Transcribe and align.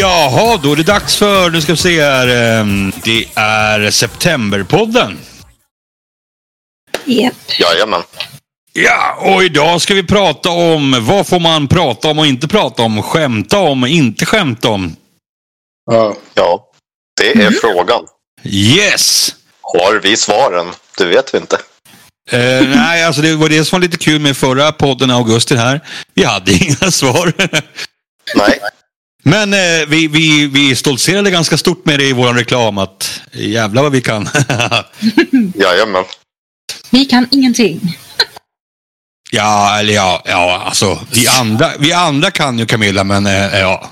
Jaha, 0.00 0.56
då 0.62 0.72
är 0.72 0.76
det 0.76 0.82
dags 0.82 1.16
för, 1.16 1.50
nu 1.50 1.60
ska 1.60 1.72
vi 1.72 1.78
se 1.78 2.02
här, 2.02 2.28
ehm, 2.28 2.92
det 3.04 3.26
är 3.34 3.90
Septemberpodden. 3.90 5.18
Japp. 7.04 7.34
Jajamän. 7.58 8.02
Ja, 8.72 9.16
och 9.20 9.44
idag 9.44 9.82
ska 9.82 9.94
vi 9.94 10.02
prata 10.02 10.50
om 10.50 11.04
vad 11.06 11.26
får 11.26 11.40
man 11.40 11.68
prata 11.68 12.08
om 12.08 12.18
och 12.18 12.26
inte 12.26 12.48
prata 12.48 12.82
om, 12.82 13.02
skämta 13.02 13.58
om 13.58 13.82
och 13.82 13.88
inte 13.88 14.26
skämta 14.26 14.68
om. 14.68 14.96
Ja. 15.90 16.16
Ja, 16.34 16.66
det 17.20 17.32
är 17.42 17.50
frågan. 17.50 18.06
Yes! 18.44 19.34
Har 19.60 20.00
vi 20.00 20.16
svaren? 20.16 20.66
Det 20.98 21.04
vet 21.04 21.34
vi 21.34 21.38
inte. 21.38 21.56
Eh, 22.30 22.68
nej, 22.68 23.04
alltså 23.04 23.22
det 23.22 23.34
var 23.34 23.48
det 23.48 23.64
som 23.64 23.76
var 23.76 23.82
lite 23.82 23.98
kul 23.98 24.20
med 24.20 24.36
förra 24.36 24.72
podden 24.72 25.10
i 25.10 25.12
augusti 25.12 25.56
här. 25.56 25.80
Vi 26.14 26.24
hade 26.24 26.52
inga 26.64 26.90
svar. 26.90 27.32
Nej. 28.34 28.58
Men 29.22 29.52
eh, 29.54 29.86
vi, 29.88 30.08
vi, 30.08 30.46
vi 30.46 30.76
stoltserade 30.76 31.30
ganska 31.30 31.56
stort 31.56 31.86
med 31.86 31.98
det 31.98 32.04
i 32.04 32.12
vår 32.12 32.34
reklam 32.34 32.78
att 32.78 33.20
jävlar 33.32 33.82
vad 33.82 33.92
vi 33.92 34.00
kan. 34.00 34.28
Jajamän. 35.54 36.04
Vi 36.90 37.04
kan 37.04 37.28
ingenting. 37.30 37.98
ja, 39.30 39.78
eller 39.78 39.94
ja, 39.94 40.22
ja, 40.24 40.62
alltså 40.66 41.00
vi 41.12 41.28
andra, 41.28 41.72
vi 41.78 41.92
andra 41.92 42.30
kan 42.30 42.58
ju 42.58 42.66
Camilla, 42.66 43.04
men 43.04 43.26
eh, 43.26 43.58
ja. 43.58 43.90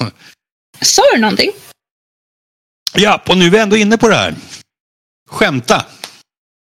Sa 0.80 1.02
du 1.14 1.20
någonting? 1.20 1.50
Ja, 2.94 3.22
och 3.26 3.36
nu 3.36 3.46
är 3.46 3.50
vi 3.50 3.58
ändå 3.58 3.76
inne 3.76 3.98
på 3.98 4.08
det 4.08 4.14
här. 4.14 4.34
Skämta. 5.30 5.84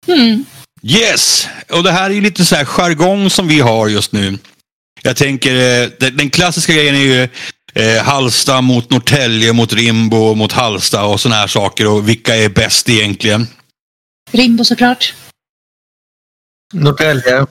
Mm. 0.07 0.45
Yes! 0.83 1.47
Och 1.69 1.83
det 1.83 1.91
här 1.91 2.09
är 2.09 2.13
ju 2.13 2.21
lite 2.21 2.45
så 2.45 2.55
här 2.55 2.65
jargong 2.65 3.29
som 3.29 3.47
vi 3.47 3.59
har 3.59 3.87
just 3.87 4.11
nu. 4.11 4.37
Jag 5.01 5.17
tänker, 5.17 5.55
eh, 5.55 5.89
den, 5.99 6.17
den 6.17 6.29
klassiska 6.29 6.73
grejen 6.73 6.95
är 6.95 6.99
ju 6.99 7.29
eh, 7.73 8.03
Halsta 8.03 8.61
mot 8.61 8.89
Norrtälje, 8.89 9.53
mot 9.53 9.73
Rimbo, 9.73 10.35
mot 10.35 10.51
Halsta 10.51 11.05
och 11.05 11.19
sådana 11.21 11.39
här 11.41 11.47
saker. 11.47 11.87
Och 11.87 12.09
vilka 12.09 12.35
är 12.35 12.49
bäst 12.49 12.89
egentligen? 12.89 13.47
Rimbo 14.31 14.65
såklart. 14.65 15.13
Norrtälje. 16.73 17.45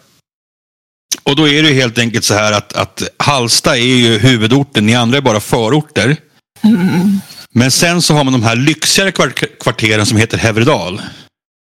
Och 1.22 1.36
då 1.36 1.48
är 1.48 1.62
det 1.62 1.69
ju 1.69 1.74
helt 1.74 1.98
enkelt 1.98 2.24
så 2.24 2.34
här 2.34 2.52
att, 2.52 2.72
att 2.72 3.02
Halsta 3.16 3.77
är 3.77 3.83
ju 3.96 4.19
huvudorten, 4.19 4.86
ni 4.86 4.94
andra 4.94 5.16
är 5.19 5.22
bara 5.22 5.41
förorter. 5.41 6.16
Mm. 6.64 7.20
Men 7.50 7.70
sen 7.70 8.02
så 8.02 8.14
har 8.14 8.24
man 8.24 8.33
de 8.33 8.42
här 8.42 8.56
lyxigare 8.56 9.11
kvart- 9.11 9.58
kvarteren 9.61 10.06
som 10.06 10.16
heter 10.16 10.39
Häverdal. 10.39 11.02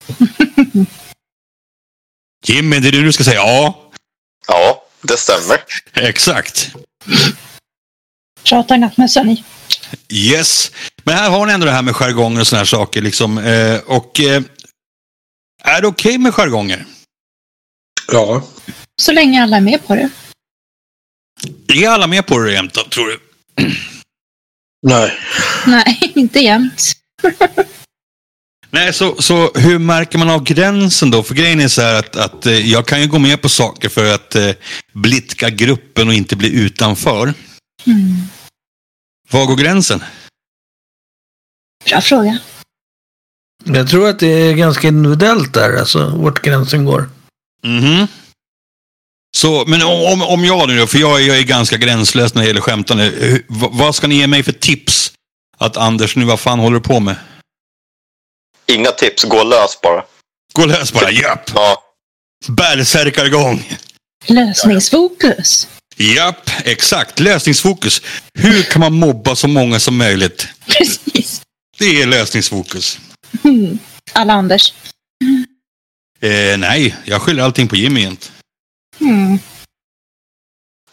Jimmy, 2.46 2.80
det 2.80 2.88
är 2.88 2.92
det 2.92 3.02
du 3.02 3.14
ska 3.14 3.24
säga? 3.24 3.36
Ja, 3.36 3.92
Ja, 4.48 4.84
det 5.02 5.18
stämmer. 5.18 5.58
exakt. 5.94 6.72
Pratar 8.50 8.78
nattmössan 8.78 9.30
i. 9.30 9.44
Yes. 10.10 10.72
Men 11.04 11.16
här 11.16 11.30
har 11.30 11.46
ni 11.46 11.54
ändå 11.54 11.66
det 11.66 11.72
här 11.72 11.82
med 11.82 11.96
jargonger 11.96 12.42
och 12.42 12.48
sådana 12.48 12.60
här 12.60 12.66
saker. 12.66 13.02
Liksom. 13.02 13.38
Eh, 13.38 13.80
och 13.80 14.20
eh, 14.20 14.44
är 15.64 15.82
det 15.82 15.88
okej 15.88 16.18
med 16.18 16.34
jargonger? 16.34 16.86
Ja. 18.12 18.44
Så 19.02 19.12
länge 19.12 19.44
alla 19.44 19.58
är 19.58 19.62
med 19.62 19.88
på 19.88 19.96
det. 19.96 20.10
Är 21.68 21.90
alla 21.90 22.08
med 22.08 22.26
på 22.26 22.40
det 22.40 22.52
jämt 22.54 22.74
då, 22.74 22.84
tror 22.84 23.08
du? 23.08 23.20
Nej. 24.88 25.12
Nej, 25.66 26.12
inte 26.16 26.40
jämt. 26.40 26.94
Nej, 28.70 28.94
så, 28.94 29.22
så 29.22 29.52
hur 29.56 29.80
märker 29.80 30.18
man 30.18 30.30
av 30.30 30.44
gränsen 30.44 31.12
då? 31.12 31.24
För 31.24 31.36
grejen 31.36 31.60
är 31.60 31.68
så 31.68 31.82
här 31.82 32.00
att, 32.00 32.16
att 32.16 32.46
eh, 32.46 32.72
jag 32.72 32.88
kan 32.88 33.02
ju 33.02 33.08
gå 33.08 33.20
med 33.20 33.42
på 33.42 33.50
saker 33.50 33.90
för 33.90 34.14
att 34.16 34.36
eh, 34.36 34.52
blidka 34.94 35.50
gruppen 35.50 36.08
och 36.08 36.14
inte 36.14 36.36
bli 36.36 36.56
utanför. 36.56 37.34
Mm. 37.86 38.28
Var 39.30 39.46
går 39.46 39.56
gränsen? 39.56 40.04
Bra 41.86 42.02
fråga. 42.02 42.40
Jag 43.66 43.90
tror 43.90 44.10
att 44.10 44.20
det 44.20 44.28
är 44.28 44.54
ganska 44.54 44.88
individuellt 44.88 45.54
där, 45.54 45.78
alltså 45.80 46.10
vart 46.10 46.42
gränsen 46.42 46.86
går. 46.86 47.10
Mhm. 47.64 48.08
Så, 49.38 49.66
men 49.68 49.82
om, 49.82 50.22
om- 50.22 50.46
jag 50.46 50.68
nu 50.68 50.88
för 50.88 51.00
jag, 51.00 51.22
är- 51.22 51.28
jag 51.28 51.38
är 51.38 51.44
ganska 51.44 51.78
gränslös 51.78 52.34
när 52.34 52.42
det 52.42 52.48
gäller 52.48 52.62
skämtande. 52.62 53.42
Vad 53.50 53.96
ska 53.96 54.08
ni 54.08 54.16
ge 54.16 54.28
mig 54.28 54.44
för 54.44 54.52
tips? 54.52 55.14
Att 55.58 55.78
Anders, 55.78 56.16
nu 56.16 56.26
vad 56.26 56.40
fan 56.40 56.60
håller 56.60 56.78
du 56.80 56.84
på 56.84 57.00
med? 57.00 57.16
Inga 58.66 58.92
tips, 58.92 59.24
gå 59.24 59.44
lös 59.44 59.82
bara. 59.82 60.06
Gå 60.54 60.66
lös 60.66 60.94
bara, 60.94 61.12
japp! 61.12 61.52
Ja, 61.56 61.84
Bärsärkargång! 62.48 63.78
Lösningsfokus. 64.28 65.68
Japp, 65.98 66.50
exakt. 66.64 67.20
Lösningsfokus. 67.20 68.02
Hur 68.34 68.64
kan 68.64 68.80
man 68.80 68.94
mobba 68.94 69.36
så 69.36 69.48
många 69.48 69.80
som 69.80 69.98
möjligt? 69.98 70.48
Precis. 70.66 71.42
Det 71.80 72.02
är 72.02 72.06
lösningsfokus. 72.08 73.00
Mm. 73.44 73.80
Alla 74.14 74.34
Anders. 74.34 74.74
Eh, 76.20 76.58
nej, 76.58 76.96
jag 77.06 77.22
skyller 77.22 77.44
allting 77.44 77.68
på 77.68 77.76
Jimmy 77.76 78.00
egent. 78.00 78.32
Mm. 79.02 79.40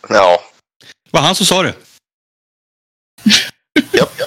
ja. 0.08 0.40
var 1.10 1.20
han 1.20 1.34
som 1.34 1.46
sa 1.46 1.62
det. 1.62 1.74
Japp. 3.92 4.20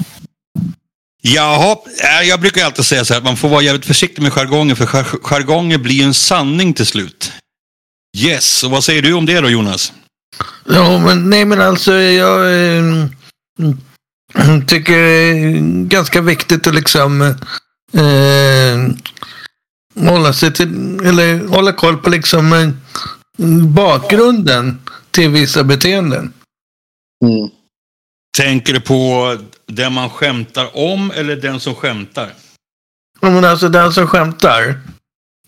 Jaha, 1.22 1.78
eh, 2.04 2.28
jag 2.28 2.40
brukar 2.42 2.66
alltid 2.66 2.86
säga 2.86 3.06
så 3.06 3.14
här 3.14 3.18
att 3.18 3.24
man 3.26 3.38
får 3.38 3.50
vara 3.50 3.62
jävligt 3.62 3.86
försiktig 3.86 4.22
med 4.22 4.32
jargonger 4.34 4.76
för 4.76 4.86
jar- 4.86 5.20
jargonger 5.24 5.78
blir 5.78 6.04
en 6.04 6.14
sanning 6.14 6.74
till 6.74 6.86
slut. 6.86 7.32
Yes, 8.18 8.64
och 8.64 8.72
vad 8.72 8.84
säger 8.84 9.02
du 9.02 9.14
om 9.14 9.26
det 9.26 9.42
då 9.42 9.50
Jonas? 9.50 9.94
Ja, 10.66 11.00
men 11.00 11.30
nej 11.30 11.46
men 11.46 11.62
alltså 11.62 11.94
jag 11.94 12.40
eh, 12.54 12.84
mm, 13.60 14.66
tycker 14.68 14.94
det 14.94 15.10
är 15.10 15.60
ganska 15.88 16.22
viktigt 16.22 16.68
att 16.68 16.76
liksom 16.76 17.22
eh, 17.22 18.88
hålla 20.10 20.34
sig 20.34 20.54
till, 20.54 21.00
eller 21.06 21.48
hålla 21.48 21.72
koll 21.74 21.98
på 21.98 22.10
liksom 22.10 22.54
eh, 22.54 22.70
bakgrunden 23.68 24.80
till 25.12 25.30
vissa 25.30 25.64
beteenden. 25.64 26.34
Tänker 28.38 28.74
du 28.74 28.80
på 28.80 29.38
den 29.66 29.94
man 29.94 30.10
skämtar 30.10 30.78
om 30.78 31.12
eller 31.12 31.36
den 31.36 31.60
som 31.60 31.76
skämtar? 31.76 32.34
Ja, 33.22 33.30
Men 33.30 33.46
alltså 33.46 33.70
den 33.70 33.94
som 33.94 34.08
skämtar, 34.08 34.80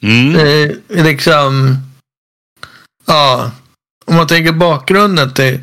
Mm. 0.01 0.35
eh, 0.35 0.75
liksom, 1.05 1.78
ja, 3.05 3.51
om 4.09 4.16
man 4.16 4.28
tänker 4.28 4.52
bakgrunden 4.52 5.34
till, 5.34 5.59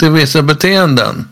till 0.00 0.10
vissa 0.10 0.42
beteenden. 0.42 1.28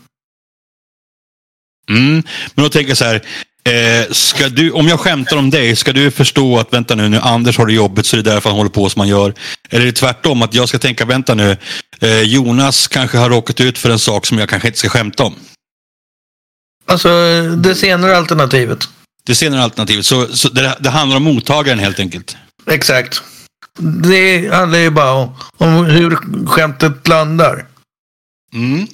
Mm. 1.91 2.23
Men 2.55 2.63
då 2.65 2.69
tänker 2.69 2.91
jag 2.91 2.99
så 2.99 3.05
här. 3.05 3.23
Eh, 3.69 4.11
ska 4.11 4.49
du, 4.49 4.71
om 4.71 4.89
jag 4.89 5.01
skämtar 5.01 5.37
om 5.37 5.51
dig, 5.51 5.77
ska 5.77 5.93
du 5.93 6.11
förstå 6.11 6.59
att 6.59 6.73
vänta 6.73 6.95
nu, 6.95 7.09
nu 7.09 7.19
Anders 7.19 7.59
har 7.59 7.67
det 7.67 7.73
jobbigt 7.73 8.07
så 8.07 8.17
det 8.17 8.31
är 8.31 8.35
därför 8.35 8.51
han 8.51 8.57
håller 8.57 8.71
på 8.71 8.91
som 8.91 9.01
han 9.01 9.09
gör? 9.09 9.35
Eller 9.71 9.83
är 9.83 9.87
det 9.87 9.93
tvärtom, 9.93 10.43
att 10.43 10.55
jag 10.55 10.69
ska 10.69 10.79
tänka, 10.79 11.05
vänta 11.05 11.35
nu, 11.35 11.57
eh, 12.01 12.21
Jonas 12.21 12.89
kanske 12.89 13.19
har 13.19 13.31
råkat 13.31 13.61
ut 13.61 13.79
för 13.79 13.91
en 13.91 13.99
sak 13.99 14.27
som 14.27 14.39
jag 14.39 14.49
kanske 14.49 14.69
inte 14.69 14.79
ska 14.79 14.89
skämta 14.89 15.25
om? 15.25 15.35
Alltså 16.87 17.09
det 17.57 17.75
senare 17.75 18.17
alternativet. 18.17 18.89
Det 19.27 19.35
senare 19.35 19.63
alternativet. 19.63 20.07
Så, 20.07 20.37
så 20.37 20.49
det, 20.49 20.77
det 20.81 20.91
handlar 20.91 21.17
om 21.17 21.23
mottagaren 21.23 21.79
helt 21.79 22.01
enkelt. 22.01 22.37
Exakt. 22.67 23.23
Det 23.81 24.55
handlar 24.55 24.79
ju 24.79 24.91
bara 24.91 25.13
om, 25.13 25.37
om 25.57 25.85
hur 25.85 26.17
skämtet 26.47 27.09
landar. 27.09 27.67
Mm. 28.53 28.87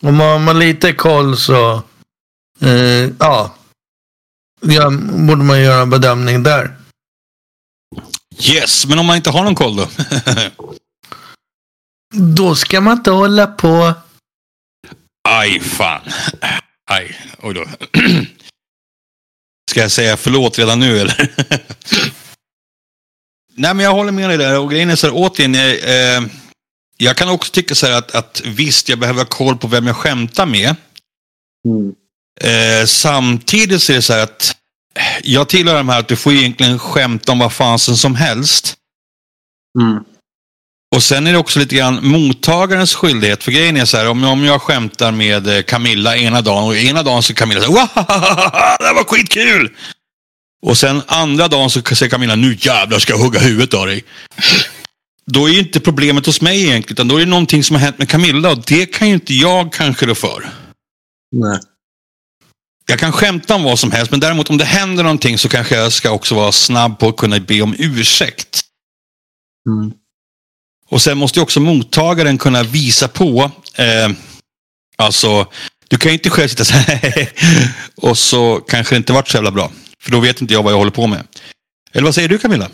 Om 0.00 0.16
man 0.16 0.46
har 0.46 0.54
lite 0.54 0.92
koll 0.92 1.36
så, 1.36 1.82
eh, 2.60 3.10
ja, 3.18 3.54
ja, 4.60 4.90
borde 5.26 5.44
man 5.44 5.60
göra 5.60 5.82
en 5.82 5.90
bedömning 5.90 6.42
där. 6.42 6.76
Yes, 8.40 8.86
men 8.86 8.98
om 8.98 9.06
man 9.06 9.16
inte 9.16 9.30
har 9.30 9.44
någon 9.44 9.54
koll 9.54 9.76
då? 9.76 9.88
Då 12.34 12.54
ska 12.54 12.80
man 12.80 12.96
inte 12.98 13.10
hålla 13.10 13.46
på. 13.46 13.94
Aj, 15.28 15.60
fan. 15.60 16.02
Aj, 16.90 17.16
oj 17.38 17.54
då. 17.54 17.64
Ska 19.70 19.80
jag 19.80 19.90
säga 19.90 20.16
förlåt 20.16 20.58
redan 20.58 20.80
nu 20.80 20.98
eller? 20.98 21.32
Nej, 23.58 23.74
men 23.74 23.84
jag 23.84 23.92
håller 23.92 24.12
med 24.12 24.30
dig 24.30 24.38
där. 24.38 24.58
Och 24.58 24.70
grejen 24.70 24.90
är 24.90 24.96
så 24.96 25.06
här, 25.06 25.14
återigen, 25.16 25.54
eh, 25.54 25.62
eh, 25.62 26.22
jag 26.96 27.16
kan 27.16 27.28
också 27.28 27.52
tycka 27.52 27.74
så 27.74 27.86
här 27.86 27.98
att, 27.98 28.14
att 28.14 28.42
visst, 28.44 28.88
jag 28.88 28.98
behöver 28.98 29.20
ha 29.20 29.26
koll 29.26 29.56
på 29.56 29.66
vem 29.66 29.86
jag 29.86 29.96
skämtar 29.96 30.46
med. 30.46 30.76
Eh, 32.40 32.86
samtidigt 32.86 33.82
så 33.82 33.92
är 33.92 33.96
det 33.96 34.02
så 34.02 34.12
här 34.12 34.22
att 34.22 34.56
jag 35.22 35.48
tillhör 35.48 35.76
de 35.76 35.88
här 35.88 35.98
att 35.98 36.08
du 36.08 36.16
får 36.16 36.32
egentligen 36.32 36.78
skämta 36.78 37.32
om 37.32 37.38
vad 37.38 37.52
fasen 37.52 37.96
som 37.96 38.14
helst. 38.14 38.74
Och 40.96 41.02
sen 41.02 41.26
är 41.26 41.32
det 41.32 41.38
också 41.38 41.58
lite 41.58 41.74
grann 41.76 42.06
mottagarens 42.08 42.94
skyldighet. 42.94 43.44
För 43.44 43.52
grejen 43.52 43.76
är 43.76 43.84
så 43.84 43.96
här, 43.96 44.08
om, 44.08 44.24
om 44.24 44.44
jag 44.44 44.62
skämtar 44.62 45.12
med 45.12 45.46
eh, 45.56 45.62
Camilla 45.62 46.16
ena 46.16 46.40
dagen 46.40 46.64
och 46.64 46.76
ena 46.76 47.02
dagen 47.02 47.22
så 47.22 47.34
Camilla 47.34 47.60
säger 47.60 47.74
Wahahaha, 47.74 48.76
det 48.78 48.86
här 48.86 48.94
var 48.94 49.04
skitkul! 49.04 49.76
Och 50.62 50.78
sen 50.78 51.02
andra 51.06 51.48
dagen 51.48 51.70
så 51.70 51.82
säger 51.82 52.10
Camilla, 52.10 52.34
nu 52.34 52.56
jävlar 52.60 52.98
ska 52.98 53.12
jag 53.12 53.20
hugga 53.20 53.40
huvudet 53.40 53.74
av 53.74 53.86
dig. 53.86 54.04
Då 55.26 55.48
är 55.48 55.52
ju 55.52 55.58
inte 55.58 55.80
problemet 55.80 56.26
hos 56.26 56.40
mig 56.40 56.62
egentligen, 56.62 56.94
utan 56.94 57.08
då 57.08 57.16
är 57.16 57.20
det 57.20 57.30
någonting 57.30 57.64
som 57.64 57.76
har 57.76 57.80
hänt 57.80 57.98
med 57.98 58.08
Camilla 58.08 58.50
och 58.50 58.62
det 58.66 58.86
kan 58.86 59.08
ju 59.08 59.14
inte 59.14 59.34
jag 59.34 59.72
kanske 59.72 60.06
rå 60.06 60.14
för. 60.14 60.48
Nej. 61.32 61.60
Jag 62.90 62.98
kan 62.98 63.12
skämta 63.12 63.54
om 63.54 63.62
vad 63.62 63.78
som 63.78 63.92
helst, 63.92 64.10
men 64.10 64.20
däremot 64.20 64.50
om 64.50 64.58
det 64.58 64.64
händer 64.64 65.02
någonting 65.02 65.38
så 65.38 65.48
kanske 65.48 65.76
jag 65.76 65.92
ska 65.92 66.10
också 66.10 66.34
vara 66.34 66.52
snabb 66.52 66.98
på 66.98 67.08
att 67.08 67.16
kunna 67.16 67.40
be 67.40 67.62
om 67.62 67.74
ursäkt. 67.78 68.60
Mm. 69.68 69.92
Och 70.90 71.02
sen 71.02 71.18
måste 71.18 71.38
ju 71.38 71.42
också 71.42 71.60
mottagaren 71.60 72.38
kunna 72.38 72.62
visa 72.62 73.08
på, 73.08 73.50
eh, 73.74 74.10
alltså, 74.96 75.46
du 75.88 75.98
kan 75.98 76.10
ju 76.10 76.14
inte 76.14 76.30
själv 76.30 76.48
sitta 76.48 76.64
så 76.64 76.74
här 76.74 77.32
och 77.96 78.18
så 78.18 78.60
kanske 78.68 78.94
det 78.94 78.96
inte 78.96 79.12
varit 79.12 79.28
så 79.28 79.36
jävla 79.36 79.50
bra. 79.50 79.70
För 80.02 80.10
då 80.10 80.20
vet 80.20 80.40
inte 80.40 80.54
jag 80.54 80.62
vad 80.62 80.72
jag 80.72 80.78
håller 80.78 80.90
på 80.90 81.06
med. 81.06 81.22
Eller 81.92 82.04
vad 82.04 82.14
säger 82.14 82.28
du 82.28 82.38
Camilla? 82.38 82.68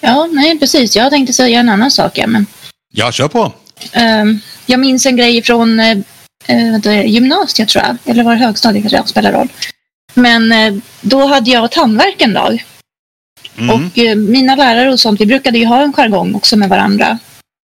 Ja, 0.00 0.28
nej 0.32 0.58
precis. 0.58 0.96
Jag 0.96 1.10
tänkte 1.10 1.32
säga 1.32 1.60
en 1.60 1.68
annan 1.68 1.90
sak. 1.90 2.18
Ja, 2.18 2.26
men, 2.26 2.46
Ja, 2.92 3.12
kör 3.12 3.28
på. 3.28 3.52
ehm, 3.92 4.40
jag 4.66 4.80
minns 4.80 5.06
en 5.06 5.16
grej 5.16 5.42
från 5.42 5.80
är 6.48 7.02
gymnasiet 7.02 7.68
tror 7.68 7.84
jag. 7.84 7.96
Eller 8.04 8.24
var 8.24 8.32
det 8.32 8.38
högstadiet? 8.44 8.90
kanske 8.90 9.10
spelar 9.10 9.32
roll. 9.32 9.48
Men 10.14 10.52
eh, 10.52 10.74
då 11.00 11.26
hade 11.26 11.50
jag 11.50 11.70
tandvärk 11.70 12.22
en 12.22 12.32
dag. 12.32 12.64
Mm. 13.58 13.70
Och 13.70 13.98
eh, 13.98 14.16
mina 14.16 14.56
lärare 14.56 14.92
och 14.92 15.00
sånt, 15.00 15.20
vi 15.20 15.26
brukade 15.26 15.58
ju 15.58 15.66
ha 15.66 15.82
en 15.82 15.92
jargong 15.92 16.34
också 16.34 16.56
med 16.56 16.68
varandra. 16.68 17.18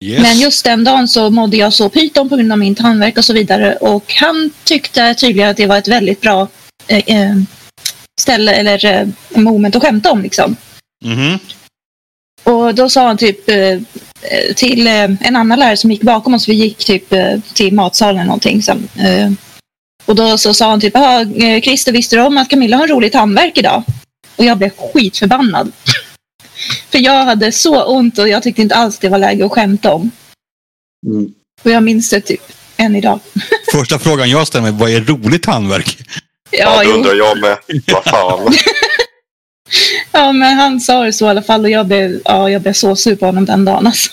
yes. 0.03 0.21
Men 0.21 0.39
just 0.39 0.65
den 0.65 0.83
dagen 0.83 1.07
så 1.07 1.29
mådde 1.29 1.57
jag 1.57 1.73
så 1.73 1.89
pyton 1.89 2.29
på 2.29 2.35
grund 2.35 2.51
av 2.51 2.57
min 2.57 2.75
tandvärk 2.75 3.17
och 3.17 3.25
så 3.25 3.33
vidare. 3.33 3.75
Och 3.75 4.13
han 4.13 4.51
tyckte 4.63 5.13
tydligen 5.13 5.49
att 5.49 5.57
det 5.57 5.65
var 5.67 5.77
ett 5.77 5.87
väldigt 5.87 6.21
bra 6.21 6.47
eh, 6.87 7.35
ställe 8.21 8.53
eller 8.53 8.85
eh, 8.85 9.07
moment 9.35 9.75
att 9.75 9.81
skämta 9.81 10.11
om. 10.11 10.21
Liksom. 10.21 10.55
Mhm. 11.05 11.39
Och 12.43 12.75
då 12.75 12.89
sa 12.89 13.07
han 13.07 13.17
typ 13.17 13.49
eh, 13.49 13.57
eh, 13.57 13.79
till 14.55 14.87
eh, 14.87 14.93
en 14.93 15.35
annan 15.35 15.59
lärare 15.59 15.77
som 15.77 15.91
gick 15.91 16.01
bakom 16.01 16.33
oss, 16.33 16.49
vi 16.49 16.53
gick 16.53 16.85
typ 16.85 17.13
eh, 17.13 17.39
till 17.53 17.73
matsalen 17.73 18.15
eller 18.15 18.25
någonting. 18.25 18.61
Eh, 18.97 19.31
och 20.05 20.15
då 20.15 20.37
så 20.37 20.53
sa 20.53 20.69
han 20.69 20.81
typ, 20.81 20.93
"Jaha, 20.93 21.21
eh, 21.21 21.61
Christer 21.61 21.91
visste 21.91 22.15
du 22.15 22.21
om 22.21 22.37
att 22.37 22.49
Camilla 22.49 22.77
har 22.77 22.83
en 22.83 22.89
rolig 22.89 23.11
tandvärk 23.11 23.57
idag? 23.57 23.83
Och 24.35 24.45
jag 24.45 24.57
blev 24.57 24.69
skitförbannad. 24.69 25.71
För 26.91 26.99
jag 26.99 27.25
hade 27.25 27.51
så 27.51 27.83
ont 27.83 28.19
och 28.19 28.29
jag 28.29 28.43
tyckte 28.43 28.61
inte 28.61 28.75
alls 28.75 28.99
det 28.99 29.09
var 29.09 29.17
läge 29.17 29.45
att 29.45 29.51
skämta 29.51 29.93
om. 29.93 30.11
Mm. 31.07 31.33
Och 31.63 31.71
jag 31.71 31.83
minns 31.83 32.09
det 32.09 32.21
typ 32.21 32.41
än 32.77 32.95
idag. 32.95 33.19
Första 33.71 33.99
frågan 33.99 34.29
jag 34.29 34.47
ställer 34.47 34.71
mig, 34.71 34.71
vad 34.71 34.89
är 34.89 35.01
roligt 35.01 35.45
handverk? 35.45 35.97
Ja, 36.59 36.83
Ja, 36.83 36.93
undrar 36.93 37.13
jag 37.13 37.39
med. 37.39 37.57
Vad 37.87 38.03
fan. 38.03 38.53
ja, 40.11 40.31
men 40.31 40.57
han 40.57 40.79
sa 40.79 41.03
det 41.03 41.13
så 41.13 41.25
i 41.25 41.29
alla 41.29 41.41
fall 41.41 41.63
och 41.63 41.69
jag 41.69 41.87
blev, 41.87 42.21
ja, 42.25 42.49
jag 42.49 42.61
blev 42.61 42.73
så 42.73 42.95
sur 42.95 43.15
på 43.15 43.25
honom 43.25 43.45
den 43.45 43.65
dagen. 43.65 43.87
Alltså. 43.87 44.11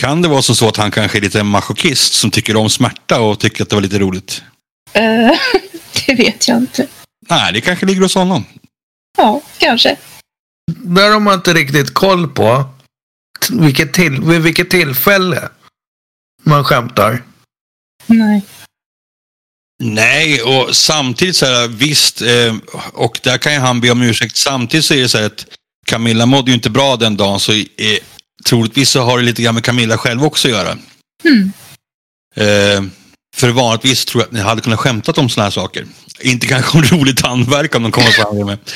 Kan 0.00 0.22
det 0.22 0.28
vara 0.28 0.42
så 0.42 0.68
att 0.68 0.76
han 0.76 0.90
kanske 0.90 1.18
är 1.18 1.22
lite 1.22 1.42
masochist 1.42 2.12
som 2.12 2.30
tycker 2.30 2.56
om 2.56 2.70
smärta 2.70 3.20
och 3.20 3.40
tycker 3.40 3.62
att 3.62 3.68
det 3.68 3.76
var 3.76 3.82
lite 3.82 3.98
roligt? 3.98 4.42
Eh, 4.92 5.30
det 6.06 6.14
vet 6.14 6.48
jag 6.48 6.58
inte. 6.58 6.86
Nej, 7.28 7.52
det 7.52 7.60
kanske 7.60 7.86
ligger 7.86 8.02
hos 8.02 8.14
honom. 8.14 8.44
Ja, 9.18 9.40
kanske. 9.58 9.96
Där 10.72 11.10
har 11.12 11.20
man 11.20 11.34
inte 11.34 11.54
riktigt 11.54 11.94
koll 11.94 12.28
på 12.28 12.64
vilket 13.50 13.92
till, 13.92 14.20
vid 14.22 14.40
vilket 14.40 14.70
tillfälle 14.70 15.48
man 16.42 16.64
skämtar. 16.64 17.22
Nej. 18.06 18.42
Nej, 19.82 20.42
och 20.42 20.76
samtidigt 20.76 21.36
så 21.36 21.46
här, 21.46 21.68
visst, 21.68 22.22
eh, 22.22 22.56
och 22.92 23.20
där 23.22 23.38
kan 23.38 23.52
ju 23.52 23.58
han 23.58 23.80
be 23.80 23.90
om 23.90 24.02
ursäkt. 24.02 24.36
Samtidigt 24.36 24.84
så 24.84 24.94
är 24.94 24.98
det 24.98 25.08
så 25.08 25.18
här 25.18 25.26
att 25.26 25.46
Camilla 25.86 26.26
mådde 26.26 26.50
ju 26.50 26.54
inte 26.54 26.70
bra 26.70 26.96
den 26.96 27.16
dagen, 27.16 27.40
så 27.40 27.52
eh, 27.52 27.64
troligtvis 28.44 28.90
så 28.90 29.00
har 29.00 29.18
det 29.18 29.24
lite 29.24 29.42
grann 29.42 29.54
med 29.54 29.64
Camilla 29.64 29.98
själv 29.98 30.24
också 30.24 30.48
att 30.48 30.54
göra. 30.54 30.78
Mm. 31.24 31.52
Eh, 32.36 32.90
för 33.36 33.48
vanligtvis 33.48 34.04
tror 34.04 34.22
jag 34.22 34.26
att 34.26 34.32
ni 34.32 34.40
hade 34.40 34.60
kunnat 34.60 34.78
skämtat 34.78 35.18
om 35.18 35.28
sådana 35.28 35.44
här 35.44 35.50
saker. 35.50 35.86
Inte 36.20 36.46
kanske 36.46 36.78
om 36.78 36.84
rolig 36.98 37.16
tandvärk 37.16 37.74
om 37.74 37.82
de 37.82 37.92
kommer 37.92 38.10
fram 38.10 38.46
med. 38.46 38.58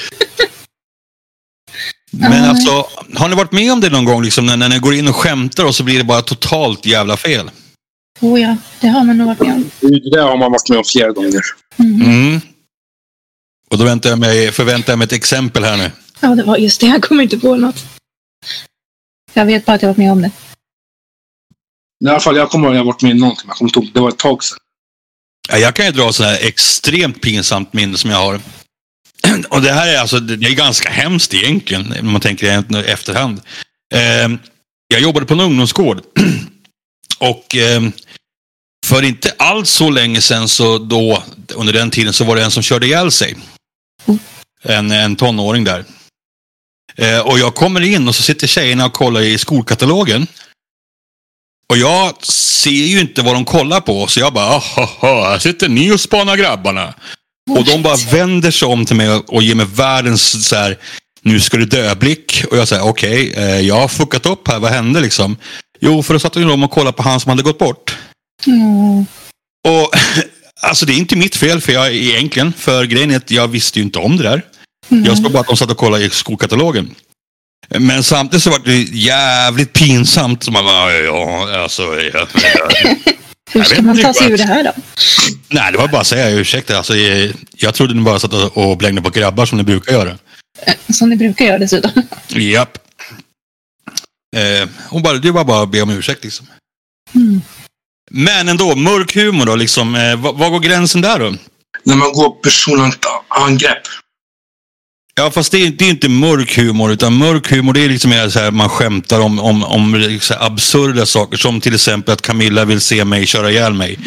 Men 2.10 2.44
alltså, 2.44 2.86
har 3.14 3.28
ni 3.28 3.34
varit 3.34 3.52
med 3.52 3.72
om 3.72 3.80
det 3.80 3.90
någon 3.90 4.04
gång 4.04 4.22
liksom, 4.22 4.46
när, 4.46 4.56
när 4.56 4.68
ni 4.68 4.78
går 4.78 4.94
in 4.94 5.08
och 5.08 5.16
skämtar 5.16 5.64
och 5.64 5.74
så 5.74 5.82
blir 5.82 5.98
det 5.98 6.04
bara 6.04 6.22
totalt 6.22 6.86
jävla 6.86 7.16
fel? 7.16 7.50
Oh 8.24 8.40
ja, 8.40 8.56
det 8.80 8.88
har 8.88 9.04
man 9.04 9.18
nog 9.18 9.26
varit 9.26 9.40
med 9.40 9.52
om. 9.52 9.70
Det 9.80 10.10
där 10.10 10.22
har 10.22 10.36
man 10.36 10.52
varit 10.52 10.68
med 10.68 10.78
om 10.78 10.84
flera 10.84 11.10
gånger. 11.10 11.42
Mm. 11.78 12.02
Mm. 12.02 12.40
Och 13.70 13.78
då 13.78 13.84
väntar 13.84 14.10
jag 14.10 14.18
mig, 14.18 14.52
förväntar 14.52 14.92
jag 14.92 14.98
mig 14.98 15.04
ett 15.04 15.12
exempel 15.12 15.64
här 15.64 15.76
nu. 15.76 15.90
Ja, 16.20 16.28
det 16.28 16.42
var 16.42 16.56
just 16.56 16.80
det. 16.80 16.86
Jag 16.86 17.02
kommer 17.02 17.22
inte 17.22 17.38
på 17.38 17.56
något. 17.56 17.84
Jag 19.32 19.46
vet 19.46 19.64
bara 19.64 19.72
att 19.72 19.82
jag 19.82 19.88
varit 19.88 19.96
med 19.96 20.12
om 20.12 20.22
det. 20.22 20.30
I 22.04 22.08
alla 22.08 22.20
fall, 22.20 22.36
jag 22.36 22.50
kommer 22.50 22.66
ihåg 22.66 22.74
att 22.74 22.78
jag 22.78 22.84
varit 22.84 23.02
med 23.02 23.12
om 23.12 23.18
någonting. 23.18 23.44
Jag 23.48 23.56
kommer 23.56 23.68
inte 23.68 23.78
ihåg. 23.78 23.90
Det 23.94 24.00
var 24.00 24.08
ett 24.08 24.18
tag 24.18 24.44
sedan. 24.44 24.58
Ja, 25.48 25.58
Jag 25.58 25.74
kan 25.74 25.86
ju 25.86 25.92
dra 25.92 26.12
sådana 26.12 26.34
här 26.34 26.46
extremt 26.46 27.20
pinsamt 27.20 27.72
minne 27.72 27.96
som 27.96 28.10
jag 28.10 28.18
har. 28.18 28.40
Och 29.48 29.62
det 29.62 29.72
här 29.72 29.94
är 29.94 29.98
alltså, 29.98 30.20
det 30.20 30.48
är 30.48 30.54
ganska 30.54 30.90
hemskt 30.90 31.34
egentligen, 31.34 31.94
om 32.00 32.12
man 32.12 32.20
tänker 32.20 32.46
i 32.46 32.90
efterhand. 32.90 33.40
Eh, 33.94 34.28
jag 34.88 35.00
jobbade 35.00 35.26
på 35.26 35.34
en 35.34 35.40
ungdomsgård. 35.40 36.02
Och 37.18 37.56
eh, 37.56 37.82
för 38.84 39.02
inte 39.02 39.34
alls 39.38 39.70
så 39.70 39.90
länge 39.90 40.20
sedan 40.20 40.48
så 40.48 40.78
då, 40.78 41.22
under 41.54 41.72
den 41.72 41.90
tiden, 41.90 42.12
så 42.12 42.24
var 42.24 42.36
det 42.36 42.44
en 42.44 42.50
som 42.50 42.62
körde 42.62 42.86
ihjäl 42.86 43.12
sig. 43.12 43.36
En, 44.62 44.90
en 44.90 45.16
tonåring 45.16 45.64
där. 45.64 45.84
Eh, 46.96 47.18
och 47.18 47.38
jag 47.38 47.54
kommer 47.54 47.80
in 47.80 48.08
och 48.08 48.14
så 48.14 48.22
sitter 48.22 48.46
tjejerna 48.46 48.86
och 48.86 48.92
kollar 48.92 49.20
i 49.20 49.38
skolkatalogen. 49.38 50.26
Och 51.70 51.76
jag 51.76 52.26
ser 52.26 52.70
ju 52.70 53.00
inte 53.00 53.22
vad 53.22 53.34
de 53.34 53.44
kollar 53.44 53.80
på, 53.80 54.06
så 54.06 54.20
jag 54.20 54.32
bara, 54.32 54.58
haha, 54.58 55.30
här 55.30 55.38
sitter 55.38 55.68
ni 55.68 55.92
och 55.92 56.00
spanar 56.00 56.36
grabbarna. 56.36 56.94
Och 57.50 57.64
de 57.64 57.82
bara 57.82 57.96
vänder 57.96 58.50
sig 58.50 58.68
om 58.68 58.86
till 58.86 58.96
mig 58.96 59.10
och 59.10 59.42
ger 59.42 59.54
mig 59.54 59.66
världens 59.66 60.48
så 60.48 60.56
här, 60.56 60.78
nu 61.22 61.40
ska 61.40 61.56
du 61.56 61.64
dö-blick. 61.64 62.44
Och 62.50 62.56
jag 62.56 62.68
säger, 62.68 62.84
okej, 62.84 63.32
eh, 63.32 63.60
jag 63.60 63.74
har 63.74 63.88
fuckat 63.88 64.26
upp 64.26 64.48
här, 64.48 64.58
vad 64.58 64.70
hände 64.70 65.00
liksom? 65.00 65.36
Jo, 65.80 66.02
för 66.02 66.14
då 66.14 66.20
satt 66.20 66.32
de 66.32 66.64
och 66.64 66.70
kollade 66.70 66.96
på 66.96 67.02
han 67.02 67.20
som 67.20 67.30
hade 67.30 67.42
gått 67.42 67.58
bort. 67.58 67.96
Mm. 68.46 69.06
Och 69.68 69.90
alltså 70.60 70.86
det 70.86 70.92
är 70.92 70.98
inte 70.98 71.16
mitt 71.16 71.36
fel 71.36 71.60
för 71.60 71.72
jag 71.72 71.94
egentligen, 71.94 72.52
för 72.52 72.84
grejen 72.84 73.10
är 73.10 73.16
att 73.16 73.30
jag 73.30 73.48
visste 73.48 73.78
ju 73.78 73.84
inte 73.84 73.98
om 73.98 74.16
det 74.16 74.22
där. 74.22 74.42
Jag 74.88 75.18
såg 75.18 75.32
bara 75.32 75.40
att 75.40 75.46
de 75.46 75.56
satt 75.56 75.70
och 75.70 75.76
kollade 75.76 76.04
i 76.04 76.10
skolkatalogen. 76.10 76.94
Men 77.68 78.02
samtidigt 78.02 78.42
så 78.42 78.50
var 78.50 78.58
det 78.58 78.82
jävligt 78.82 79.72
pinsamt. 79.72 80.42
Så 80.42 80.50
man 80.50 80.64
bara, 80.64 80.92
ja, 80.92 81.62
alltså, 81.62 81.82
ja. 81.82 82.28
Hur 83.52 83.62
ska 83.62 83.82
man 83.82 84.02
ta 84.02 84.14
sig 84.14 84.32
ur 84.32 84.38
det 84.38 84.44
här 84.44 84.64
då? 84.64 84.72
Nej, 85.48 85.72
det 85.72 85.78
var 85.78 85.88
bara 85.88 86.00
att 86.00 86.06
säga 86.06 86.30
ursäkta. 86.30 86.76
Alltså, 86.76 86.96
jag, 86.96 87.32
jag 87.56 87.74
trodde 87.74 87.94
ni 87.94 88.02
bara 88.02 88.18
satt 88.18 88.32
och 88.32 88.78
blängde 88.78 89.02
på 89.02 89.10
grabbar 89.10 89.46
som 89.46 89.58
ni 89.58 89.64
brukar 89.64 89.92
göra. 89.92 90.18
Som 90.92 91.10
ni 91.10 91.16
brukar 91.16 91.44
göra 91.44 91.58
dessutom. 91.58 91.90
Japp. 92.28 92.78
Eh, 94.36 94.68
hon 94.88 95.02
bara, 95.02 95.18
det 95.18 95.30
var 95.30 95.44
bara 95.44 95.62
att 95.62 95.70
be 95.70 95.82
om 95.82 95.90
ursäkt 95.90 96.24
liksom. 96.24 96.46
Mm. 97.14 97.42
Men 98.10 98.48
ändå, 98.48 98.74
mörk 98.76 99.14
humor 99.14 99.46
då 99.46 99.56
liksom. 99.56 99.94
Eh, 99.94 100.16
vad, 100.16 100.38
vad 100.38 100.50
går 100.52 100.60
gränsen 100.60 101.00
där 101.00 101.18
då? 101.18 101.34
När 101.82 101.96
man 101.96 102.12
går 102.12 102.30
personligt 102.30 103.06
angrepp. 103.28 103.82
Ja, 105.14 105.30
fast 105.30 105.52
det 105.52 105.58
är, 105.66 105.70
det 105.70 105.84
är 105.84 105.90
inte 105.90 106.08
mörk 106.08 106.56
humor, 106.56 106.92
utan 106.92 107.16
mörk 107.16 107.50
humor 107.50 107.72
det 107.72 107.80
är 107.80 107.88
liksom 107.88 108.10
mer 108.10 108.28
så 108.28 108.38
här, 108.38 108.50
man 108.50 108.68
skämtar 108.68 109.20
om, 109.20 109.38
om, 109.38 109.64
om 109.64 109.94
liksom 109.94 110.36
absurda 110.40 111.06
saker. 111.06 111.36
Som 111.36 111.60
till 111.60 111.74
exempel 111.74 112.12
att 112.12 112.22
Camilla 112.22 112.64
vill 112.64 112.80
se 112.80 113.04
mig 113.04 113.26
köra 113.26 113.50
ihjäl 113.50 113.72
mig. 113.74 113.98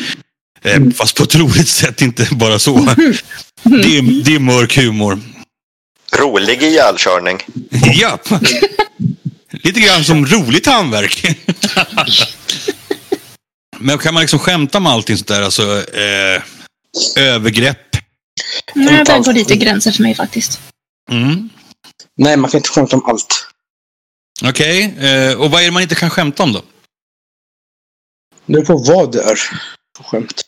Eh, 0.63 0.81
Fast 0.95 1.17
på 1.17 1.23
ett 1.23 1.35
roligt 1.39 1.67
sätt, 1.67 2.01
inte 2.01 2.27
bara 2.31 2.59
så. 2.59 2.95
Det 3.63 3.97
är, 3.97 4.23
det 4.23 4.35
är 4.35 4.39
mörk 4.39 4.77
humor. 4.77 5.19
Rolig 6.15 6.63
ihjälkörning. 6.63 7.37
Japp. 7.93 8.29
Lite 9.63 9.79
grann 9.79 10.03
som 10.03 10.25
roligt 10.25 10.65
handverk. 10.65 11.25
Men 13.79 13.97
kan 13.97 14.13
man 14.13 14.21
liksom 14.21 14.39
skämta 14.39 14.77
om 14.77 14.87
allting 14.87 15.17
sånt 15.17 15.27
där? 15.27 15.41
Alltså, 15.41 15.93
eh, 15.93 16.43
övergrepp. 17.15 17.95
Nej, 18.75 19.03
det 19.05 19.19
går 19.25 19.33
lite 19.33 19.55
gränser 19.55 19.91
för 19.91 20.03
mig 20.03 20.15
faktiskt. 20.15 20.59
Mm. 21.11 21.49
Nej, 22.17 22.37
man 22.37 22.51
kan 22.51 22.57
inte 22.57 22.69
skämta 22.69 22.95
om 22.95 23.05
allt. 23.05 23.47
Okej, 24.45 24.95
eh, 24.99 25.33
och 25.33 25.51
vad 25.51 25.61
är 25.61 25.65
det 25.65 25.71
man 25.71 25.81
inte 25.81 25.95
kan 25.95 26.09
skämta 26.09 26.43
om 26.43 26.53
då? 26.53 26.61
Det 28.45 28.53
beror 28.53 28.65
på 28.65 28.77
vad 28.77 29.11
det 29.11 29.21
är 29.21 29.35
för 29.97 30.03
skämt. 30.03 30.41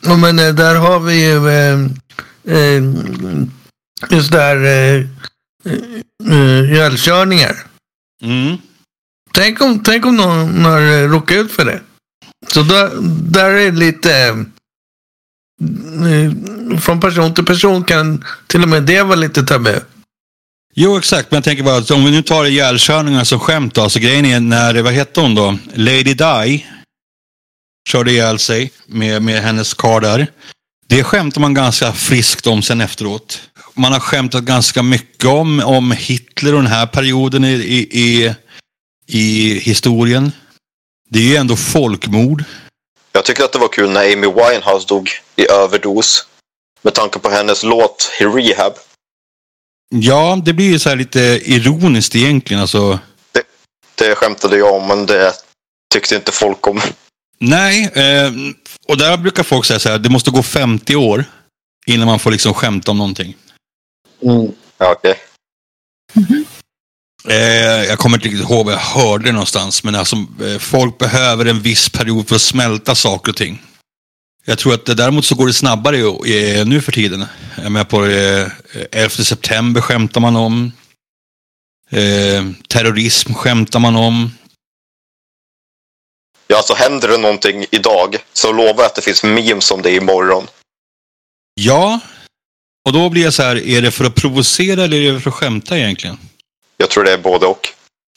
Ja, 0.00 0.16
men 0.16 0.38
eh, 0.38 0.54
där 0.54 0.74
har 0.74 1.00
vi 1.00 1.24
ju 1.24 1.48
eh, 1.48 1.78
eh, 2.56 2.82
just 4.10 4.32
där 4.32 4.56
eh, 4.64 5.06
eh, 6.30 6.70
ihjälkörningar. 6.70 7.66
Mm. 8.22 8.56
Tänk 9.34 9.60
om, 9.60 9.82
tänk 9.82 10.06
om 10.06 10.16
någon 10.16 10.64
har 10.64 10.80
eh, 10.80 11.08
råkat 11.08 11.36
ut 11.36 11.52
för 11.52 11.64
det. 11.64 11.80
Så 12.46 12.62
där, 12.62 12.90
där 13.32 13.50
är 13.50 13.70
det 13.70 13.78
lite... 13.78 14.44
Eh, 16.10 16.78
från 16.78 17.00
person 17.00 17.34
till 17.34 17.44
person 17.44 17.84
kan 17.84 18.24
till 18.46 18.62
och 18.62 18.68
med 18.68 18.82
det 18.82 19.02
vara 19.02 19.16
lite 19.16 19.42
tabu. 19.42 19.80
Jo, 20.74 20.98
exakt. 20.98 21.30
Men 21.30 21.36
jag 21.36 21.44
tänker 21.44 21.62
bara 21.62 21.76
att 21.76 21.90
om 21.90 22.04
vi 22.04 22.10
nu 22.10 22.22
tar 22.22 22.44
ihjälkörningar 22.44 23.24
som 23.24 23.40
skämt 23.40 23.74
då. 23.74 23.90
Så 23.90 23.98
grejen 23.98 24.26
är 24.26 24.40
när, 24.40 24.82
vad 24.82 24.92
hette 24.92 25.20
hon 25.20 25.34
då? 25.34 25.58
Lady 25.74 26.14
Di 26.14 26.66
körde 27.88 28.10
ihjäl 28.10 28.38
sig 28.38 28.72
med, 28.86 29.22
med 29.22 29.42
hennes 29.42 29.74
kar 29.74 30.00
där. 30.00 30.26
Det 30.86 31.04
skämtar 31.04 31.40
man 31.40 31.54
ganska 31.54 31.92
friskt 31.92 32.46
om 32.46 32.62
sen 32.62 32.80
efteråt. 32.80 33.40
Man 33.74 33.92
har 33.92 34.00
skämtat 34.00 34.44
ganska 34.44 34.82
mycket 34.82 35.24
om, 35.24 35.60
om 35.60 35.90
Hitler 35.92 36.54
och 36.54 36.62
den 36.62 36.72
här 36.72 36.86
perioden 36.86 37.44
i, 37.44 37.52
i, 37.52 38.00
i, 38.00 38.34
i 39.06 39.58
historien. 39.58 40.32
Det 41.12 41.18
är 41.18 41.22
ju 41.28 41.36
ändå 41.36 41.56
folkmord. 41.56 42.44
Jag 43.12 43.24
tycker 43.24 43.44
att 43.44 43.52
det 43.52 43.58
var 43.58 43.68
kul 43.68 43.90
när 43.90 44.12
Amy 44.12 44.26
Winehouse 44.26 44.86
dog 44.88 45.10
i 45.36 45.48
överdos. 45.50 46.26
Med 46.82 46.94
tanke 46.94 47.18
på 47.18 47.30
hennes 47.30 47.62
låt 47.62 48.12
i 48.20 48.24
Rehab. 48.24 48.72
Ja, 49.88 50.38
det 50.44 50.52
blir 50.52 50.66
ju 50.66 50.78
så 50.78 50.88
här 50.88 50.96
lite 50.96 51.20
ironiskt 51.44 52.16
egentligen. 52.16 52.60
Alltså, 52.60 52.98
Det 53.94 54.14
skämtade 54.14 54.56
jag 54.56 54.74
om, 54.74 54.88
men 54.88 55.06
det 55.06 55.32
tyckte 55.94 56.14
inte 56.14 56.32
folk 56.32 56.66
om. 56.66 56.80
nej, 57.38 57.90
eh, 57.94 58.32
och 58.88 58.96
där 58.96 59.16
brukar 59.16 59.42
folk 59.42 59.64
säga 59.64 59.78
så 59.78 59.88
här, 59.88 59.98
det 59.98 60.08
måste 60.08 60.30
gå 60.30 60.42
50 60.42 60.96
år 60.96 61.24
innan 61.86 62.06
man 62.06 62.18
får 62.18 62.30
liksom 62.30 62.54
skämta 62.54 62.90
om 62.90 62.98
någonting. 62.98 63.36
Mm. 64.22 64.52
Ja, 64.78 64.92
okej. 64.92 65.14
Eh, 67.28 67.84
jag 67.84 67.98
kommer 67.98 68.16
inte 68.16 68.28
riktigt 68.28 68.50
ihåg 68.50 68.66
vad 68.66 68.74
jag 68.74 68.78
hörde 68.78 69.24
det 69.24 69.32
någonstans, 69.32 69.84
men 69.84 69.94
alltså, 69.94 70.16
eh, 70.16 70.58
folk 70.58 70.98
behöver 70.98 71.44
en 71.44 71.62
viss 71.62 71.88
period 71.88 72.28
för 72.28 72.34
att 72.34 72.42
smälta 72.42 72.94
saker 72.94 73.32
och 73.32 73.36
ting. 73.36 73.62
Jag 74.44 74.58
tror 74.58 74.74
att 74.74 74.96
däremot 74.96 75.24
så 75.24 75.34
går 75.34 75.46
det 75.46 75.52
snabbare 75.52 75.96
eh, 75.98 76.66
nu 76.66 76.80
för 76.80 76.92
tiden. 76.92 77.24
Jag 77.62 77.72
med 77.72 77.88
på 77.88 78.06
eh, 78.06 78.48
11 78.90 79.10
september 79.10 79.80
skämtar 79.80 80.20
man 80.20 80.36
om. 80.36 80.72
Eh, 81.90 82.44
terrorism 82.68 83.34
skämtar 83.34 83.78
man 83.78 83.96
om. 83.96 84.30
Ja, 86.46 86.56
alltså 86.56 86.74
händer 86.74 87.08
det 87.08 87.16
någonting 87.18 87.66
idag 87.70 88.16
så 88.32 88.52
lovar 88.52 88.74
jag 88.74 88.84
att 88.84 88.94
det 88.94 89.02
finns 89.02 89.24
memes 89.24 89.70
om 89.70 89.82
det 89.82 89.94
imorgon. 89.94 90.46
Ja, 91.54 92.00
och 92.84 92.92
då 92.92 93.08
blir 93.08 93.22
jag 93.22 93.34
så 93.34 93.42
här, 93.42 93.66
är 93.68 93.82
det 93.82 93.90
för 93.90 94.04
att 94.04 94.14
provocera 94.14 94.84
eller 94.84 95.00
är 95.00 95.12
det 95.12 95.20
för 95.20 95.30
att 95.30 95.36
skämta 95.36 95.78
egentligen? 95.78 96.18
Jag 96.82 96.90
tror 96.90 97.04
det 97.04 97.12
är 97.12 97.18
både 97.18 97.46
och. 97.46 97.68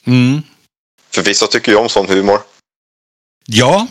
Mm. 0.06 0.42
För 1.10 1.22
vissa 1.22 1.46
tycker 1.46 1.72
ju 1.72 1.78
om 1.78 1.88
sån 1.88 2.08
humor. 2.08 2.40
Ja, 3.46 3.86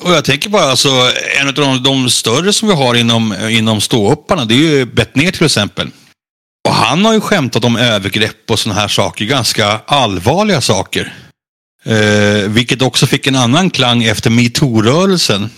och 0.00 0.10
jag 0.10 0.24
tänker 0.24 0.50
bara 0.50 0.64
alltså 0.64 1.12
en 1.40 1.48
av 1.48 1.54
de, 1.54 1.82
de 1.82 2.10
större 2.10 2.52
som 2.52 2.68
vi 2.68 2.74
har 2.74 2.94
inom, 2.94 3.34
inom 3.50 3.80
ståupparna, 3.80 4.44
det 4.44 4.54
är 4.54 4.58
ju 4.58 4.84
Bettner 4.84 5.30
till 5.30 5.46
exempel. 5.46 5.90
Och 6.68 6.74
han 6.74 7.04
har 7.04 7.12
ju 7.12 7.20
skämtat 7.20 7.64
om 7.64 7.76
övergrepp 7.76 8.50
och 8.50 8.58
sådana 8.58 8.80
här 8.80 8.88
saker, 8.88 9.24
ganska 9.24 9.80
allvarliga 9.86 10.60
saker. 10.60 11.14
Eh, 11.84 12.48
vilket 12.48 12.82
också 12.82 13.06
fick 13.06 13.26
en 13.26 13.36
annan 13.36 13.70
klang 13.70 14.04
efter 14.04 14.30
metoo-rörelsen. 14.30 15.50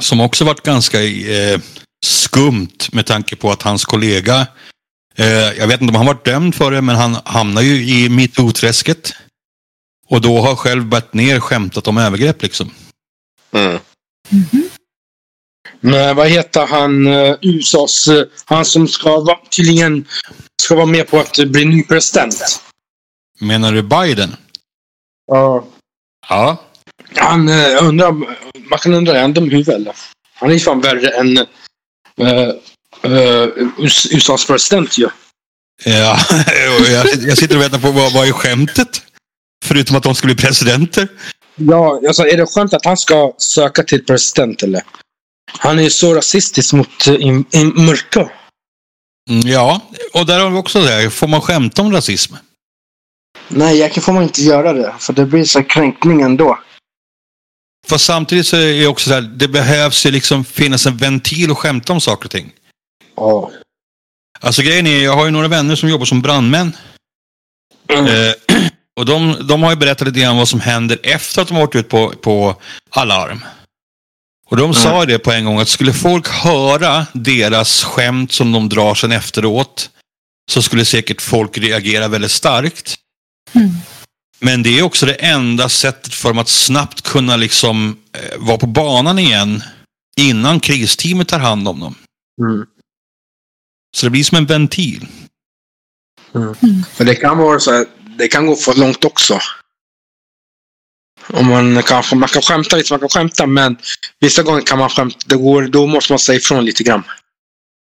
Som 0.00 0.20
också 0.20 0.44
varit 0.44 0.62
ganska 0.62 1.02
eh, 1.02 1.60
skumt 2.06 2.78
med 2.92 3.06
tanke 3.06 3.36
på 3.36 3.50
att 3.50 3.62
hans 3.62 3.84
kollega, 3.84 4.46
jag 5.58 5.66
vet 5.66 5.80
inte 5.80 5.90
om 5.90 5.96
han 5.96 6.06
varit 6.06 6.24
dömd 6.24 6.54
för 6.54 6.70
det, 6.70 6.82
men 6.82 6.96
han 6.96 7.16
hamnar 7.24 7.62
ju 7.62 7.74
i 7.74 8.08
metoo-träsket. 8.08 9.14
Och 10.08 10.20
då 10.20 10.40
har 10.40 10.56
själv 10.56 10.84
Bettner 10.84 11.40
skämtat 11.40 11.88
om 11.88 11.98
övergrepp 11.98 12.42
liksom. 12.42 12.70
Mm. 13.52 13.78
Men 15.80 16.16
vad 16.16 16.28
heter 16.28 16.66
han, 16.66 17.06
eh, 17.06 17.36
USAs, 17.42 18.08
eh, 18.08 18.24
han 18.44 18.64
som 18.64 18.88
ska 18.88 19.20
vara, 19.20 19.38
tydligen 19.50 20.08
ska 20.62 20.74
vara 20.74 20.86
med 20.86 21.08
på 21.08 21.18
att 21.18 21.48
bli 21.48 21.64
ny 21.64 21.82
president? 21.82 22.60
Menar 23.40 23.72
du 23.72 23.82
Biden? 23.82 24.36
Ja. 25.26 25.66
Ja. 26.28 26.62
Han 27.14 27.48
eh, 27.48 27.84
undrar, 27.84 28.12
man 28.70 28.78
kan 28.78 28.94
undra, 28.94 29.16
är 29.16 29.20
han 29.20 29.32
dum 29.32 29.46
i 29.46 29.50
huvudet 29.50 29.74
eller? 29.74 29.94
Han 30.34 30.50
är 30.50 30.54
ju 30.54 30.60
fan 30.60 30.80
värre 30.80 31.08
än 31.08 31.38
eh, 31.38 31.46
eh, 32.20 32.54
US- 33.78 34.06
USAs 34.10 34.46
president 34.46 34.98
ju. 34.98 35.08
ja 35.84 36.18
jag, 36.90 37.06
jag 37.22 37.38
sitter 37.38 37.56
och 37.56 37.62
väntar 37.62 37.78
på 37.78 37.90
vad, 37.90 38.12
vad 38.12 38.28
är 38.28 38.32
skämtet? 38.32 39.02
Förutom 39.64 39.96
att 39.96 40.02
de 40.02 40.14
ska 40.14 40.26
bli 40.26 40.36
presidenter. 40.36 41.08
Ja, 41.56 42.00
alltså 42.06 42.26
är 42.26 42.36
det 42.36 42.46
skönt 42.46 42.74
att 42.74 42.84
han 42.84 42.96
ska 42.96 43.34
söka 43.38 43.82
till 43.82 44.04
president 44.04 44.62
eller? 44.62 44.82
Han 45.58 45.78
är 45.78 45.82
ju 45.82 45.90
så 45.90 46.14
rasistisk 46.14 46.72
mot 46.72 47.08
uh, 47.08 47.14
in, 47.14 47.44
in, 47.50 47.72
mörka. 47.76 48.30
Mm, 49.30 49.48
ja, 49.48 49.80
och 50.12 50.26
där 50.26 50.40
har 50.40 50.50
vi 50.50 50.56
också 50.56 50.80
det. 50.80 51.10
Får 51.10 51.26
man 51.28 51.40
skämta 51.40 51.82
om 51.82 51.92
rasism? 51.92 52.34
Nej, 53.48 53.76
egentligen 53.76 54.04
får 54.04 54.12
man 54.12 54.22
inte 54.22 54.42
göra 54.42 54.72
det. 54.72 54.94
För 54.98 55.12
det 55.12 55.26
blir 55.26 55.44
så 55.44 55.62
kränkning 55.62 56.22
ändå. 56.22 56.58
Fast 57.86 58.04
samtidigt 58.04 58.46
så 58.46 58.56
är 58.56 58.80
det 58.80 58.86
också 58.86 59.08
så 59.08 59.14
här, 59.14 59.20
det 59.20 59.48
behövs 59.48 60.06
ju 60.06 60.10
liksom 60.10 60.44
finnas 60.44 60.86
en 60.86 60.96
ventil 60.96 61.50
och 61.50 61.58
skämta 61.58 61.92
om 61.92 62.00
saker 62.00 62.24
och 62.24 62.30
ting. 62.30 62.52
Ja. 63.16 63.50
Alltså 64.40 64.62
grejen 64.62 64.86
är, 64.86 65.04
jag 65.04 65.16
har 65.16 65.24
ju 65.24 65.30
några 65.30 65.48
vänner 65.48 65.76
som 65.76 65.88
jobbar 65.88 66.04
som 66.04 66.22
brandmän. 66.22 66.76
Eh, 67.88 68.56
och 68.96 69.06
de, 69.06 69.46
de 69.48 69.62
har 69.62 69.70
ju 69.70 69.76
berättat 69.76 70.08
lite 70.08 70.20
grann 70.20 70.36
vad 70.36 70.48
som 70.48 70.60
händer 70.60 70.98
efter 71.02 71.42
att 71.42 71.48
de 71.48 71.54
har 71.54 71.66
varit 71.66 71.74
ut 71.74 71.88
på, 71.88 72.10
på 72.10 72.60
alarm. 72.90 73.44
Och 74.48 74.56
de 74.56 74.74
sa 74.74 75.00
ju 75.00 75.06
det 75.06 75.18
på 75.18 75.32
en 75.32 75.44
gång 75.44 75.60
att 75.60 75.68
skulle 75.68 75.92
folk 75.92 76.28
höra 76.28 77.06
deras 77.12 77.84
skämt 77.84 78.32
som 78.32 78.52
de 78.52 78.68
drar 78.68 78.94
sen 78.94 79.12
efteråt 79.12 79.90
så 80.50 80.62
skulle 80.62 80.84
säkert 80.84 81.22
folk 81.22 81.58
reagera 81.58 82.08
väldigt 82.08 82.30
starkt. 82.30 82.94
Mm. 83.52 83.70
Men 84.38 84.62
det 84.62 84.78
är 84.78 84.82
också 84.82 85.06
det 85.06 85.14
enda 85.14 85.68
sättet 85.68 86.14
för 86.14 86.28
dem 86.28 86.38
att 86.38 86.48
snabbt 86.48 87.00
kunna 87.00 87.36
liksom 87.36 87.98
eh, 88.12 88.38
vara 88.38 88.58
på 88.58 88.66
banan 88.66 89.18
igen 89.18 89.62
innan 90.20 90.60
kristeamet 90.60 91.28
tar 91.28 91.38
hand 91.38 91.68
om 91.68 91.80
dem. 91.80 91.94
Mm. 92.40 92.66
Så 93.96 94.06
det 94.06 94.10
blir 94.10 94.24
som 94.24 94.38
en 94.38 94.46
ventil. 94.46 95.06
Men 96.98 97.06
det 97.06 97.14
kan 97.14 97.38
vara 97.38 97.60
så 97.60 97.72
här, 97.72 97.86
det 98.18 98.28
kan 98.28 98.46
gå 98.46 98.56
för 98.56 98.74
långt 98.74 99.04
också. 99.04 99.40
Om 101.32 101.46
man 101.46 101.82
kanske, 101.82 102.16
man 102.16 102.28
kan 102.28 102.42
skämta 102.42 102.76
lite, 102.76 102.92
man 102.92 103.00
kan 103.00 103.08
skämta, 103.08 103.46
men 103.46 103.76
vissa 104.20 104.42
gånger 104.42 104.60
kan 104.60 104.78
man 104.78 104.90
skämta, 104.90 105.18
det 105.26 105.36
går, 105.36 105.62
då 105.62 105.86
måste 105.86 106.12
man 106.12 106.18
säga 106.18 106.36
ifrån 106.36 106.64
lite 106.64 106.82
grann. 106.82 107.02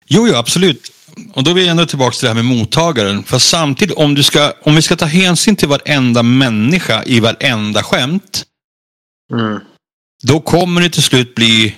Jo, 0.07 0.29
jo, 0.29 0.35
absolut. 0.35 0.93
Och 1.35 1.45
då 1.45 1.51
är 1.51 1.55
vi 1.55 1.69
ändå 1.69 1.87
tillbaka 1.87 2.13
till 2.13 2.23
det 2.23 2.35
här 2.35 2.43
med 2.43 2.45
mottagaren. 2.45 3.25
För 3.25 3.39
samtidigt, 3.39 3.97
om, 3.97 4.15
du 4.15 4.23
ska, 4.23 4.53
om 4.63 4.77
vi 4.77 4.83
ska 4.83 4.97
ta 4.97 5.05
hänsyn 5.05 5.57
till 5.57 5.69
varenda 5.69 6.23
människa 6.23 7.05
i 7.05 7.21
varenda 7.21 7.83
skämt, 7.83 8.45
Mm. 9.33 9.61
då 10.23 10.41
kommer 10.41 10.81
det 10.81 10.91
till 10.91 11.03
slut 11.03 11.35
bli 11.35 11.77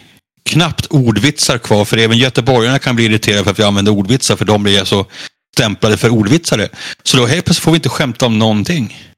knappt 0.51 0.87
ordvitsar 0.87 1.59
kvar. 1.59 1.85
För 1.85 1.97
även 1.97 2.19
göteborgarna 2.19 2.79
kan 2.79 2.97
bli 2.97 3.05
irriterade 3.05 3.45
för 3.45 3.51
att 3.51 3.59
vi 3.59 3.63
använder 3.63 3.93
ordvitsar, 3.93 4.37
för 4.37 4.45
de 4.45 4.63
blir 4.63 4.85
så 4.85 5.07
stämplade 5.55 5.97
för 5.97 6.11
ordvitsare. 6.11 6.69
Så 7.03 7.17
då 7.17 7.27
helt 7.27 7.45
plötsligt 7.45 7.65
får 7.65 7.71
vi 7.71 7.77
inte 7.77 7.89
skämta 7.89 8.27
om 8.27 8.39
någonting. 8.39 9.13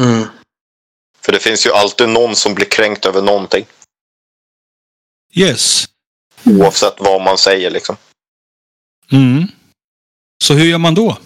Mm. 0.00 0.26
För 1.20 1.32
det 1.32 1.40
finns 1.40 1.66
ju 1.66 1.72
alltid 1.72 2.08
någon 2.08 2.36
som 2.36 2.54
blir 2.54 2.66
kränkt 2.66 3.06
över 3.06 3.22
någonting. 3.22 3.64
Yes. 5.34 5.88
Oavsett 6.44 6.94
vad 6.98 7.22
man 7.22 7.38
säger 7.38 7.70
liksom. 7.70 7.96
Mm. 9.12 9.46
Så 10.44 10.54
hur 10.54 10.64
gör 10.64 10.78
man 10.78 10.94
då? 10.94 11.18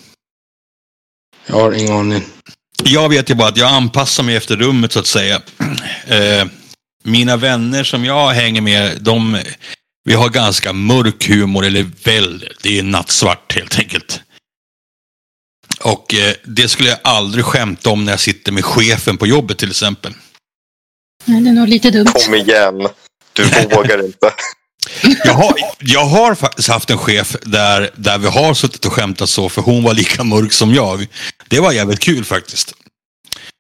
Jag 1.47 1.57
har 1.57 1.73
ingen 1.73 1.93
aning. 1.93 2.23
Jag 2.85 3.09
vet 3.09 3.31
ju 3.31 3.35
bara 3.35 3.49
att 3.49 3.57
jag 3.57 3.71
anpassar 3.71 4.23
mig 4.23 4.37
efter 4.37 4.57
rummet 4.57 4.93
så 4.93 4.99
att 4.99 5.07
säga. 5.07 5.43
Eh, 6.07 6.47
mina 7.07 7.37
vänner 7.37 7.85
som 7.85 8.05
jag 8.05 8.31
hänger 8.31 8.61
med, 8.61 9.03
de, 9.03 9.39
vi 10.05 10.15
har 10.15 10.29
ganska 10.29 10.73
mörk 10.73 11.29
humor, 11.29 11.65
eller 11.65 11.87
väl, 12.05 12.49
det 12.63 12.79
är 12.79 12.83
nattsvart 12.83 13.55
helt 13.55 13.79
enkelt. 13.79 14.21
Och 15.81 16.15
eh, 16.15 16.35
det 16.45 16.69
skulle 16.69 16.89
jag 16.89 16.99
aldrig 17.05 17.45
skämta 17.45 17.91
om 17.91 18.05
när 18.05 18.13
jag 18.13 18.21
sitter 18.21 18.53
med 18.53 18.65
chefen 18.65 19.17
på 19.17 19.27
jobbet 19.27 19.59
till 19.59 19.71
exempel. 19.71 20.15
Nej, 21.25 21.43
det 21.43 21.51
är 21.51 21.55
nog 21.55 21.69
lite 21.69 21.91
dumt. 21.91 22.07
Kom 22.07 22.35
igen. 22.35 22.89
Du 23.33 23.45
vågar 23.45 24.05
inte. 24.05 24.33
Jag 25.25 25.35
har, 25.35 25.55
jag 25.81 26.05
har 26.05 26.35
faktiskt 26.35 26.69
haft 26.69 26.91
en 26.91 26.99
chef 26.99 27.37
där, 27.43 27.91
där 27.97 28.19
vi 28.19 28.29
har 28.29 28.55
suttit 28.55 28.87
och 28.87 28.93
skämtat 28.93 29.29
så, 29.29 29.49
för 29.49 29.63
hon 29.63 29.83
var 29.83 29.95
lika 29.95 30.25
mörk 30.25 30.53
som 30.53 30.75
jag. 30.75 31.07
Det 31.49 31.61
var 31.61 31.73
jävligt 31.73 32.01
kul 32.01 32.25
faktiskt. 32.25 32.73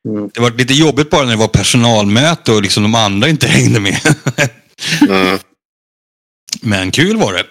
Mm. 0.06 0.30
Det 0.34 0.40
var 0.40 0.50
lite 0.50 0.74
jobbigt 0.74 1.10
bara 1.10 1.24
när 1.24 1.30
det 1.30 1.36
var 1.36 1.48
personalmöte 1.48 2.52
och 2.52 2.62
liksom 2.62 2.82
de 2.82 2.94
andra 2.94 3.28
inte 3.28 3.46
hängde 3.56 3.80
med. 3.80 4.00
Mm. 5.08 5.38
Men 6.62 6.90
kul 6.90 7.16
var 7.16 7.32
det. 7.32 7.46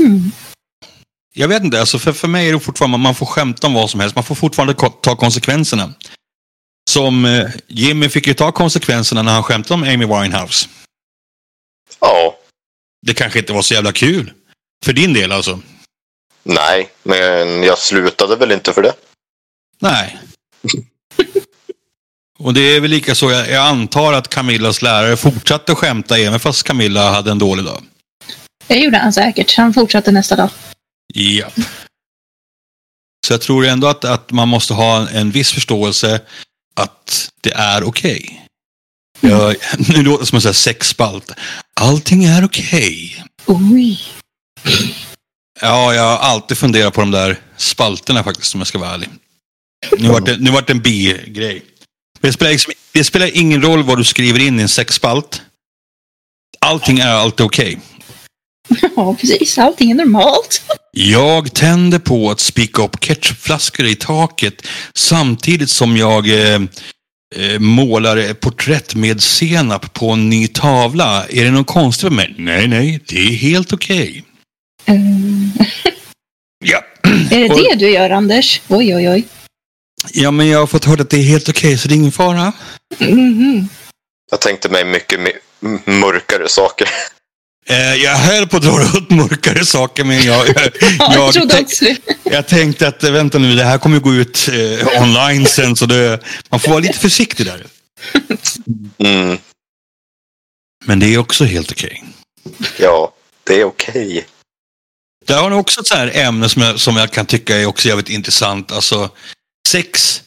Mm. 0.00 0.30
Jag 1.36 1.48
vet 1.48 1.62
inte, 1.62 1.80
alltså 1.80 1.98
för, 1.98 2.12
för 2.12 2.28
mig 2.28 2.48
är 2.48 2.52
det 2.52 2.60
fortfarande, 2.60 2.98
man 2.98 3.14
får 3.14 3.26
skämta 3.26 3.66
om 3.66 3.74
vad 3.74 3.90
som 3.90 4.00
helst. 4.00 4.14
Man 4.14 4.24
får 4.24 4.34
fortfarande 4.34 4.74
ta 4.74 5.16
konsekvenserna. 5.16 5.94
Som 6.90 7.24
eh, 7.24 7.50
Jimmy 7.66 8.08
fick 8.08 8.26
ju 8.26 8.34
ta 8.34 8.52
konsekvenserna 8.52 9.22
när 9.22 9.32
han 9.32 9.42
skämtade 9.42 9.74
om 9.74 9.82
Amy 9.82 10.06
Winehouse. 10.06 10.68
Ja. 12.00 12.38
Det 13.06 13.14
kanske 13.14 13.38
inte 13.38 13.52
var 13.52 13.62
så 13.62 13.74
jävla 13.74 13.92
kul. 13.92 14.32
För 14.84 14.92
din 14.92 15.12
del 15.12 15.32
alltså. 15.32 15.60
Nej, 16.42 16.90
men 17.02 17.62
jag 17.62 17.78
slutade 17.78 18.36
väl 18.36 18.52
inte 18.52 18.72
för 18.72 18.82
det. 18.82 18.92
Nej. 19.78 20.18
Och 22.38 22.54
det 22.54 22.60
är 22.60 22.80
väl 22.80 22.90
lika 22.90 23.14
så, 23.14 23.30
jag, 23.30 23.50
jag 23.50 23.66
antar 23.66 24.12
att 24.12 24.28
Camillas 24.28 24.82
lärare 24.82 25.16
fortsatte 25.16 25.74
skämta 25.74 26.18
även 26.18 26.40
fast 26.40 26.62
Camilla 26.62 27.10
hade 27.10 27.30
en 27.30 27.38
dålig 27.38 27.64
dag. 27.64 27.82
Det 28.66 28.76
gjorde 28.78 28.98
han 28.98 29.12
säkert. 29.12 29.56
Han 29.56 29.74
fortsatte 29.74 30.12
nästa 30.12 30.36
dag. 30.36 30.50
Ja. 31.14 31.48
Så 33.26 33.32
jag 33.32 33.40
tror 33.40 33.66
ändå 33.66 33.86
att, 33.86 34.04
att 34.04 34.30
man 34.30 34.48
måste 34.48 34.74
ha 34.74 35.08
en 35.08 35.30
viss 35.30 35.52
förståelse 35.52 36.20
att 36.76 37.30
det 37.40 37.52
är 37.52 37.84
okej. 37.84 38.46
Jag- 39.20 39.56
Nu 39.88 40.02
låter 40.02 40.20
det 40.22 40.26
som 40.26 40.48
en 40.48 40.54
sexspalt. 40.54 41.30
Allting 41.80 42.24
är 42.24 42.44
okej. 42.44 43.24
Oj. 43.46 44.00
Ja, 45.60 45.94
jag 45.94 46.02
har 46.02 46.18
alltid 46.18 46.58
funderat 46.58 46.94
på 46.94 47.00
de 47.00 47.10
där 47.10 47.40
spalterna 47.56 48.24
faktiskt 48.24 48.54
om 48.54 48.60
jag 48.60 48.66
ska 48.68 48.78
vara 48.78 48.90
ärlig. 48.94 49.08
Nu 49.98 50.08
vart 50.08 50.26
det, 50.26 50.36
nu 50.40 50.50
vart 50.50 50.66
det 50.66 50.72
en 50.72 50.80
bi-grej. 50.80 51.62
Det 52.20 52.32
spelar, 52.32 52.52
liksom, 52.52 52.72
det 52.92 53.04
spelar 53.04 53.36
ingen 53.36 53.62
roll 53.62 53.82
vad 53.82 53.98
du 53.98 54.04
skriver 54.04 54.40
in 54.40 54.58
i 54.58 54.62
en 54.62 54.68
sexspalt. 54.68 55.42
Allting 56.58 56.98
är 56.98 57.08
alltid 57.08 57.46
okej. 57.46 57.78
Ja, 58.96 59.14
precis. 59.20 59.58
Allting 59.58 59.90
är 59.90 59.94
normalt. 59.94 60.62
Jag 60.92 61.54
tänder 61.54 61.98
på 61.98 62.30
att 62.30 62.40
spika 62.40 62.82
upp 62.82 63.00
ketchupflaskor 63.04 63.86
i 63.86 63.94
taket 63.94 64.66
samtidigt 64.94 65.70
som 65.70 65.96
jag 65.96 66.28
eh, 66.28 66.60
eh, 67.36 67.58
målar 67.58 68.16
ett 68.16 68.40
porträtt 68.40 68.94
med 68.94 69.22
senap 69.22 69.92
på 69.94 70.10
en 70.10 70.30
ny 70.30 70.48
tavla. 70.48 71.26
Är 71.28 71.44
det 71.44 71.50
något 71.50 71.66
konstigt 71.66 72.12
med 72.12 72.12
mig? 72.12 72.34
Nej, 72.38 72.68
nej, 72.68 73.00
det 73.08 73.18
är 73.18 73.32
helt 73.32 73.72
okej. 73.72 74.24
Mm. 74.86 75.50
Ja. 76.64 76.84
Är 77.30 77.38
det 77.40 77.50
Och- 77.50 77.58
det 77.58 77.74
du 77.78 77.90
gör, 77.90 78.10
Anders? 78.10 78.60
Oj, 78.68 78.94
oj, 78.96 79.08
oj. 79.10 79.24
Ja, 80.12 80.30
men 80.30 80.48
jag 80.48 80.58
har 80.58 80.66
fått 80.66 80.84
höra 80.84 81.02
att 81.02 81.10
det 81.10 81.16
är 81.16 81.22
helt 81.22 81.48
okej, 81.48 81.78
så 81.78 81.88
det 81.88 81.94
är 81.94 81.96
ingen 81.96 82.12
fara. 82.12 82.52
Mhm. 82.98 83.68
Jag 84.30 84.40
tänkte 84.40 84.68
mig 84.68 84.84
mycket 84.84 85.18
m- 85.62 85.80
mörkare 85.84 86.48
saker. 86.48 86.88
Eh, 87.68 87.94
jag 87.94 88.16
höll 88.16 88.46
på 88.48 88.56
att 88.56 88.62
dra 88.62 88.98
upp 88.98 89.10
mörkare 89.10 89.66
saker, 89.66 90.04
men 90.04 90.22
jag, 90.22 90.48
jag, 90.54 90.70
Ja, 90.98 91.30
jag 91.34 91.50
tänk- 91.50 91.80
det. 91.80 91.96
jag 92.22 92.46
tänkte 92.48 92.88
att 92.88 93.04
eh, 93.04 93.10
vänta 93.10 93.38
nu, 93.38 93.54
det 93.56 93.64
här 93.64 93.78
kommer 93.78 93.98
gå 93.98 94.14
ut 94.14 94.48
eh, 94.52 95.02
online 95.02 95.46
sen, 95.46 95.76
så 95.76 95.86
det, 95.86 96.20
man 96.48 96.60
får 96.60 96.70
vara 96.70 96.80
lite 96.80 96.98
försiktig 96.98 97.46
där. 97.46 97.66
Mm, 98.98 99.38
Men 100.84 100.98
det 101.00 101.14
är 101.14 101.18
också 101.18 101.44
helt 101.44 101.72
okej. 101.72 102.04
ja, 102.78 103.12
det 103.44 103.60
är 103.60 103.64
okej. 103.64 104.26
Där 105.26 105.42
har 105.42 105.50
ni 105.50 105.56
också 105.56 105.80
ett 105.80 105.86
så 105.86 105.94
här 105.94 106.16
ämne 106.16 106.48
som 106.48 106.62
jag, 106.62 106.80
som 106.80 106.96
jag 106.96 107.10
kan 107.10 107.26
tycka 107.26 107.56
är 107.56 107.66
också 107.66 107.88
jävligt 107.88 108.08
intressant. 108.08 108.72
Alltså, 108.72 109.10
sex, 109.68 110.22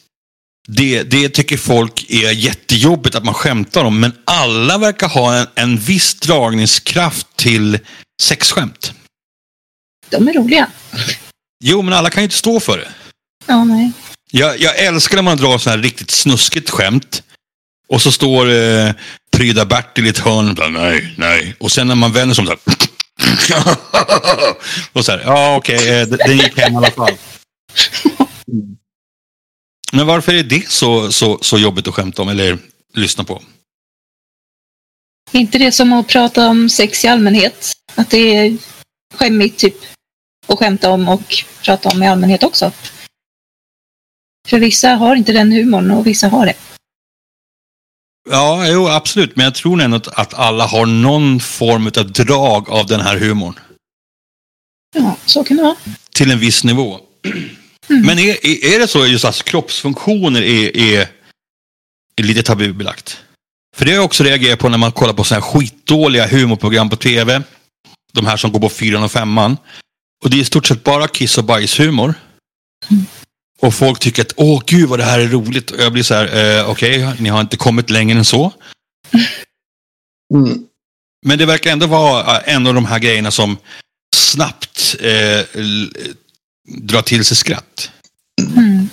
det, 0.68 1.02
det 1.02 1.28
tycker 1.28 1.56
folk 1.56 2.06
är 2.10 2.30
jättejobbigt 2.32 3.14
att 3.14 3.24
man 3.24 3.34
skämtar 3.34 3.84
om, 3.84 4.00
men 4.00 4.12
alla 4.24 4.78
verkar 4.78 5.08
ha 5.08 5.34
en, 5.36 5.46
en 5.54 5.78
viss 5.78 6.14
dragningskraft 6.14 7.26
till 7.36 7.78
sexskämt. 8.22 8.92
De 10.10 10.28
är 10.28 10.32
roliga. 10.32 10.70
Jo, 11.64 11.82
men 11.82 11.94
alla 11.94 12.10
kan 12.10 12.22
ju 12.22 12.24
inte 12.24 12.36
stå 12.36 12.60
för 12.60 12.78
det. 12.78 12.88
Ja, 13.46 13.64
nej. 13.64 13.92
Jag, 14.30 14.60
jag 14.60 14.78
älskar 14.78 15.16
när 15.16 15.22
man 15.22 15.36
drar 15.36 15.58
sådana 15.58 15.76
här 15.76 15.82
riktigt 15.82 16.10
snuskigt 16.10 16.70
skämt. 16.70 17.22
Och 17.88 18.02
så 18.02 18.12
står 18.12 18.50
eh, 18.50 18.90
Pryda 19.36 19.64
Bertil 19.64 20.06
i 20.06 20.08
ett 20.08 20.18
hörn 20.18 20.54
bara, 20.54 20.68
nej, 20.68 21.14
nej. 21.18 21.56
Och 21.60 21.72
sen 21.72 21.88
när 21.88 21.94
man 21.94 22.12
vänder 22.12 22.34
sig 22.34 22.42
om 22.42 22.46
så 22.46 22.52
här. 22.52 23.76
och 24.92 25.04
så 25.04 25.12
här, 25.12 25.22
ja 25.24 25.56
okej, 25.56 25.88
eh, 26.00 26.06
den- 26.08 26.18
den 26.18 26.38
gick 26.38 26.58
hem 26.58 26.72
i 26.72 26.76
alla 26.76 26.90
fall. 26.90 27.12
Men 29.92 30.06
varför 30.06 30.34
är 30.34 30.42
det 30.42 30.70
så, 30.70 31.12
så, 31.12 31.38
så 31.40 31.58
jobbigt 31.58 31.88
att 31.88 31.94
skämta 31.94 32.22
om 32.22 32.28
eller 32.28 32.58
lyssna 32.94 33.24
på? 33.24 33.42
Är 35.32 35.40
inte 35.40 35.58
det 35.58 35.72
som 35.72 35.92
att 35.92 36.08
prata 36.08 36.48
om 36.48 36.68
sex 36.68 37.04
i 37.04 37.08
allmänhet? 37.08 37.72
Att 37.94 38.10
det 38.10 38.36
är 38.36 38.56
skämmigt 39.14 39.58
typ 39.58 39.74
att 40.46 40.58
skämta 40.58 40.90
om 40.90 41.08
och 41.08 41.44
prata 41.62 41.88
om 41.88 42.02
i 42.02 42.08
allmänhet 42.08 42.42
också? 42.42 42.72
För 44.48 44.58
vissa 44.58 44.88
har 44.88 45.16
inte 45.16 45.32
den 45.32 45.52
humorn 45.52 45.90
och 45.90 46.06
vissa 46.06 46.28
har 46.28 46.46
det. 46.46 46.54
Ja, 48.30 48.68
jo, 48.68 48.88
absolut. 48.88 49.36
Men 49.36 49.44
jag 49.44 49.54
tror 49.54 49.82
ändå 49.82 49.96
att, 49.96 50.34
alla 50.34 50.66
har 50.66 50.86
någon 50.86 51.40
form 51.40 51.86
av 51.86 52.12
drag 52.12 52.70
av 52.70 52.86
den 52.86 53.00
här 53.00 53.18
humorn. 53.18 53.54
Ja, 54.96 55.16
så 55.24 55.44
kan 55.44 55.56
det 55.56 55.62
vara. 55.62 55.76
till 56.14 56.30
en 56.30 56.38
viss 56.38 56.64
nivå. 56.64 57.00
Men 57.88 58.18
är, 58.18 58.46
är, 58.46 58.74
är 58.74 58.78
det 58.78 58.88
så 58.88 59.06
just 59.06 59.24
att 59.24 59.44
kroppsfunktioner 59.44 60.42
är, 60.42 60.76
är, 60.76 61.08
är 62.16 62.22
lite 62.22 62.42
tabubelagt? 62.42 63.18
För 63.76 63.84
det 63.84 63.90
har 63.90 63.96
jag 63.96 64.04
också 64.04 64.24
reagerat 64.24 64.58
på 64.58 64.68
när 64.68 64.78
man 64.78 64.92
kollar 64.92 65.14
på 65.14 65.24
sådana 65.24 65.44
här 65.44 65.52
skitdåliga 65.52 66.26
humorprogram 66.26 66.90
på 66.90 66.96
tv. 66.96 67.42
De 68.12 68.26
här 68.26 68.36
som 68.36 68.52
går 68.52 68.60
på 68.60 68.68
fyran 68.68 69.02
och 69.02 69.12
femman. 69.12 69.56
Och 70.24 70.30
det 70.30 70.36
är 70.36 70.40
i 70.40 70.44
stort 70.44 70.66
sett 70.66 70.84
bara 70.84 71.08
kiss 71.08 71.38
och 71.38 71.44
bajshumor. 71.44 72.14
Och 73.60 73.74
folk 73.74 73.98
tycker 73.98 74.22
att 74.22 74.32
åh 74.36 74.62
gud 74.66 74.88
vad 74.88 74.98
det 74.98 75.04
här 75.04 75.20
är 75.20 75.28
roligt. 75.28 75.70
Och 75.70 75.80
jag 75.80 75.92
blir 75.92 76.02
så 76.02 76.14
här, 76.14 76.58
eh, 76.58 76.70
okej, 76.70 77.08
ni 77.18 77.28
har 77.28 77.40
inte 77.40 77.56
kommit 77.56 77.90
längre 77.90 78.18
än 78.18 78.24
så. 78.24 78.52
Mm. 80.34 80.64
Men 81.26 81.38
det 81.38 81.46
verkar 81.46 81.72
ändå 81.72 81.86
vara 81.86 82.36
eh, 82.36 82.54
en 82.54 82.66
av 82.66 82.74
de 82.74 82.84
här 82.84 82.98
grejerna 82.98 83.30
som 83.30 83.56
snabbt 84.16 84.96
eh, 85.00 85.40
drar 86.68 87.02
till 87.02 87.24
sig 87.24 87.36
skratt. 87.36 87.90
Mm. 88.56 88.88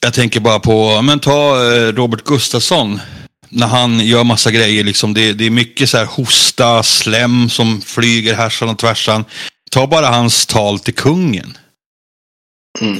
Jag 0.00 0.14
tänker 0.14 0.40
bara 0.40 0.60
på, 0.60 1.02
men 1.02 1.20
ta 1.20 1.72
eh, 1.72 1.92
Robert 1.92 2.24
Gustafsson. 2.24 3.00
När 3.48 3.66
han 3.66 4.00
gör 4.00 4.24
massa 4.24 4.50
grejer, 4.50 4.84
liksom, 4.84 5.14
det, 5.14 5.32
det 5.32 5.46
är 5.46 5.50
mycket 5.50 5.90
så 5.90 5.98
här 5.98 6.04
hosta, 6.04 6.82
slem 6.82 7.48
som 7.50 7.80
flyger 7.80 8.34
härsan 8.34 8.68
och 8.68 8.78
tvärsan. 8.78 9.24
Ta 9.70 9.86
bara 9.86 10.06
hans 10.06 10.46
tal 10.46 10.78
till 10.78 10.94
kungen. 10.94 11.58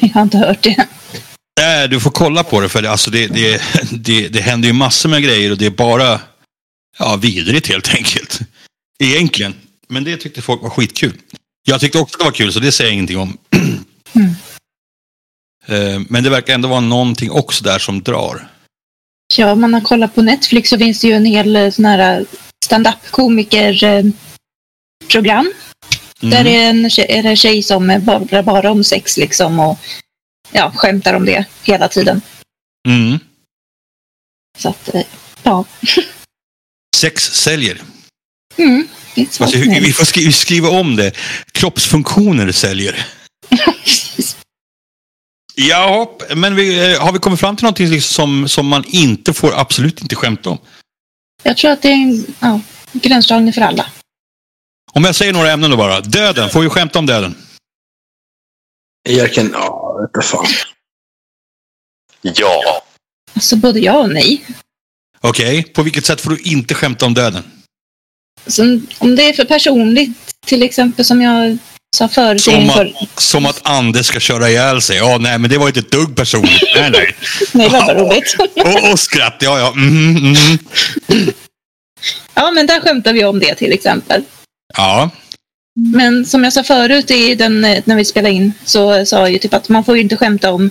Jag 0.01 0.09
har 0.09 0.23
inte 0.23 0.38
hört 0.38 0.62
det. 0.62 0.87
Nej, 1.61 1.88
du 1.88 2.01
får 2.01 2.11
kolla 2.11 2.44
på 2.44 2.61
det 2.61 2.68
för 2.68 2.83
det, 2.83 2.90
alltså 2.90 3.11
det, 3.11 3.27
det, 3.27 3.62
det, 3.90 4.29
det 4.29 4.40
händer 4.40 4.68
ju 4.68 4.73
massor 4.73 5.09
med 5.09 5.23
grejer 5.23 5.51
och 5.51 5.59
det 5.59 5.66
är 5.66 5.71
bara 5.71 6.21
ja, 6.99 7.16
vidrigt 7.16 7.68
helt 7.68 7.94
enkelt. 7.94 8.40
Egentligen. 8.99 9.55
Men 9.88 10.05
det 10.05 10.16
tyckte 10.16 10.42
folk 10.42 10.62
var 10.62 10.71
skitkul. 10.71 11.16
Jag 11.66 11.81
tyckte 11.81 11.99
också 11.99 12.18
det 12.18 12.25
var 12.25 12.33
kul 12.33 12.53
så 12.53 12.61
det 12.61 12.73
säger 12.73 12.90
jag 12.90 12.94
ingenting 12.94 13.18
om. 13.18 13.38
Mm. 14.14 14.31
Eh, 15.66 16.01
Men 16.09 16.25
det 16.25 16.31
verkar 16.31 16.55
ändå 16.55 16.68
vara 16.68 16.81
någonting 16.81 17.31
också 17.31 17.64
där 17.64 17.79
som 17.79 18.03
drar. 18.03 18.49
Ja, 19.37 19.53
om 19.53 19.61
man 19.61 19.75
har 19.75 19.81
kollat 19.81 20.14
på 20.14 20.23
Netflix 20.23 20.71
så 20.71 20.79
finns 20.79 21.01
det 21.01 21.07
ju 21.07 21.12
en 21.12 21.25
hel 21.25 21.57
eh, 21.57 21.71
sån 21.71 21.85
här 21.85 22.27
stand-up-komiker-program. 22.64 25.53
Mm. 26.23 26.31
Där 26.31 26.47
är 26.47 26.71
en 26.71 26.90
tjej, 26.90 27.07
är 27.09 27.23
det 27.23 27.29
en 27.29 27.37
tjej 27.37 27.62
som 27.62 27.90
eh, 27.90 27.99
babblar 28.01 28.42
bara 28.42 28.71
om 28.71 28.85
sex 28.85 29.16
liksom 29.16 29.59
och 29.61 29.79
ja, 30.53 30.73
skämtar 30.77 31.14
om 31.14 31.25
det 31.25 31.44
hela 31.62 31.88
tiden. 31.88 32.21
Mm. 32.88 33.18
Så 34.59 34.68
att, 34.68 34.94
eh, 34.94 35.03
ja. 35.42 35.64
Sex 36.97 37.23
säljer. 37.35 37.83
Mm. 38.57 38.88
Alltså, 39.40 39.59
vi 39.59 39.92
får 39.92 40.05
skri- 40.05 40.33
skriva 40.33 40.68
om 40.68 40.97
det. 40.97 41.12
Kroppsfunktioner 41.53 42.53
säljer. 42.53 43.07
Ja, 45.61 46.16
men 46.37 46.55
vi, 46.55 46.92
eh, 46.92 47.01
har 47.01 47.12
vi 47.12 47.18
kommit 47.18 47.40
fram 47.40 47.57
till 47.57 47.64
någonting 47.64 47.88
liksom 47.88 48.14
som, 48.14 48.49
som 48.49 48.66
man 48.66 48.85
inte 48.87 49.33
får 49.33 49.61
absolut 49.61 50.03
inte 50.03 50.16
skämta 50.16 50.51
om? 50.51 50.59
Jag 51.42 51.57
tror 51.57 51.71
att 51.71 51.83
det 51.83 51.88
är 51.88 51.92
en 51.92 52.35
ja, 52.40 52.61
gränsdragning 52.92 53.53
för 53.53 53.61
alla. 53.61 53.87
Om 54.92 55.05
jag 55.05 55.14
säger 55.14 55.33
några 55.33 55.51
ämnen 55.51 55.71
då 55.71 55.77
bara. 55.77 56.01
Döden, 56.01 56.51
får 56.51 56.61
vi 56.61 56.68
skämta 56.68 56.99
om 56.99 57.07
döden? 57.07 57.35
Egentligen, 59.09 59.51
ja, 59.53 59.99
vete 60.01 60.27
fan. 60.27 60.47
Ja. 62.23 62.83
Alltså 63.35 63.57
både 63.57 63.81
ja 63.81 63.99
och 63.99 64.11
nej. 64.11 64.44
Okej, 65.21 65.62
på 65.62 65.83
vilket 65.83 66.07
sätt 66.07 66.21
får 66.21 66.31
du 66.31 66.38
inte 66.38 66.75
skämta 66.75 67.07
om 67.07 67.14
döden? 67.14 67.42
Så 68.47 68.81
om 68.99 69.16
det 69.16 69.23
är 69.23 69.33
för 69.33 69.44
personligt, 69.44 70.35
till 70.47 70.62
exempel 70.62 71.05
som 71.05 71.23
jag 71.23 71.59
sa 71.96 72.09
förut. 72.09 72.40
Som 72.42 72.55
inför, 72.55 72.92
Som 73.16 73.46
att 73.46 73.61
Anders 73.62 74.07
ska 74.07 74.20
köra 74.20 74.51
ihjäl 74.51 74.83
sig. 74.83 74.96
Ja, 74.96 75.18
nej, 75.20 75.38
men 75.38 75.51
det 75.51 75.59
var 75.59 75.66
inte 75.66 75.81
ett 75.81 75.90
dugg 75.90 76.16
personligt. 76.16 76.62
Nej, 76.74 76.90
nej. 76.90 77.14
nej, 77.53 77.68
vad 77.68 77.96
roligt. 77.96 78.37
Och, 78.64 78.92
och 78.92 79.01
skratt, 79.01 79.37
ja, 79.40 79.59
ja. 79.59 79.72
Mm, 79.72 80.16
mm. 80.16 80.59
ja, 82.35 82.51
men 82.51 82.66
där 82.66 82.81
skämtar 82.81 83.12
vi 83.12 83.24
om 83.24 83.38
det 83.38 83.55
till 83.55 83.72
exempel. 83.72 84.22
Ja, 84.77 85.11
Men 85.92 86.27
som 86.27 86.44
jag 86.44 86.53
sa 86.53 86.62
förut 86.62 87.11
i 87.11 87.35
den, 87.35 87.64
eh, 87.64 87.83
när 87.85 87.96
vi 87.96 88.05
spelade 88.05 88.35
in 88.35 88.53
så 88.64 89.07
sa 89.07 89.18
jag 89.18 89.31
ju 89.31 89.38
typ 89.38 89.55
att 89.55 89.68
man 89.68 89.85
får 89.85 89.96
ju 89.96 90.03
inte 90.03 90.16
skämta 90.16 90.53
om 90.53 90.70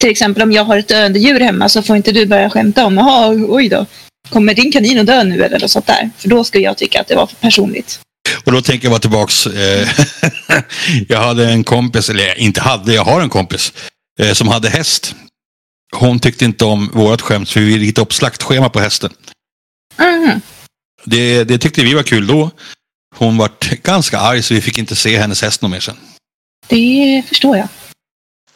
till 0.00 0.10
exempel 0.10 0.42
om 0.42 0.52
jag 0.52 0.64
har 0.64 0.78
ett 0.78 0.88
döende 0.88 1.18
djur 1.18 1.40
hemma 1.40 1.68
så 1.68 1.82
får 1.82 1.96
inte 1.96 2.12
du 2.12 2.26
börja 2.26 2.50
skämta 2.50 2.86
om 2.86 2.96
jaha, 2.96 3.28
oj 3.48 3.68
då, 3.68 3.86
kommer 4.28 4.54
din 4.54 4.72
kanin 4.72 4.98
att 4.98 5.06
dö 5.06 5.24
nu 5.24 5.42
eller 5.42 5.60
något 5.60 5.70
sånt 5.70 5.86
där. 5.86 6.10
För 6.18 6.28
då 6.28 6.44
skulle 6.44 6.64
jag 6.64 6.76
tycka 6.76 7.00
att 7.00 7.06
det 7.06 7.14
var 7.14 7.26
för 7.26 7.36
personligt. 7.36 8.00
Och 8.46 8.52
då 8.52 8.62
tänker 8.62 8.84
jag 8.84 8.92
bara 8.92 9.00
tillbaks. 9.00 9.46
Eh, 9.46 9.88
jag 11.08 11.20
hade 11.20 11.50
en 11.50 11.64
kompis, 11.64 12.10
eller 12.10 12.26
jag 12.26 12.38
inte 12.38 12.60
hade, 12.60 12.94
jag 12.94 13.04
har 13.04 13.20
en 13.20 13.28
kompis, 13.28 13.72
eh, 14.20 14.32
som 14.32 14.48
hade 14.48 14.68
häst. 14.68 15.14
Hon 15.96 16.20
tyckte 16.20 16.44
inte 16.44 16.64
om 16.64 16.90
vårt 16.94 17.20
skämt 17.20 17.50
för 17.50 17.60
vi 17.60 17.78
ritade 17.78 18.02
upp 18.02 18.14
slaktschema 18.14 18.68
på 18.68 18.80
hästen. 18.80 19.12
Mhm. 19.98 20.40
Det, 21.04 21.44
det 21.44 21.58
tyckte 21.58 21.82
vi 21.82 21.94
var 21.94 22.02
kul 22.02 22.26
då. 22.26 22.50
hon 23.16 23.36
vart 23.36 23.68
ganska 23.82 24.18
arg 24.18 24.42
så 24.42 24.54
vi 24.54 24.60
fick 24.60 24.78
inte 24.78 24.96
se 24.96 25.18
hennes 25.18 25.42
häst 25.42 25.62
någon 25.62 25.70
mer 25.70 25.80
sen. 25.80 25.96
Det 26.68 27.22
förstår 27.28 27.56
jag. 27.56 27.68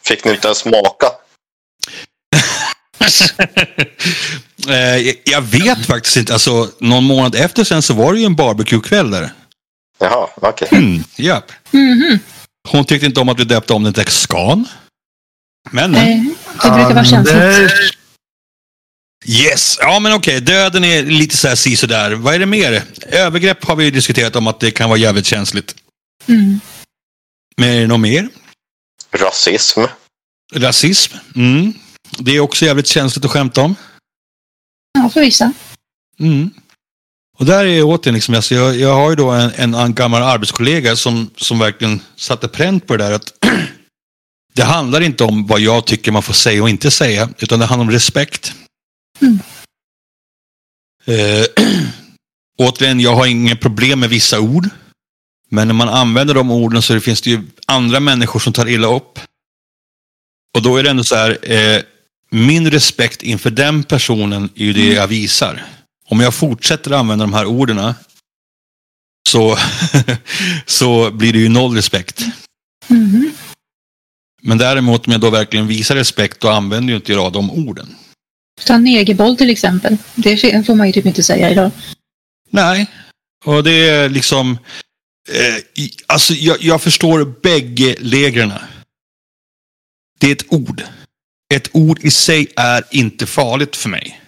Fick 0.05 0.25
ni 0.25 0.31
inte 0.31 0.47
ens 0.47 0.57
smaka? 0.57 1.07
Eh, 4.69 5.15
jag 5.23 5.41
vet 5.41 5.85
faktiskt 5.85 6.17
inte. 6.17 6.33
Alltså, 6.33 6.69
någon 6.79 7.03
månad 7.03 7.35
efter 7.35 7.63
sen 7.63 7.81
så 7.81 7.93
var 7.93 8.13
det 8.13 8.19
ju 8.19 8.25
en 8.25 8.35
barbecue-kväll 8.35 9.11
där. 9.11 9.33
Jaha, 10.01 10.29
okej. 10.35 10.67
Mm, 10.71 11.03
japp. 11.15 11.51
Mhm. 11.71 12.19
Hon 12.69 12.85
tyckte 12.85 13.05
inte 13.05 13.19
om 13.19 13.29
att 13.29 13.39
vi 13.39 13.43
döpte 13.43 13.73
om 13.73 13.83
den 13.83 13.93
till 13.93 14.05
Scan. 14.07 14.67
Men, 15.71 15.95
Eh, 15.95 16.23
det 16.63 16.69
brukar 16.69 16.93
vara 16.93 17.05
känsligt. 17.05 17.95
Yes. 19.25 19.77
Ja, 19.81 19.99
men 19.99 20.13
okej. 20.13 20.41
Döden 20.41 20.83
är 20.83 21.03
lite 21.03 21.37
så 21.37 21.47
här 21.47 21.55
si 21.55 21.75
så 21.75 21.87
där. 21.87 22.11
Vad 22.11 22.33
är 22.35 22.39
det 22.39 22.45
mer? 22.45 22.83
Övergrepp 23.01 23.65
har 23.65 23.75
vi 23.75 23.85
ju 23.85 23.91
diskuterat 23.91 24.35
om 24.35 24.47
att 24.47 24.59
det 24.59 24.71
kan 24.71 24.89
vara 24.89 24.99
jävligt 24.99 25.25
känsligt. 25.25 25.75
Mm. 26.27 26.59
Men 27.57 27.69
är 27.69 27.81
det 27.81 27.87
något 27.87 27.99
mer? 27.99 28.29
Rasism. 29.11 29.81
Rasism. 30.53 31.17
Mm. 31.35 31.73
Det 32.19 32.31
är 32.35 32.39
också 32.39 32.65
jävligt 32.65 32.87
känsligt 32.87 33.25
att 33.25 33.31
skämta 33.31 33.61
om. 33.61 33.75
Ja, 34.93 35.09
för 35.09 35.21
vissa. 35.21 35.53
Mm. 36.19 36.49
Och 37.41 37.47
där 37.47 37.65
är 37.65 37.83
återigen, 37.83 38.13
liksom, 38.13 38.35
alltså 38.35 38.55
jag, 38.55 38.75
jag 38.75 38.95
har 38.95 39.09
ju 39.09 39.15
då 39.15 39.31
en, 39.31 39.51
en, 39.55 39.73
en 39.73 39.93
gammal 39.93 40.23
arbetskollega 40.23 40.95
som, 40.95 41.29
som 41.35 41.59
verkligen 41.59 42.01
satte 42.15 42.47
pränt 42.47 42.87
på 42.87 42.97
det 42.97 43.03
där. 43.03 43.11
att 43.11 43.33
Det 44.53 44.63
handlar 44.63 45.01
inte 45.01 45.23
om 45.23 45.47
vad 45.47 45.59
jag 45.59 45.85
tycker 45.85 46.11
man 46.11 46.23
får 46.23 46.33
säga 46.33 46.63
och 46.63 46.69
inte 46.69 46.91
säga, 46.91 47.29
utan 47.39 47.59
det 47.59 47.65
handlar 47.65 47.85
om 47.85 47.91
respekt. 47.91 48.53
Mm. 49.21 49.39
Eh, 51.05 51.45
återigen, 52.57 52.99
jag 52.99 53.15
har 53.15 53.25
inga 53.25 53.55
problem 53.55 53.99
med 53.99 54.09
vissa 54.09 54.39
ord. 54.39 54.69
Men 55.49 55.67
när 55.67 55.75
man 55.75 55.89
använder 55.89 56.33
de 56.33 56.51
orden 56.51 56.81
så 56.81 56.99
finns 56.99 57.21
det 57.21 57.29
ju 57.29 57.43
andra 57.67 57.99
människor 57.99 58.39
som 58.39 58.53
tar 58.53 58.69
illa 58.69 58.95
upp. 58.95 59.19
Och 60.55 60.61
då 60.61 60.77
är 60.77 60.83
det 60.83 60.89
ändå 60.89 61.03
så 61.03 61.15
här, 61.15 61.51
eh, 61.51 61.81
min 62.29 62.71
respekt 62.71 63.23
inför 63.23 63.49
den 63.49 63.83
personen 63.83 64.49
är 64.55 64.65
ju 64.65 64.73
det 64.73 64.93
jag 64.93 65.07
visar. 65.07 65.65
Om 66.11 66.19
jag 66.19 66.33
fortsätter 66.33 66.91
använda 66.91 67.25
de 67.25 67.33
här 67.33 67.45
orden 67.45 67.93
så, 69.29 69.57
så 70.65 71.11
blir 71.11 71.33
det 71.33 71.39
ju 71.39 71.49
noll 71.49 71.75
respekt. 71.75 72.25
Mhm. 72.87 73.31
Men 74.41 74.57
däremot 74.57 75.07
om 75.07 75.11
jag 75.11 75.21
då 75.21 75.29
verkligen 75.29 75.67
visar 75.67 75.95
respekt 75.95 76.39
då 76.39 76.49
använder 76.49 76.89
ju 76.91 76.95
inte 76.95 77.11
jag 77.13 77.33
de 77.33 77.51
orden. 77.51 77.95
Ta 78.65 78.77
negerboll 78.77 79.37
till 79.37 79.49
exempel. 79.49 79.97
Det 80.15 80.65
får 80.65 80.75
man 80.75 80.87
ju 80.87 80.93
typ 80.93 81.05
inte 81.05 81.23
säga 81.23 81.49
idag. 81.49 81.71
Nej, 82.49 82.91
och 83.45 83.63
det 83.63 83.89
är 83.89 84.09
liksom... 84.09 84.57
Eh, 85.29 85.83
alltså 86.05 86.33
jag, 86.33 86.57
jag 86.61 86.81
förstår 86.81 87.25
bägge 87.41 87.95
lägren. 87.99 88.53
Det 90.19 90.27
är 90.27 90.31
ett 90.31 90.53
ord. 90.53 90.83
Ett 91.53 91.69
ord 91.71 91.99
i 92.01 92.11
sig 92.11 92.47
är 92.55 92.83
inte 92.91 93.25
farligt 93.25 93.75
för 93.75 93.89
mig. 93.89 94.20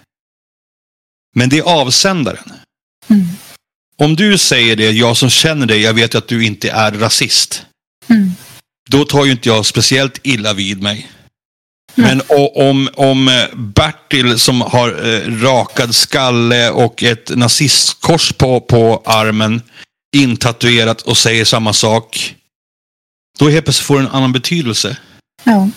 Men 1.34 1.48
det 1.48 1.58
är 1.58 1.62
avsändaren. 1.62 2.52
Mm. 3.08 3.26
Om 3.96 4.16
du 4.16 4.38
säger 4.38 4.76
det, 4.76 4.90
jag 4.90 5.16
som 5.16 5.30
känner 5.30 5.66
dig, 5.66 5.80
jag 5.80 5.94
vet 5.94 6.14
att 6.14 6.28
du 6.28 6.44
inte 6.44 6.70
är 6.70 6.92
rasist. 6.92 7.62
Mm. 8.08 8.30
Då 8.90 9.04
tar 9.04 9.24
ju 9.24 9.32
inte 9.32 9.48
jag 9.48 9.66
speciellt 9.66 10.20
illa 10.22 10.52
vid 10.52 10.82
mig. 10.82 11.10
Men 11.94 12.22
om, 12.54 12.88
om 12.94 13.28
eh, 13.28 13.44
Bertil 13.54 14.38
som 14.38 14.60
har 14.60 15.12
eh, 15.12 15.42
rakad 15.42 15.94
skalle 15.94 16.70
och 16.70 17.02
ett 17.02 17.36
nazistkors 17.36 18.32
på, 18.32 18.60
på 18.60 19.02
armen 19.04 19.62
intatuerat 20.16 21.02
och 21.02 21.16
säger 21.16 21.44
samma 21.44 21.72
sak. 21.72 22.34
Då 23.38 23.48
helt 23.48 23.64
plötsligt 23.64 23.86
får 23.86 23.98
det 23.98 24.04
en 24.04 24.10
annan 24.10 24.32
betydelse. 24.32 24.96
Ja. 25.44 25.68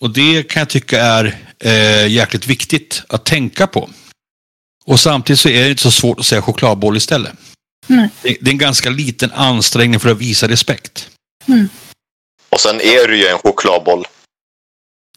Och 0.00 0.10
det 0.10 0.42
kan 0.42 0.60
jag 0.60 0.68
tycka 0.68 1.02
är 1.02 1.38
eh, 1.60 2.06
jäkligt 2.06 2.46
viktigt 2.46 3.02
att 3.08 3.24
tänka 3.24 3.66
på. 3.66 3.90
Och 4.86 5.00
samtidigt 5.00 5.40
så 5.40 5.48
är 5.48 5.64
det 5.64 5.70
inte 5.70 5.82
så 5.82 5.90
svårt 5.90 6.20
att 6.20 6.26
säga 6.26 6.42
chokladboll 6.42 6.96
istället. 6.96 7.32
Nej. 7.86 8.08
Det, 8.22 8.36
det 8.40 8.50
är 8.50 8.52
en 8.52 8.58
ganska 8.58 8.90
liten 8.90 9.32
ansträngning 9.32 10.00
för 10.00 10.10
att 10.10 10.18
visa 10.18 10.48
respekt. 10.48 11.10
Och 12.48 12.60
sen 12.60 12.80
är 12.80 13.08
det 13.08 13.16
ju 13.16 13.26
en 13.26 13.38
chokladboll. 13.38 14.04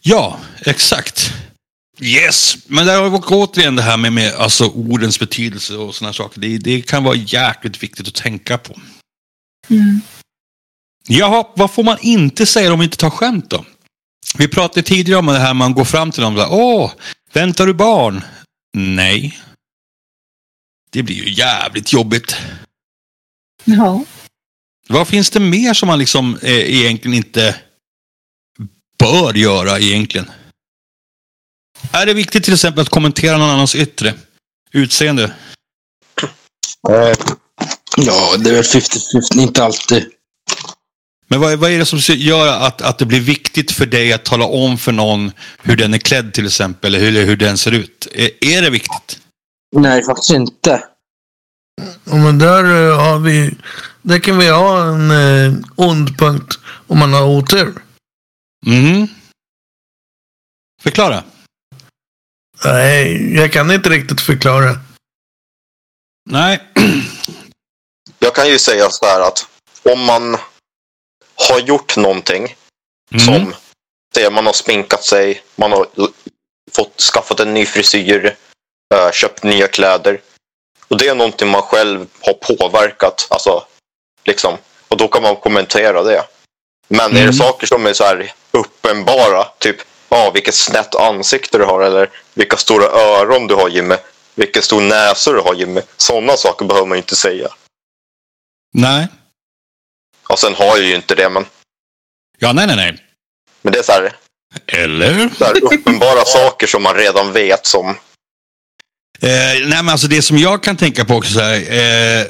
Ja, 0.02 0.40
exakt. 0.66 1.32
Yes, 2.00 2.56
men 2.66 2.86
där 2.86 3.02
har 3.02 3.10
vi 3.10 3.18
återigen 3.18 3.76
det 3.76 3.82
här 3.82 3.96
med, 3.96 4.12
med 4.12 4.34
alltså, 4.34 4.66
ordens 4.66 5.18
betydelse 5.18 5.76
och 5.76 5.94
sådana 5.94 6.12
saker. 6.12 6.40
Det, 6.40 6.58
det 6.58 6.82
kan 6.82 7.04
vara 7.04 7.16
jäkligt 7.16 7.82
viktigt 7.82 8.08
att 8.08 8.14
tänka 8.14 8.58
på. 8.58 8.80
Mm. 9.68 10.00
Jaha, 11.08 11.44
vad 11.56 11.70
får 11.70 11.82
man 11.82 11.98
inte 12.00 12.46
säga 12.46 12.72
om 12.72 12.78
man 12.78 12.84
inte 12.84 12.96
tar 12.96 13.10
skämt 13.10 13.50
då? 13.50 13.64
Vi 14.38 14.48
pratade 14.48 14.82
tidigare 14.82 15.18
om 15.18 15.26
det 15.26 15.38
här 15.38 15.54
man 15.54 15.74
går 15.74 15.84
fram 15.84 16.10
till 16.10 16.22
någon 16.22 16.36
och 16.36 16.42
säger 16.42 16.62
Åh, 16.62 16.92
väntar 17.32 17.66
du 17.66 17.74
barn? 17.74 18.24
Nej. 18.76 19.38
Det 20.90 21.02
blir 21.02 21.16
ju 21.16 21.32
jävligt 21.32 21.92
jobbigt. 21.92 22.36
Ja. 23.64 24.04
Vad 24.88 25.08
finns 25.08 25.30
det 25.30 25.40
mer 25.40 25.74
som 25.74 25.86
man 25.86 25.98
liksom 25.98 26.38
eh, 26.42 26.80
egentligen 26.80 27.16
inte 27.16 27.56
bör 28.98 29.34
göra 29.34 29.78
egentligen? 29.78 30.30
Är 31.92 32.06
det 32.06 32.14
viktigt 32.14 32.44
till 32.44 32.54
exempel 32.54 32.82
att 32.82 32.88
kommentera 32.88 33.38
någon 33.38 33.50
annans 33.50 33.74
yttre 33.74 34.14
utseende? 34.72 35.24
Eh, 36.88 37.16
ja, 37.96 38.36
det 38.38 38.50
är 38.50 38.54
väl 38.54 38.62
50-50. 38.62 39.40
Inte 39.40 39.64
alltid. 39.64 40.06
Men 41.28 41.40
vad, 41.40 41.58
vad 41.58 41.70
är 41.70 41.78
det 41.78 41.86
som 41.86 41.98
gör 41.98 42.48
att, 42.48 42.82
att 42.82 42.98
det 42.98 43.06
blir 43.06 43.20
viktigt 43.20 43.72
för 43.72 43.86
dig 43.86 44.12
att 44.12 44.24
tala 44.24 44.44
om 44.44 44.78
för 44.78 44.92
någon 44.92 45.32
hur 45.62 45.76
den 45.76 45.94
är 45.94 45.98
klädd 45.98 46.32
till 46.32 46.46
exempel, 46.46 46.94
eller 46.94 47.10
hur, 47.10 47.26
hur 47.26 47.36
den 47.36 47.58
ser 47.58 47.72
ut? 47.72 48.08
Är, 48.14 48.30
är 48.40 48.62
det 48.62 48.70
viktigt? 48.70 49.20
Nej, 49.76 50.04
faktiskt 50.04 50.30
inte. 50.30 50.84
Men 52.04 52.38
där 52.38 52.64
eh, 52.64 52.98
har 53.00 53.18
vi... 53.18 53.56
Där 54.02 54.18
kan 54.18 54.38
vi 54.38 54.48
ha 54.48 54.82
en 54.88 55.10
eh, 55.10 55.52
ond 55.76 56.18
punkt 56.18 56.58
om 56.86 56.98
man 56.98 57.12
har 57.12 57.26
otur. 57.26 57.82
Mhm. 58.66 59.08
Förklara. 60.82 61.24
Nej, 62.64 63.34
jag 63.34 63.52
kan 63.52 63.70
inte 63.70 63.88
riktigt 63.90 64.20
förklara. 64.20 64.76
Nej. 66.30 66.68
Jag 68.18 68.34
kan 68.34 68.48
ju 68.48 68.58
säga 68.58 68.90
så 68.90 69.06
här 69.06 69.20
att 69.20 69.48
om 69.92 70.04
man 70.04 70.36
har 71.48 71.60
gjort 71.60 71.96
någonting 71.96 72.56
Mm. 73.12 73.20
som, 73.24 73.54
säg 74.14 74.30
man 74.30 74.46
har 74.46 74.52
sminkat 74.52 75.04
sig, 75.04 75.42
man 75.56 75.72
har 75.72 75.86
fått 76.72 77.00
skaffat 77.00 77.40
en 77.40 77.54
ny 77.54 77.66
frisyr, 77.66 78.36
eh, 78.94 79.10
köpt 79.12 79.42
nya 79.42 79.68
kläder. 79.68 80.20
Och 80.88 80.98
det 80.98 81.08
är 81.08 81.14
någonting 81.14 81.48
man 81.48 81.62
själv 81.62 82.06
har 82.20 82.32
påverkat, 82.32 83.26
alltså 83.30 83.66
liksom. 84.24 84.58
Och 84.88 84.96
då 84.96 85.08
kan 85.08 85.22
man 85.22 85.36
kommentera 85.36 86.02
det. 86.02 86.24
Men 86.88 87.00
är 87.10 87.10
Mm. 87.16 87.26
det 87.26 87.32
saker 87.32 87.66
som 87.66 87.86
är 87.86 87.92
så 87.92 88.04
här 88.04 88.32
uppenbara, 88.50 89.44
typ 89.58 89.76
ja, 90.08 90.30
vilket 90.30 90.54
snett 90.54 90.94
ansikte 90.94 91.58
du 91.58 91.64
har 91.64 91.80
eller 91.80 92.10
vilka 92.34 92.56
stora 92.56 92.84
öron 92.84 93.46
du 93.46 93.54
har 93.54 93.68
Jimmy, 93.68 93.96
vilken 94.34 94.62
stor 94.62 94.80
näsa 94.80 95.32
du 95.32 95.40
har 95.40 95.54
Jimmy. 95.54 95.80
Sådana 95.96 96.36
saker 96.36 96.64
behöver 96.66 96.86
man 96.86 96.96
ju 96.98 97.02
inte 97.02 97.16
säga. 97.16 97.48
Nej. 98.74 99.08
Och 100.28 100.38
sen 100.38 100.54
har 100.54 100.66
jag 100.66 100.80
ju 100.80 100.94
inte 100.94 101.14
det, 101.14 101.28
men, 101.28 101.46
Ja, 102.38 102.52
nej, 102.52 102.66
nej, 102.66 102.76
nej. 102.76 103.04
men 103.62 103.72
det 103.72 103.78
är 103.78 103.82
så 103.82 103.92
här, 103.92 104.16
Eller? 104.66 105.28
så 105.38 105.44
här 105.44 105.64
uppenbara 105.74 106.24
saker 106.24 106.66
som 106.66 106.82
man 106.82 106.94
redan 106.94 107.32
vet 107.32 107.66
som 107.66 107.96
Eh, 109.22 109.28
nej, 109.28 109.82
men 109.82 109.88
alltså 109.88 110.08
det 110.08 110.22
som 110.22 110.38
jag 110.38 110.62
kan 110.62 110.76
tänka 110.76 111.04
på 111.04 111.14
också 111.14 111.32
så 111.32 111.40
här, 111.40 112.20
eh, 112.20 112.26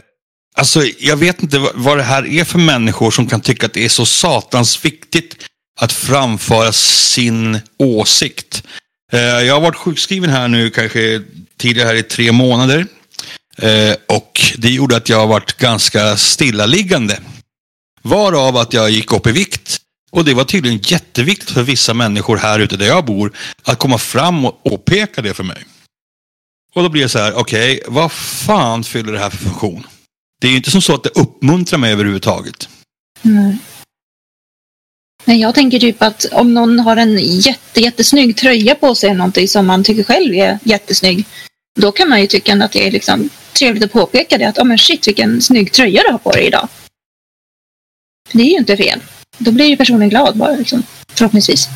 alltså 0.57 0.83
jag 0.99 1.17
vet 1.17 1.43
inte 1.43 1.59
vad, 1.75 1.99
det 1.99 2.03
här 2.03 2.27
är 2.27 2.45
för 2.45 2.59
människor 2.59 3.11
som 3.11 3.27
kan 3.27 3.41
tycka 3.41 3.67
att 3.67 3.73
det 3.73 3.85
är 3.85 3.89
så 3.89 4.07
satans 4.07 4.85
viktigt 4.85 5.37
att 5.81 5.93
framföra 5.93 6.73
sin 6.73 7.61
åsikt. 7.79 8.63
Eh, 9.13 9.21
jag 9.21 9.55
har 9.55 9.61
varit 9.61 9.77
sjukskriven 9.77 10.31
här 10.31 10.49
nu 10.49 10.71
kanske 10.71 11.23
tidigare 11.59 11.89
här 11.89 11.95
i 11.95 12.03
tre 12.03 12.33
månader. 12.33 12.87
Eh, 13.59 13.95
och 14.09 14.41
det 14.57 14.71
gjorde 14.71 14.97
att 14.97 15.09
jag 15.09 15.19
har 15.19 15.27
varit 15.27 15.57
ganska 15.57 16.17
stillaliggande. 16.17 17.19
Varav 18.03 18.57
att 18.57 18.73
jag 18.73 18.91
gick 18.91 19.13
upp 19.13 19.27
i 19.27 19.33
vikt. 19.33 19.79
Och 20.13 20.25
det 20.25 20.35
var 20.35 20.45
tydligen 20.45 20.79
jätteviktigt 20.83 21.51
för 21.51 21.63
vissa 21.63 21.95
människor 21.95 22.37
här 22.37 22.59
ute 22.59 22.77
där 22.77 22.87
jag 22.87 23.05
bor 23.05 23.33
att 23.63 23.79
komma 23.79 23.99
fram 23.99 24.45
och 24.45 24.65
påpeka 24.65 25.23
det 25.23 25.35
för 25.35 25.45
mig. 25.45 25.65
Och 26.75 26.83
då 26.83 26.89
blir 26.89 27.03
det 27.03 27.09
så 27.09 27.19
här, 27.19 27.35
okej, 27.35 27.83
vad 27.87 28.13
fan 28.13 28.85
fyller 28.85 29.13
det 29.13 29.19
här 29.19 29.31
för 29.31 29.37
funktion? 29.37 29.87
Det 30.41 30.47
är 30.47 30.51
ju 30.51 30.57
inte 30.57 30.71
som 30.71 30.83
så 30.83 30.95
att 30.95 31.03
det 31.03 31.11
uppmuntrar 31.11 31.79
mig 31.79 31.93
överhuvudtaget. 31.93 32.69
Nej. 33.23 33.59
Men 35.25 35.39
jag 35.39 35.55
tänker 35.55 35.79
typ 35.79 36.03
att 36.03 36.25
om 36.33 36.55
någon 36.55 36.79
har 36.79 36.97
en 36.97 37.19
jätte, 37.19 37.81
jättesnygg 37.81 38.37
tröja 38.37 38.75
på 38.75 38.95
sig 38.95 39.09
eller 39.09 39.19
någonting 39.19 39.49
som 39.49 39.67
man 39.67 39.85
tycker 39.85 40.03
själv 40.03 40.35
är 40.35 40.59
jättesnygg. 40.63 41.25
Då 41.81 41.93
kan 41.93 42.09
man 42.09 42.21
ju 42.21 42.27
tycka 42.27 42.65
att 42.65 42.73
det 42.73 42.87
är 42.87 42.91
liksom 42.91 43.29
trevligt 43.53 43.85
att 43.85 43.93
påpeka 43.93 44.39
det 44.39 44.45
att 44.45 44.59
oh, 44.59 44.65
men 44.65 44.79
shit 44.79 45.09
vilken 45.09 45.43
snygg 45.43 45.73
tröja 45.73 46.03
du 46.03 46.13
har 46.13 46.19
på 46.19 46.31
dig 46.31 46.47
idag. 46.47 46.69
För 48.29 48.39
det 48.39 48.45
är 48.45 48.51
ju 48.51 48.57
inte 48.57 48.77
fel. 48.77 49.01
Då 49.39 49.53
blir 49.53 49.67
ju 49.67 49.77
personen 49.77 50.09
glad 50.09 50.37
bara 50.37 50.57
liksom. 50.57 50.83
Förhoppningsvis. 51.09 51.69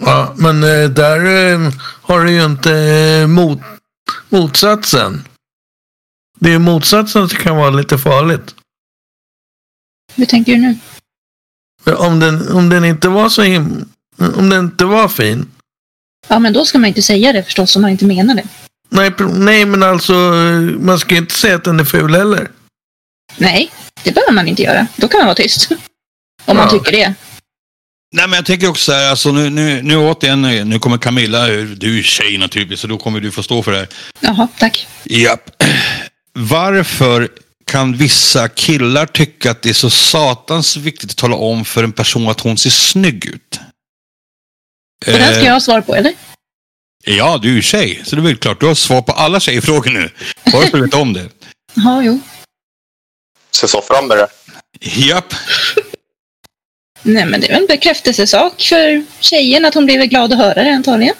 Ja, 0.00 0.34
men 0.36 0.62
eh, 0.64 0.90
där 0.90 1.24
eh, 1.52 1.72
har 2.02 2.24
du 2.24 2.30
ju 2.32 2.44
inte 2.44 2.72
eh, 2.74 3.26
mot, 3.26 3.58
motsatsen. 4.28 5.24
Det 6.40 6.52
är 6.52 6.58
motsatsen 6.58 7.28
som 7.28 7.38
kan 7.38 7.56
vara 7.56 7.70
lite 7.70 7.98
farligt. 7.98 8.54
Hur 10.14 10.26
tänker 10.26 10.52
du 10.52 10.58
nu? 10.58 10.76
Om 11.94 12.20
den, 12.20 12.52
om 12.52 12.68
den 12.68 12.84
inte 12.84 13.08
var 13.08 13.28
så 13.28 13.42
him 13.42 13.88
Om 14.36 14.50
den 14.50 14.64
inte 14.64 14.84
var 14.84 15.08
fin. 15.08 15.50
Ja, 16.28 16.38
men 16.38 16.52
då 16.52 16.64
ska 16.64 16.78
man 16.78 16.88
inte 16.88 17.02
säga 17.02 17.32
det 17.32 17.42
förstås 17.42 17.76
om 17.76 17.82
man 17.82 17.90
inte 17.90 18.04
menar 18.04 18.34
det. 18.34 18.44
Nej, 18.88 19.14
nej 19.34 19.64
men 19.66 19.82
alltså 19.82 20.12
man 20.80 20.98
ska 20.98 21.14
ju 21.14 21.20
inte 21.20 21.34
säga 21.34 21.56
att 21.56 21.64
den 21.64 21.80
är 21.80 21.84
ful 21.84 22.14
heller. 22.14 22.50
Nej, 23.36 23.72
det 24.04 24.12
behöver 24.12 24.32
man 24.32 24.48
inte 24.48 24.62
göra. 24.62 24.86
Då 24.96 25.08
kan 25.08 25.18
man 25.18 25.26
vara 25.26 25.34
tyst. 25.34 25.68
Om 26.44 26.56
man 26.56 26.64
Ja. 26.64 26.70
tycker 26.70 26.92
det. 26.92 27.14
Nej, 28.12 28.28
men 28.28 28.36
jag 28.36 28.46
tänker 28.46 28.68
också 28.68 28.84
så 28.84 28.92
här, 28.92 29.10
alltså 29.10 29.32
nu, 29.32 29.50
nu, 29.50 29.82
nu 29.82 29.96
återigen, 29.96 30.42
nu 30.42 30.78
kommer 30.78 30.98
Camilla, 30.98 31.46
du 31.46 31.98
är 31.98 32.02
tjej 32.02 32.38
naturligtvis, 32.38 32.80
så 32.80 32.86
då 32.86 32.98
kommer 32.98 33.20
du 33.20 33.30
få 33.30 33.42
stå 33.42 33.62
för 33.62 33.72
det 33.72 33.78
här. 33.78 33.88
Jaha, 34.20 34.48
tack. 34.58 34.86
Japp. 35.04 35.62
Varför 36.32 37.28
kan 37.66 37.96
vissa 37.96 38.48
killar 38.48 39.06
tycka 39.06 39.50
att 39.50 39.62
det 39.62 39.68
är 39.68 39.74
så 39.74 39.90
satans 39.90 40.76
viktigt 40.76 41.10
att 41.10 41.16
tala 41.16 41.36
om 41.36 41.64
för 41.64 41.84
en 41.84 41.92
person 41.92 42.28
att 42.28 42.40
hon 42.40 42.58
ser 42.58 42.70
snygg 42.70 43.26
ut? 43.26 43.60
Och 45.06 45.12
den 45.12 45.32
ska 45.32 45.40
Eh, 45.40 45.46
jag 45.46 45.52
ha 45.52 45.60
svar 45.60 45.80
på, 45.80 45.94
eller? 45.94 46.14
Ja, 47.04 47.38
du 47.42 47.48
är 47.50 47.54
ju 47.54 47.62
tjej, 47.62 48.02
så 48.04 48.16
det 48.16 48.22
är 48.22 48.24
väl 48.24 48.36
klart. 48.36 48.60
Du 48.60 48.66
har 48.66 48.74
svar 48.74 49.02
på 49.02 49.12
alla 49.12 49.40
tjejfrågor 49.40 49.90
nu. 49.90 50.10
Bara 50.52 50.66
för 50.66 50.78
att 50.78 50.84
veta 50.84 50.96
om 50.96 51.12
det. 51.12 51.28
Ja, 51.74 52.02
jo. 52.02 52.20
Se 53.50 53.68
så 53.68 53.82
fram 53.82 54.06
med 54.08 54.18
det. 54.18 54.28
Japp. 54.80 55.34
Nej, 57.02 57.26
men 57.26 57.40
det 57.40 57.46
är 57.46 57.52
väl 57.52 57.62
en 57.62 57.66
bekräftelsesak 57.66 58.62
för 58.62 59.04
tjejen 59.20 59.64
att 59.64 59.74
hon 59.74 59.86
väl 59.86 60.06
glad 60.06 60.32
att 60.32 60.38
höra 60.38 60.62
det 60.62 60.70
antagligen. 60.70 61.14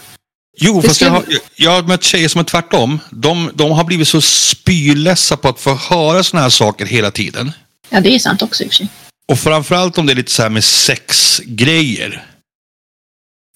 Jo, 0.56 0.80
Det 0.80 0.88
fast 0.88 1.00
jag 1.00 1.10
har, 1.10 1.24
jag 1.56 1.70
har 1.70 1.82
mött 1.82 2.04
tjejer 2.04 2.28
som 2.28 2.40
är 2.40 2.44
tvärtom. 2.44 3.00
De, 3.10 3.50
de 3.54 3.70
har 3.70 3.84
blivit 3.84 4.08
så 4.08 4.20
spylessa 4.20 5.36
på 5.36 5.48
att 5.48 5.60
få 5.60 5.74
höra 5.74 6.22
såna 6.22 6.42
här 6.42 6.50
saker 6.50 6.86
hela 6.86 7.10
tiden. 7.10 7.52
Ja, 7.88 8.00
det 8.00 8.14
är 8.14 8.18
sant 8.18 8.42
också 8.42 8.64
i 8.64 8.66
och 8.66 8.70
för 8.70 8.76
sig. 8.76 8.88
Och 9.28 9.38
framförallt 9.38 9.98
om 9.98 10.06
det 10.06 10.12
är 10.12 10.14
lite 10.14 10.32
så 10.32 10.42
här 10.42 10.48
med 10.50 10.64
sexgrejer. 10.64 12.26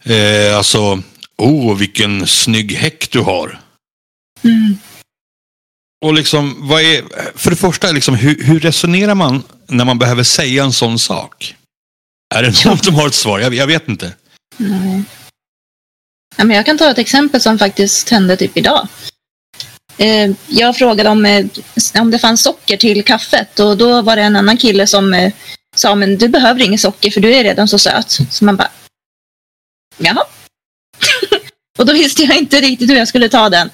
Eh, 0.04 0.56
alltså, 0.56 1.02
oh 1.38 1.76
vilken 1.76 2.26
snygg 2.26 2.72
häck 2.72 3.10
du 3.10 3.20
har. 3.20 3.60
Mm. 4.44 4.78
Och 6.04 6.14
liksom, 6.14 6.56
vad 6.68 6.82
är, 6.82 7.04
för 7.38 7.50
det 7.50 7.56
första, 7.56 7.92
liksom, 7.92 8.14
hur, 8.14 8.44
hur 8.44 8.60
resonerar 8.60 9.14
man 9.14 9.42
när 9.68 9.84
man 9.84 9.98
behöver 9.98 10.22
säga 10.22 10.64
en 10.64 10.72
sån 10.72 10.98
sak? 10.98 11.54
Är 12.34 12.42
det 12.42 12.64
någon 12.64 12.78
som 12.78 12.94
har 12.94 13.06
ett 13.06 13.14
svar? 13.14 13.38
Jag, 13.38 13.54
jag 13.54 13.66
vet 13.66 13.88
inte. 13.88 14.12
Nej. 14.56 15.02
Ja, 16.36 16.44
men 16.44 16.56
jag 16.56 16.66
kan 16.66 16.78
ta 16.78 16.90
ett 16.90 16.98
exempel 16.98 17.40
som 17.40 17.58
faktiskt 17.58 18.10
hände 18.10 18.36
typ 18.36 18.56
idag. 18.56 18.88
Eh, 19.98 20.30
jag 20.46 20.76
frågade 20.76 21.10
om, 21.10 21.26
eh, 21.26 21.46
om 21.94 22.10
det 22.10 22.18
fanns 22.18 22.42
socker 22.42 22.76
till 22.76 23.04
kaffet 23.04 23.60
och 23.60 23.76
då 23.76 24.02
var 24.02 24.16
det 24.16 24.22
en 24.22 24.36
annan 24.36 24.56
kille 24.56 24.86
som 24.86 25.14
eh, 25.14 25.32
sa 25.76 25.94
men 25.94 26.18
du 26.18 26.28
behöver 26.28 26.62
inget 26.62 26.80
socker 26.80 27.10
för 27.10 27.20
du 27.20 27.34
är 27.34 27.44
redan 27.44 27.68
så 27.68 27.78
söt. 27.78 28.18
Så 28.30 28.44
man 28.44 28.56
bara, 28.56 28.70
jaha. 29.98 30.24
och 31.78 31.86
då 31.86 31.92
visste 31.92 32.22
jag 32.22 32.38
inte 32.38 32.60
riktigt 32.60 32.90
hur 32.90 32.96
jag 32.96 33.08
skulle 33.08 33.28
ta 33.28 33.48
den. 33.48 33.70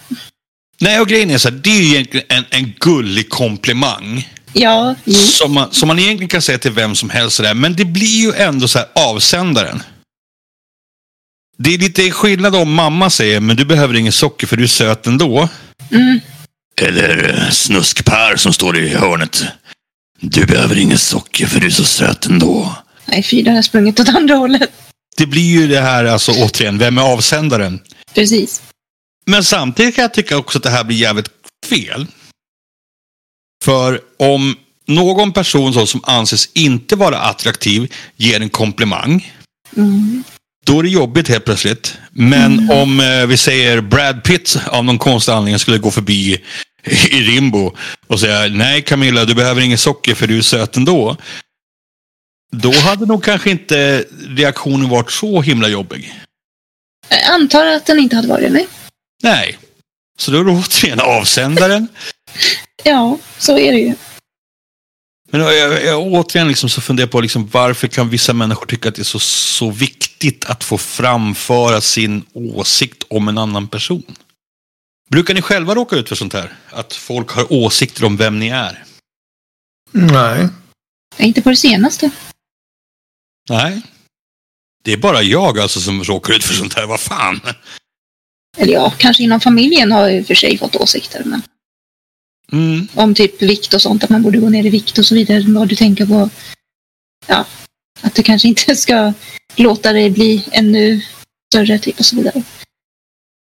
Nej, 0.81 1.01
och 1.01 1.09
grejen 1.09 1.31
är 1.31 1.39
så 1.39 1.49
här, 1.49 1.57
det 1.57 1.71
är 1.71 1.83
ju 1.83 1.95
egentligen 1.95 2.27
en, 2.29 2.45
en 2.51 2.75
gullig 2.81 3.29
komplimang. 3.29 4.29
Ja, 4.53 4.95
jo. 5.05 5.15
Som 5.15 5.53
man, 5.53 5.73
som 5.73 5.89
man 5.89 5.99
egentligen 5.99 6.29
kan 6.29 6.43
säga 6.43 6.59
till 6.59 6.71
vem 6.71 6.95
som 6.95 7.11
helst. 7.11 7.37
Sådär. 7.37 7.55
Men 7.55 7.77
det 7.77 7.85
blir 7.85 8.23
ju 8.23 8.33
ändå 8.33 8.69
så 8.69 8.79
här 8.79 8.89
avsändaren. 8.95 9.83
Det 11.59 11.75
är 11.75 11.79
lite 11.79 12.11
skillnad 12.11 12.55
om 12.55 12.75
mamma 12.75 13.11
säger 13.11 13.41
men 13.41 13.57
du 13.57 13.65
behöver 13.65 13.95
ingen 13.95 14.13
socker 14.13 14.47
för 14.47 14.57
du 14.57 14.63
är 14.63 14.69
söt 14.69 15.07
ändå. 15.07 15.49
Mm. 15.91 16.21
Eller 16.81 17.35
eh, 17.35 17.51
snuskpär 17.51 18.37
som 18.37 18.53
står 18.53 18.79
i 18.79 18.89
hörnet. 18.89 19.45
Du 20.21 20.47
behöver 20.47 20.79
ingen 20.79 20.99
socker 20.99 21.47
för 21.47 21.61
du 21.61 21.67
är 21.67 21.71
så 21.71 21.85
söt 21.85 22.27
ändå. 22.27 22.77
Nej, 23.05 23.23
fy, 23.23 23.43
det 23.43 23.51
har 23.51 23.63
sprungit 23.63 24.01
åt 24.01 24.09
andra 24.09 24.35
hållet. 24.35 24.71
Det 25.17 25.27
blir 25.27 25.61
ju 25.61 25.69
det 25.69 25.81
här, 25.81 26.05
alltså 26.05 26.33
återigen, 26.33 26.79
vem 26.79 26.99
är 26.99 27.03
avsändaren? 27.03 27.81
Precis. 28.15 28.63
Men 29.27 29.45
samtidigt 29.45 29.95
kan 29.95 30.03
jag 30.03 30.15
tycka 30.15 30.37
också 30.37 30.59
att 30.59 30.65
det 30.65 30.71
här 30.71 30.85
blir 30.85 30.97
jävligt 30.97 31.29
fel. 31.67 32.07
För 33.65 34.01
om 34.19 34.57
någon 34.87 35.33
person 35.33 35.75
så 35.75 35.87
som 35.87 36.01
anses 36.05 36.51
inte 36.53 36.97
vara 36.97 37.19
attraktiv 37.19 37.93
ger 38.17 38.41
en 38.41 38.51
komplimang. 38.51 39.33
Mm. 39.77 40.25
Då 40.67 40.79
är 40.79 40.83
det 40.83 40.89
jobbigt 40.89 41.29
helt 41.29 41.45
plötsligt. 41.45 41.99
Men 42.11 42.71
om 42.71 43.01
eh, 43.01 43.27
vi 43.27 43.37
säger 43.37 43.81
Brad 43.81 44.25
Pitt 44.25 44.57
av 44.67 44.85
någon 44.85 44.99
konstig 44.99 45.33
anledning 45.33 45.59
skulle 45.59 45.79
gå 45.79 45.91
förbi 45.91 46.41
i 47.11 47.21
Rimbo 47.21 47.77
och 48.07 48.21
säga 48.21 48.49
nej 48.49 48.83
Camilla 48.83 49.25
du 49.25 49.35
behöver 49.35 49.61
ingen 49.61 49.79
socker 49.79 50.15
för 50.15 50.27
du 50.27 50.39
är 50.39 50.43
söt 50.43 50.77
ändå. 50.77 51.17
Då 52.53 52.73
hade 52.73 53.07
nog 53.07 53.25
kanske 53.25 53.51
inte 53.51 54.05
reaktionen 54.29 54.89
varit 54.89 55.11
så 55.11 55.43
himla 55.43 55.69
jobbig. 55.69 56.15
Jag 57.09 57.23
antar 57.23 57.67
att 57.67 57.87
den 57.87 57.99
inte 57.99 58.17
hade 58.17 58.29
varit 58.29 58.43
det, 58.43 58.51
nej. 58.51 58.67
Nej. 59.23 59.59
Så 60.19 60.31
då 60.31 60.41
är 60.41 60.45
det 60.45 60.51
återigen 60.51 61.01
avsändaren. 61.01 61.89
Ja, 62.85 63.19
så 63.39 63.59
är 63.59 63.73
det 63.73 63.79
ju. 63.79 63.95
Men 65.31 65.41
jag, 65.41 65.55
jag, 65.55 65.85
jag 65.85 66.03
återigen 66.03 66.49
liksom 66.49 66.69
så 66.69 66.81
funderar 66.81 67.09
på 67.09 67.21
liksom, 67.21 67.49
varför 67.49 67.89
kan 67.89 68.09
vissa 68.11 68.33
människor 68.33 68.67
tycka 68.67 68.89
att 68.89 68.95
det 68.95 69.03
är 69.03 69.05
så, 69.05 69.19
så 69.19 69.71
viktigt 69.71 70.45
att 70.45 70.65
få 70.65 70.79
framföra 70.79 71.81
sin 71.81 72.25
åsikt 72.33 73.05
om 73.09 73.29
en 73.29 73.39
annan 73.39 73.69
person? 73.69 74.17
Brukar 75.11 75.35
ni 75.35 75.43
själva 75.43 75.75
råka 75.75 75.97
ut 75.97 76.09
för 76.09 76.17
sånt 76.17 76.33
här? 76.33 76.57
Att 76.71 76.95
folk 76.95 77.31
har 77.31 77.53
åsikter 77.53 78.05
om 78.05 78.17
vem 78.17 78.39
ni 78.39 78.49
är? 78.49 78.85
Nej. 79.93 80.49
Inte 81.19 81.43
på 81.43 81.51
det 81.51 81.57
senaste. 81.57 82.11
Nej. 83.49 83.83
Det 84.85 84.93
är 84.93 84.97
bara 84.97 85.23
jag 85.23 85.59
alltså 85.59 85.81
som 85.81 86.05
råkar 86.05 86.35
ut 86.35 86.45
för 86.45 86.55
sånt 86.55 86.75
här. 86.75 86.87
Vad 86.87 87.01
fan? 87.01 87.41
Eller 88.57 88.73
ja, 88.73 88.95
kanske 88.99 89.23
inom 89.23 89.41
familjen 89.41 89.93
har 89.93 90.01
jag 90.01 90.17
i 90.17 90.23
och 90.23 90.27
för 90.27 90.35
sig 90.35 90.59
fått 90.59 90.77
åsikter. 90.77 91.23
Men 91.25 91.43
Mm. 92.53 92.89
om 92.95 93.15
typ 93.15 93.43
vikt 93.43 93.75
och 93.75 93.83
sånt, 93.83 94.05
att 94.05 94.11
man 94.11 94.23
borde 94.23 94.39
gå 94.39 94.49
ner 94.49 94.67
i 94.67 94.71
vikt 94.71 94.99
och 94.99 95.07
så 95.07 95.15
vidare. 95.15 95.45
Vad 95.49 95.69
du 95.69 95.77
tänker 95.77 96.07
på. 96.07 96.31
Ja, 97.27 97.45
att 98.01 98.15
du 98.15 98.23
kanske 98.23 98.49
inte 98.49 98.77
ska 98.77 99.13
låta 99.57 99.93
dig 99.93 100.11
bli 100.11 100.45
ännu 100.53 101.01
större 101.53 101.79
typ 101.79 101.99
och 101.99 102.07
så 102.07 102.17
vidare. 102.17 102.43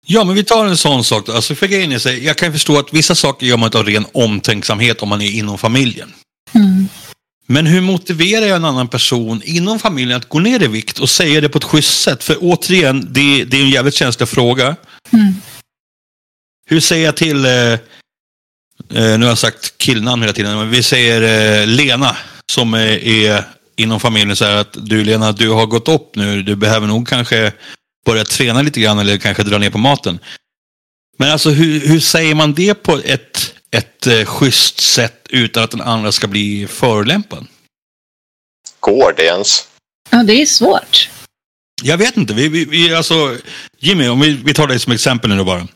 Ja, 0.07 0.23
men 0.23 0.35
vi 0.35 0.43
tar 0.43 0.65
en 0.65 0.77
sån 0.77 1.03
sak. 1.03 1.25
då. 1.25 1.33
Alltså 1.33 1.55
för 1.55 1.67
grejen 1.67 1.91
är 1.91 1.99
så 1.99 2.09
jag 2.09 2.37
kan 2.37 2.51
förstå 2.51 2.79
att 2.79 2.93
vissa 2.93 3.15
saker 3.15 3.45
gör 3.45 3.57
man 3.57 3.71
av 3.73 3.85
ren 3.85 4.05
omtänksamhet 4.13 5.01
om 5.01 5.09
man 5.09 5.21
är 5.21 5.31
inom 5.31 5.57
familjen. 5.57 6.13
Mm. 6.53 6.87
Men 7.47 7.65
hur 7.65 7.81
motiverar 7.81 8.45
jag 8.45 8.55
en 8.55 8.65
annan 8.65 8.87
person 8.87 9.41
inom 9.45 9.79
familjen 9.79 10.17
att 10.17 10.29
gå 10.29 10.39
ner 10.39 10.63
i 10.63 10.67
vikt 10.67 10.99
och 10.99 11.09
säga 11.09 11.41
det 11.41 11.49
på 11.49 11.57
ett 11.57 11.63
schysst 11.63 12.01
sätt? 12.01 12.23
För 12.23 12.37
återigen, 12.41 13.07
det, 13.13 13.43
det 13.43 13.57
är 13.57 13.61
en 13.61 13.69
jävligt 13.69 13.95
känslig 13.95 14.29
fråga. 14.29 14.75
Mm. 15.11 15.33
Hur 16.65 16.79
säger 16.79 17.05
jag 17.05 17.17
till, 17.17 17.45
eh, 17.45 17.79
nu 18.89 19.17
har 19.21 19.27
jag 19.27 19.37
sagt 19.37 19.77
killnamn 19.77 20.21
hela 20.21 20.33
tiden, 20.33 20.57
men 20.57 20.69
vi 20.69 20.83
säger 20.83 21.21
eh, 21.61 21.67
Lena 21.67 22.15
som 22.51 22.73
eh, 22.73 23.07
är 23.07 23.43
inom 23.75 23.99
familjen 23.99 24.35
så 24.35 24.45
här 24.45 24.55
att 24.55 24.77
du 24.87 25.03
Lena, 25.03 25.31
du 25.31 25.49
har 25.49 25.65
gått 25.65 25.87
upp 25.87 26.15
nu, 26.15 26.43
du 26.43 26.55
behöver 26.55 26.87
nog 26.87 27.07
kanske 27.07 27.51
börja 28.05 28.25
träna 28.25 28.61
lite 28.61 28.79
grann 28.79 28.99
eller 28.99 29.17
kanske 29.17 29.43
dra 29.43 29.57
ner 29.57 29.69
på 29.69 29.77
maten. 29.77 30.19
Men 31.17 31.31
alltså 31.31 31.49
hur, 31.49 31.87
hur 31.87 31.99
säger 31.99 32.35
man 32.35 32.53
det 32.53 32.73
på 32.73 33.01
ett, 33.05 33.53
ett 33.71 34.07
eh, 34.07 34.25
schysst 34.25 34.79
sätt 34.79 35.27
utan 35.29 35.63
att 35.63 35.71
den 35.71 35.81
andra 35.81 36.11
ska 36.11 36.27
bli 36.27 36.67
förolämpad? 36.67 37.47
Går 38.79 39.13
det 39.17 39.23
ens? 39.23 39.67
Ja, 40.09 40.23
det 40.23 40.41
är 40.41 40.45
svårt. 40.45 41.09
Jag 41.83 41.97
vet 41.97 42.17
inte. 42.17 42.33
Vi, 42.33 42.47
vi, 42.49 42.65
vi, 42.65 42.95
alltså, 42.95 43.37
Jimmy, 43.79 44.07
om 44.07 44.19
vi, 44.19 44.33
vi 44.45 44.53
tar 44.53 44.67
dig 44.67 44.79
som 44.79 44.93
exempel 44.93 45.29
nu 45.29 45.37
då 45.37 45.43
bara. 45.43 45.67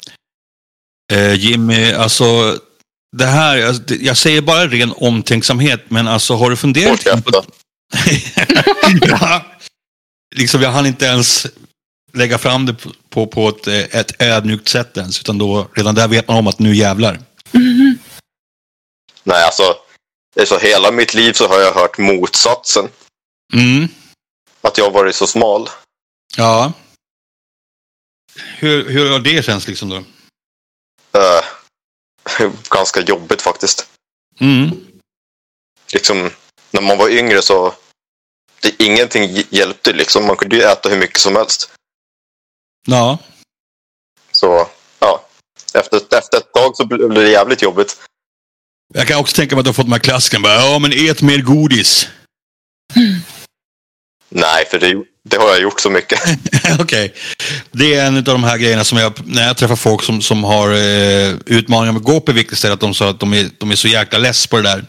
Eh, 1.13 1.33
Jimmy, 1.33 1.91
alltså 1.91 2.59
det 3.11 3.25
här, 3.25 3.73
det- 3.87 3.95
jag 3.95 4.17
säger 4.17 4.41
bara 4.41 4.67
ren 4.67 4.93
omtänksamhet, 4.97 5.81
men 5.89 6.07
alltså 6.07 6.35
har 6.35 6.49
du 6.49 6.55
funderat 6.55 7.07
Hårt 7.07 7.25
på... 7.25 7.45
ja, 9.07 9.45
liksom 10.35 10.61
jag 10.61 10.71
hann 10.71 10.85
inte 10.85 11.05
ens 11.05 11.47
lägga 12.13 12.37
fram 12.37 12.65
det 12.65 12.73
på, 12.73 12.89
på, 13.09 13.27
på 13.27 13.49
ett, 13.49 13.67
ett 13.67 14.21
ödmjukt 14.21 14.67
sätt 14.67 14.97
ens, 14.97 15.19
utan 15.19 15.37
då 15.37 15.67
redan 15.73 15.95
där 15.95 16.07
vet 16.07 16.27
man 16.27 16.37
om 16.37 16.47
att 16.47 16.59
nu 16.59 16.75
jävlar. 16.75 17.19
Mhm. 17.51 17.97
Nej, 19.23 19.43
alltså. 19.45 19.75
Så 20.47 20.57
hela 20.59 20.91
mitt 20.91 21.13
liv 21.13 21.33
så 21.33 21.47
har 21.47 21.59
jag 21.59 21.73
hört 21.73 21.97
motsatsen. 21.97 22.89
Mm, 23.53 23.87
Att 24.61 24.77
jag 24.77 24.91
varit 24.91 25.15
så 25.15 25.27
smal. 25.27 25.69
ja. 26.37 26.73
Hur, 28.57 28.89
hur 28.89 29.11
har 29.11 29.19
det 29.19 29.45
känts 29.45 29.67
liksom 29.67 29.89
då? 29.89 29.95
Eh, 31.19 31.43
ganska 32.69 33.01
jobbigt 33.01 33.41
faktiskt. 33.41 33.87
Mm. 34.39 34.71
Liksom, 35.93 36.31
när 36.71 36.81
man 36.81 36.97
var 36.97 37.09
yngre 37.09 37.41
så 37.41 37.73
det, 38.61 38.83
ingenting 38.83 39.23
hj- 39.23 39.47
hjälpte 39.49 39.93
liksom. 39.93 40.25
Man 40.25 40.35
kunde 40.35 40.55
ju 40.55 40.61
äta 40.61 40.89
hur 40.89 40.97
mycket 40.97 41.19
som 41.19 41.35
helst. 41.35 41.71
Ja. 42.87 43.17
Så 44.31 44.67
ja, 44.99 45.25
efter, 45.73 45.97
efter 46.17 46.37
ett 46.37 46.53
tag 46.53 46.75
så 46.75 46.85
blev 46.85 47.09
det 47.09 47.29
jävligt 47.29 47.61
jobbigt. 47.61 47.97
Jag 48.93 49.07
kan 49.07 49.19
också 49.19 49.35
tänka 49.35 49.55
mig 49.55 49.59
att 49.59 49.65
du 49.65 49.69
har 49.69 49.73
fått 49.73 49.85
de 49.85 49.91
här 49.91 49.99
klassikerna. 49.99 50.47
Ja, 50.47 50.79
men 50.79 50.91
ät 51.09 51.21
mer 51.21 51.41
godis. 51.41 52.07
Nej, 54.37 54.65
för 54.71 54.79
det, 54.79 55.03
det 55.23 55.37
har 55.37 55.47
jag 55.47 55.61
gjort 55.61 55.79
så 55.79 55.89
mycket. 55.89 56.19
Okej. 56.79 57.13
Det 57.71 57.95
är 57.95 58.07
en 58.07 58.17
av 58.17 58.23
de 58.23 58.43
här 58.43 58.57
grejerna 58.57 58.83
som 58.83 58.97
jag, 58.97 59.13
när 59.25 59.47
jag 59.47 59.57
träffar 59.57 59.75
folk 59.75 60.03
som, 60.03 60.21
som 60.21 60.43
har 60.43 60.69
eh, 60.69 61.33
utmaningar 61.45 61.91
med 61.91 61.99
att 61.99 62.05
gå 62.05 62.19
på 62.19 62.31
viktställ, 62.31 62.71
att 62.71 62.79
de 62.79 62.93
sa 62.93 63.09
att 63.09 63.19
de 63.19 63.33
är, 63.33 63.49
de 63.57 63.71
är 63.71 63.75
så 63.75 63.87
jäkla 63.87 64.19
less 64.19 64.47
på 64.47 64.57
det 64.57 64.63
där. 64.63 64.85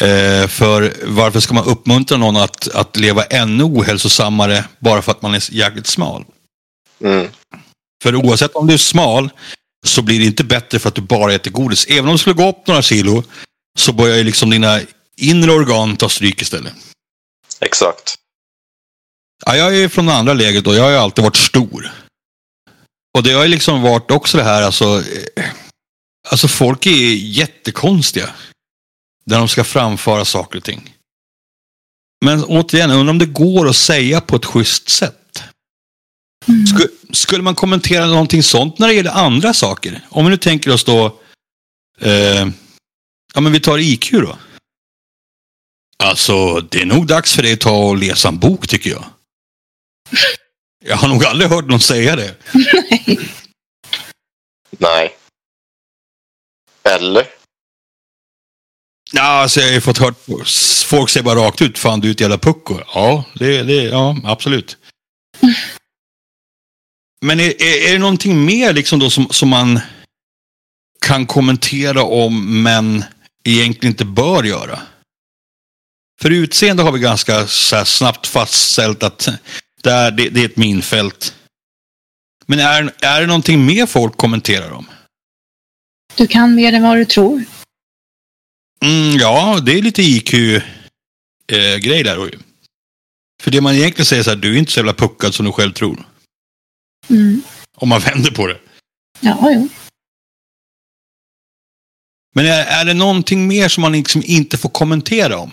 Eh, 0.00 0.48
för 0.48 0.92
varför 1.04 1.40
ska 1.40 1.54
man 1.54 1.64
uppmuntra 1.64 2.16
någon 2.16 2.36
att, 2.36 2.68
att 2.68 2.96
leva 2.96 3.24
ännu 3.24 3.64
ohälsosammare 3.64 4.64
bara 4.78 5.02
för 5.02 5.12
att 5.12 5.22
man 5.22 5.34
är 5.34 5.54
jäkligt 5.54 5.86
smal? 5.86 6.24
Mm. 7.04 7.28
För 8.02 8.14
oavsett 8.14 8.54
om 8.54 8.66
du 8.66 8.74
är 8.74 8.78
smal 8.78 9.30
så 9.86 10.02
blir 10.02 10.18
det 10.18 10.26
inte 10.26 10.44
bättre 10.44 10.78
för 10.78 10.88
att 10.88 10.94
du 10.94 11.02
bara 11.02 11.34
äter 11.34 11.50
godis. 11.50 11.86
Även 11.86 12.04
om 12.04 12.12
du 12.12 12.18
skulle 12.18 12.34
gå 12.34 12.48
upp 12.48 12.66
några 12.66 12.82
kilo 12.82 13.22
så 13.78 13.92
börjar 13.92 14.16
ju 14.16 14.24
liksom 14.24 14.50
dina 14.50 14.80
inre 15.16 15.52
organ 15.52 15.96
ta 15.96 16.08
stryk 16.08 16.42
istället. 16.42 16.72
Exakt. 17.60 18.14
Ja, 19.46 19.56
jag 19.56 19.76
är 19.76 19.88
från 19.88 20.06
det 20.06 20.12
andra 20.14 20.34
läget 20.34 20.66
och 20.66 20.74
jag 20.74 20.82
har 20.82 20.90
ju 20.90 20.96
alltid 20.96 21.24
varit 21.24 21.36
stor. 21.36 21.92
Och 23.16 23.22
det 23.22 23.32
har 23.32 23.42
ju 23.42 23.48
liksom 23.48 23.82
varit 23.82 24.10
också 24.10 24.36
det 24.36 24.44
här 24.44 24.62
alltså. 24.62 24.84
eh, 25.36 25.44
Alltså 26.30 26.48
folk 26.48 26.86
är 26.86 27.14
jättekonstiga. 27.14 28.30
När 29.24 29.38
de 29.38 29.48
ska 29.48 29.64
framföra 29.64 30.24
saker 30.24 30.58
och 30.58 30.64
ting. 30.64 30.94
Men 32.24 32.44
återigen, 32.44 32.90
undrar 32.90 33.10
om 33.10 33.18
det 33.18 33.26
går 33.26 33.68
att 33.68 33.76
säga 33.76 34.20
på 34.20 34.36
ett 34.36 34.44
schysst 34.44 34.88
sätt. 34.88 35.42
Skulle, 36.68 36.88
skulle 37.12 37.42
man 37.42 37.54
kommentera 37.54 38.06
någonting 38.06 38.42
sånt 38.42 38.78
när 38.78 38.88
det 38.88 38.94
gäller 38.94 39.10
andra 39.10 39.54
saker? 39.54 40.00
Om 40.08 40.24
vi 40.24 40.30
nu 40.30 40.36
tänker 40.36 40.70
oss 40.72 40.84
då. 40.84 41.20
Eh, 42.00 42.48
ja 43.34 43.40
men 43.40 43.52
vi 43.52 43.60
tar 43.60 43.78
IQ 43.78 44.10
då. 44.12 44.38
Alltså, 46.04 46.60
det 46.60 46.80
är 46.80 46.86
nog 46.86 47.06
dags 47.06 47.34
för 47.34 47.42
dig 47.42 47.52
att 47.52 47.60
ta 47.60 47.76
och 47.76 47.96
läsa 47.96 48.28
en 48.28 48.38
bok 48.38 48.68
tycker 48.68 48.90
jag. 48.90 49.04
Jag 50.84 50.96
har 50.96 51.08
nog 51.08 51.24
aldrig 51.24 51.50
hört 51.50 51.66
någon 51.66 51.80
säga 51.80 52.16
det. 52.16 52.34
Nej. 54.78 55.16
Eller? 56.82 57.26
Ja, 59.12 59.22
alltså 59.22 59.60
jag 59.60 59.66
har 59.66 59.74
ju 59.74 59.80
fått 59.80 59.98
hört 59.98 60.24
folk 60.86 61.10
säga 61.10 61.22
bara 61.22 61.40
rakt 61.40 61.62
ut, 61.62 61.78
fan 61.78 62.00
du 62.00 62.08
är 62.08 62.12
ett 62.12 62.20
jävla 62.20 62.38
pucko. 62.38 62.80
Ja, 62.94 63.24
det, 63.34 63.62
det, 63.62 63.82
ja 63.82 64.16
absolut. 64.24 64.76
Men 67.24 67.40
är, 67.40 67.62
är, 67.62 67.88
är 67.88 67.92
det 67.92 67.98
någonting 67.98 68.44
mer 68.44 68.72
liksom 68.72 68.98
då 68.98 69.10
som, 69.10 69.28
som 69.30 69.48
man 69.48 69.80
kan 71.00 71.26
kommentera 71.26 72.02
om 72.02 72.62
men 72.62 73.04
egentligen 73.44 73.92
inte 73.92 74.04
bör 74.04 74.44
göra? 74.44 74.80
För 76.20 76.30
utseende 76.30 76.82
har 76.82 76.92
vi 76.92 76.98
ganska 76.98 77.46
snabbt 77.46 78.26
fastställt 78.26 79.02
att 79.02 79.28
det 79.82 79.90
är, 79.90 80.10
det, 80.10 80.28
det 80.28 80.40
är 80.40 80.44
ett 80.44 80.56
minfält. 80.56 81.34
Men 82.46 82.58
är, 82.58 82.92
är 83.02 83.20
det 83.20 83.26
någonting 83.26 83.66
mer 83.66 83.86
folk 83.86 84.16
kommenterar 84.16 84.70
om? 84.70 84.86
Du 86.14 86.26
kan 86.26 86.54
mer 86.54 86.72
än 86.72 86.82
vad 86.82 86.96
du 86.96 87.04
tror. 87.04 87.44
Mm, 88.82 89.18
ja, 89.18 89.60
det 89.66 89.72
är 89.72 89.82
lite 89.82 90.02
IQ-grej 90.02 90.62
där. 92.04 92.16
då 92.16 92.26
ju. 92.26 92.38
För 93.42 93.50
det 93.50 93.60
man 93.60 93.74
egentligen 93.74 94.06
säger 94.06 94.22
så 94.22 94.30
här, 94.30 94.36
du 94.36 94.54
är 94.54 94.58
inte 94.58 94.72
så 94.72 94.78
jävla 94.78 94.94
puckad 94.94 95.34
som 95.34 95.46
du 95.46 95.52
själv 95.52 95.72
tror. 95.72 96.06
Mm. 97.08 97.42
Om 97.74 97.88
man 97.88 98.00
vänder 98.00 98.30
på 98.30 98.46
det. 98.46 98.60
Ja, 99.20 99.50
jo. 99.52 99.68
Men 102.34 102.46
är, 102.46 102.64
är 102.64 102.84
det 102.84 102.94
någonting 102.94 103.46
mer 103.46 103.68
som 103.68 103.82
man 103.82 103.92
liksom 103.92 104.22
inte 104.24 104.58
får 104.58 104.68
kommentera 104.68 105.38
om? 105.38 105.52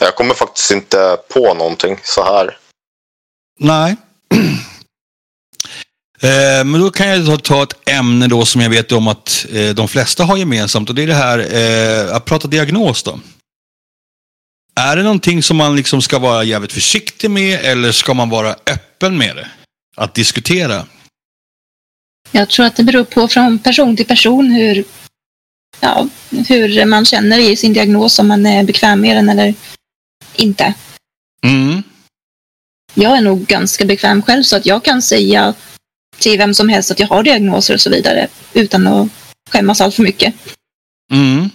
Jag 0.00 0.14
kommer 0.14 0.34
faktiskt 0.34 0.70
inte 0.70 1.16
på 1.34 1.54
någonting 1.54 2.00
så 2.02 2.24
här. 2.24 2.58
Nej. 3.60 3.96
Eh, 6.20 6.64
Men 6.64 6.80
då 6.80 6.90
kan 6.90 7.08
jag 7.08 7.26
ta- 7.26 7.36
ta 7.36 7.62
ett 7.62 7.88
ämne 7.90 8.26
då 8.26 8.44
som 8.44 8.60
jag 8.60 8.70
vet 8.70 8.92
om 8.92 9.08
att 9.08 9.46
eh, 9.52 9.70
de 9.74 9.88
flesta 9.88 10.24
har 10.24 10.36
gemensamt 10.36 10.88
och 10.88 10.94
det 10.94 11.02
är 11.02 11.06
det 11.06 11.14
här 11.14 11.38
eh, 11.38 12.16
att 12.16 12.24
prata 12.24 12.48
diagnos 12.48 13.02
då. 13.02 13.20
Är 14.80 14.96
det 14.96 15.02
någonting 15.02 15.42
som 15.42 15.56
man 15.56 15.76
liksom 15.76 16.02
ska 16.02 16.18
vara 16.18 16.44
jävligt 16.44 16.72
försiktig 16.72 17.30
med 17.30 17.60
eller 17.64 17.92
ska 17.92 18.14
man 18.14 18.30
vara 18.30 18.50
öppen 18.66 19.18
med 19.18 19.36
det? 19.36 19.48
Att 19.96 20.14
diskutera? 20.14 20.86
Jag 22.30 22.48
tror 22.50 22.66
att 22.66 22.76
det 22.76 22.82
beror 22.84 23.04
på 23.04 23.28
från 23.28 23.58
person 23.58 23.96
till 23.96 24.06
person 24.06 24.50
hur, 24.50 24.84
ja, 25.80 26.08
hur 26.48 26.84
man 26.84 27.04
känner 27.04 27.38
i 27.38 27.56
sin 27.56 27.72
diagnos, 27.72 28.18
om 28.18 28.28
man 28.28 28.46
är 28.46 28.64
bekväm 28.64 29.00
med 29.00 29.16
den 29.16 29.28
eller 29.28 29.54
inte. 30.36 30.74
Mm. 31.42 31.82
Jag 32.94 33.16
är 33.16 33.20
nog 33.20 33.46
ganska 33.46 33.84
bekväm 33.84 34.22
själv 34.22 34.42
så 34.42 34.56
att 34.56 34.66
jag 34.66 34.84
kan 34.84 35.02
säga 35.02 35.54
till 36.18 36.38
vem 36.38 36.54
som 36.54 36.68
helst 36.68 36.90
att 36.90 37.00
jag 37.00 37.06
har 37.06 37.22
diagnoser 37.22 37.74
och 37.74 37.80
så 37.80 37.90
vidare 37.90 38.28
utan 38.52 38.86
att 38.86 39.08
skämmas 39.50 39.80
allt 39.80 39.94
för 39.94 40.02
mycket. 40.02 40.34
Mm. 41.12 41.50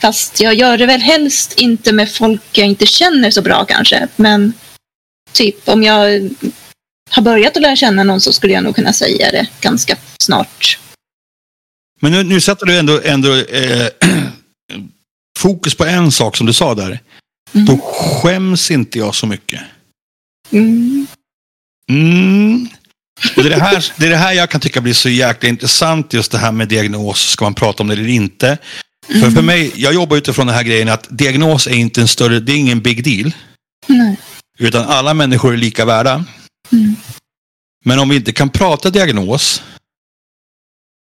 Fast 0.00 0.40
jag 0.40 0.54
gör 0.54 0.78
det 0.78 0.86
väl 0.86 1.00
helst 1.00 1.60
inte 1.60 1.92
med 1.92 2.12
folk 2.12 2.42
jag 2.52 2.66
inte 2.66 2.86
känner 2.86 3.30
så 3.30 3.42
bra 3.42 3.64
kanske. 3.64 4.08
Men 4.16 4.52
typ 5.32 5.68
om 5.68 5.82
jag 5.82 6.30
har 7.10 7.22
börjat 7.22 7.56
att 7.56 7.62
lära 7.62 7.76
känna 7.76 8.04
någon 8.04 8.20
så 8.20 8.32
skulle 8.32 8.52
jag 8.52 8.64
nog 8.64 8.74
kunna 8.74 8.92
säga 8.92 9.30
det 9.30 9.46
ganska 9.60 9.96
snart. 10.20 10.78
Men 12.00 12.12
nu, 12.12 12.22
nu 12.22 12.40
sätter 12.40 12.66
du 12.66 12.78
ändå, 12.78 13.00
ändå 13.04 13.34
eh, 13.34 13.88
fokus 15.38 15.74
på 15.74 15.84
en 15.84 16.12
sak 16.12 16.36
som 16.36 16.46
du 16.46 16.52
sa 16.52 16.74
där. 16.74 17.00
Mm. 17.56 17.66
Då 17.66 17.78
skäms 17.78 18.70
inte 18.70 18.98
jag 18.98 19.14
så 19.14 19.26
mycket. 19.26 19.60
Mm. 20.50 21.06
Mm. 21.90 22.68
Och 23.36 23.42
det, 23.42 23.48
är 23.48 23.56
det, 23.56 23.62
här, 23.62 23.92
det 23.96 24.06
är 24.06 24.10
det 24.10 24.16
här 24.16 24.32
jag 24.32 24.50
kan 24.50 24.60
tycka 24.60 24.80
blir 24.80 24.92
så 24.92 25.08
jäkla 25.08 25.48
intressant, 25.48 26.12
just 26.12 26.32
det 26.32 26.38
här 26.38 26.52
med 26.52 26.68
diagnos. 26.68 27.30
Ska 27.30 27.44
man 27.44 27.54
prata 27.54 27.82
om 27.82 27.88
det 27.88 27.94
eller 27.94 28.08
inte? 28.08 28.58
För, 29.06 29.30
för 29.30 29.42
mig, 29.42 29.72
jag 29.74 29.94
jobbar 29.94 30.16
utifrån 30.16 30.46
den 30.46 30.56
här 30.56 30.62
grejen 30.62 30.88
att 30.88 31.06
diagnos 31.10 31.66
är 31.66 31.74
inte 31.74 32.00
en 32.00 32.08
större, 32.08 32.40
det 32.40 32.52
är 32.52 32.56
ingen 32.56 32.80
big 32.80 33.04
deal. 33.04 33.32
Nej. 33.86 34.16
Utan 34.58 34.84
alla 34.84 35.14
människor 35.14 35.52
är 35.52 35.56
lika 35.56 35.84
värda. 35.84 36.24
Mm. 36.72 36.96
Men 37.84 37.98
om 37.98 38.08
vi 38.08 38.16
inte 38.16 38.32
kan 38.32 38.50
prata 38.50 38.90
diagnos, 38.90 39.62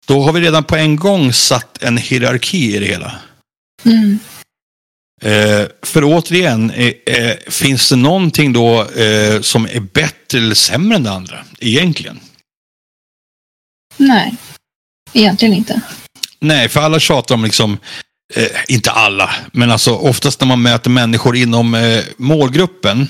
då 0.06 0.22
har 0.22 0.32
vi 0.32 0.40
redan 0.40 0.64
på 0.64 0.76
en 0.76 0.96
gång 0.96 1.32
satt 1.32 1.82
en 1.82 1.96
hierarki 1.96 2.76
i 2.76 2.78
det 2.78 2.86
hela. 2.86 3.18
Mm. 3.84 4.18
Eh, 5.20 5.66
för 5.82 6.04
återigen, 6.04 6.70
eh, 6.70 6.92
eh, 7.06 7.36
finns 7.48 7.88
det 7.88 7.96
någonting 7.96 8.52
då 8.52 8.86
som 9.40 9.64
är 9.64 9.80
bättre 9.80 10.38
eller 10.38 10.54
sämre 10.54 10.96
än 10.96 11.02
det 11.02 11.12
andra? 11.12 11.44
Egentligen. 11.58 12.20
Nej, 13.96 14.34
egentligen 15.12 15.54
inte. 15.54 15.80
Nej, 16.40 16.68
för 16.68 16.80
alla 16.80 17.00
tjatar 17.00 17.34
om 17.34 17.44
liksom, 17.44 17.78
inte 18.68 18.90
alla, 18.90 19.30
men 19.52 19.70
alltså 19.70 19.94
oftast 19.94 20.40
när 20.40 20.46
man 20.46 20.62
möter 20.62 20.90
människor 20.90 21.36
inom 21.36 22.00
målgruppen. 22.16 23.08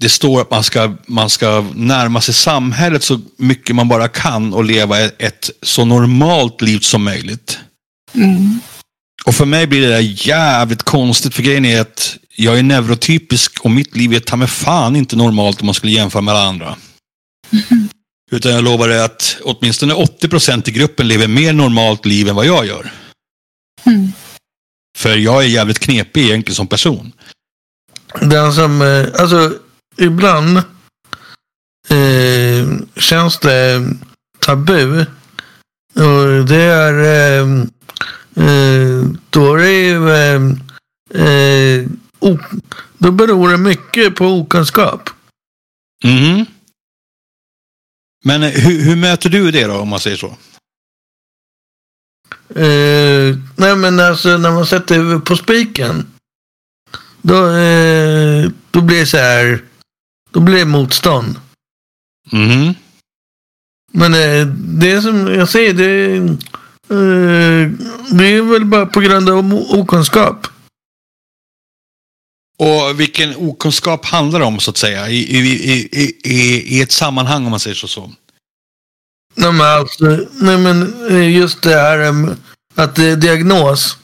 Det 0.00 0.08
står 0.08 0.40
att 0.40 0.50
man 0.50 0.64
ska, 0.64 0.94
man 1.06 1.30
ska 1.30 1.64
närma 1.74 2.20
sig 2.20 2.34
samhället 2.34 3.02
så 3.02 3.20
mycket 3.36 3.76
man 3.76 3.88
bara 3.88 4.08
kan 4.08 4.54
och 4.54 4.64
leva 4.64 5.00
ett, 5.00 5.22
ett 5.22 5.50
så 5.62 5.84
normalt 5.84 6.62
liv 6.62 6.78
som 6.78 7.04
möjligt. 7.04 7.58
Mm. 8.14 8.60
Och 9.24 9.34
för 9.34 9.44
mig 9.44 9.66
blir 9.66 9.80
det 9.80 9.88
där 9.88 10.26
jävligt 10.28 10.82
konstigt, 10.82 11.34
för 11.34 11.42
grejen 11.42 11.64
är 11.64 11.80
att 11.80 12.16
jag 12.36 12.58
är 12.58 12.62
neurotypisk 12.62 13.60
och 13.60 13.70
mitt 13.70 13.96
liv 13.96 14.14
är 14.14 14.20
ta 14.20 14.36
med 14.36 14.50
fan 14.50 14.96
inte 14.96 15.16
normalt 15.16 15.60
om 15.60 15.66
man 15.66 15.74
skulle 15.74 15.92
jämföra 15.92 16.22
med 16.22 16.34
alla 16.34 16.48
andra. 16.48 16.76
Utan 18.30 18.52
jag 18.52 18.64
lovar 18.64 18.88
dig 18.88 19.04
att 19.04 19.36
åtminstone 19.42 19.94
80% 19.94 20.68
i 20.68 20.72
gruppen 20.72 21.08
lever 21.08 21.28
mer 21.28 21.52
normalt 21.52 22.06
liv 22.06 22.28
än 22.28 22.34
vad 22.34 22.46
jag 22.46 22.66
gör. 22.66 22.92
Mm. 23.84 24.12
För 24.98 25.16
jag 25.16 25.44
är 25.44 25.48
jävligt 25.48 25.78
knepig 25.78 26.24
egentligen 26.24 26.54
som 26.54 26.66
person. 26.66 27.12
Den 28.20 28.52
som, 28.52 28.82
eh, 28.82 29.06
alltså 29.20 29.52
ibland 29.96 30.56
eh, 31.88 32.68
känns 32.96 33.38
det 33.38 33.88
tabu. 34.38 35.06
Och 35.94 36.44
det 36.48 36.62
är, 36.62 36.94
eh, 37.38 37.64
då 39.30 39.54
är 39.54 39.58
det 39.58 39.72
ju, 39.72 40.10
eh, 40.10 40.40
eh, 41.24 41.86
då 42.98 43.10
beror 43.10 43.48
det 43.48 43.56
mycket 43.56 44.14
på 44.14 44.26
okunskap. 44.26 45.10
Mhm. 46.04 46.46
Men 48.24 48.42
eh, 48.42 48.50
hur, 48.50 48.82
hur 48.82 48.96
möter 48.96 49.30
du 49.30 49.50
det 49.50 49.66
då, 49.66 49.76
om 49.76 49.88
man 49.88 50.00
säger 50.00 50.16
så? 50.16 50.36
Eh, 52.60 53.38
nej 53.56 53.76
men 53.76 54.00
alltså 54.00 54.38
när 54.38 54.50
man 54.50 54.66
sätter 54.66 54.94
huvudet 54.94 55.24
på 55.24 55.36
spiken. 55.36 56.06
Då, 57.22 57.50
eh, 57.50 58.50
då 58.70 58.80
blir 58.80 59.00
det 59.00 59.06
så 59.06 59.16
här. 59.16 59.64
Då 60.30 60.40
blir 60.40 60.56
det 60.56 60.64
motstånd. 60.64 61.40
Mhm. 62.30 62.74
Men 63.92 64.14
eh, 64.14 64.46
det 64.56 65.02
som 65.02 65.34
jag 65.34 65.48
säger, 65.48 65.74
det, 65.74 66.16
eh, 66.16 66.36
det 68.10 68.26
är 68.26 68.42
väl 68.52 68.64
bara 68.64 68.86
på 68.86 69.00
grund 69.00 69.30
av 69.30 69.54
okunskap. 69.54 70.46
Och 72.58 73.00
vilken 73.00 73.36
okunskap 73.36 74.04
handlar 74.04 74.40
det 74.40 74.46
om 74.46 74.60
så 74.60 74.70
att 74.70 74.76
säga? 74.76 75.08
I, 75.08 75.16
i, 75.16 75.38
i, 75.92 76.76
i, 76.76 76.82
ett 76.82 76.92
sammanhang 76.92 77.44
om 77.44 77.50
man 77.50 77.60
säger 77.60 77.74
så. 77.74 77.88
så. 77.88 78.12
Nej 79.34 79.52
men, 79.52 79.66
alltså, 79.66 80.04
nej, 80.32 80.58
men 80.58 81.08
eh, 81.10 81.36
just 81.36 81.62
det 81.62 81.74
här 81.74 81.98
eh, 82.00 82.34
att 82.74 82.98
eh, 82.98 83.12
diagnos 83.12 83.96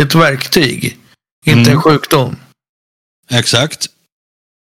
är 0.00 0.02
ett 0.04 0.14
verktyg. 0.14 0.98
Inte 1.46 1.60
Mm. 1.60 1.72
en 1.72 1.82
sjukdom. 1.82 2.36
Exakt. 3.30 3.86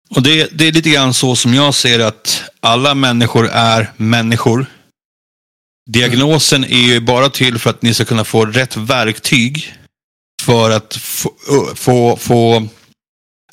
Och 0.09 0.21
det, 0.23 0.49
det 0.51 0.67
är 0.67 0.71
lite 0.71 0.89
grann 0.89 1.13
så 1.13 1.35
som 1.35 1.53
jag 1.53 1.75
ser 1.75 1.99
att 1.99 2.43
alla 2.59 2.95
människor 2.95 3.49
är 3.51 3.91
människor. 3.97 4.65
Diagnosen 5.89 6.63
är 6.63 6.93
ju 6.93 6.99
bara 6.99 7.29
till 7.29 7.59
för 7.59 7.69
att 7.69 7.81
ni 7.81 7.93
ska 7.93 8.05
kunna 8.05 8.23
få 8.23 8.45
rätt 8.45 8.77
verktyg 8.77 9.73
för 10.41 10.69
att 10.69 10.95
få, 10.95 11.35
få, 11.75 12.17
få 12.17 12.67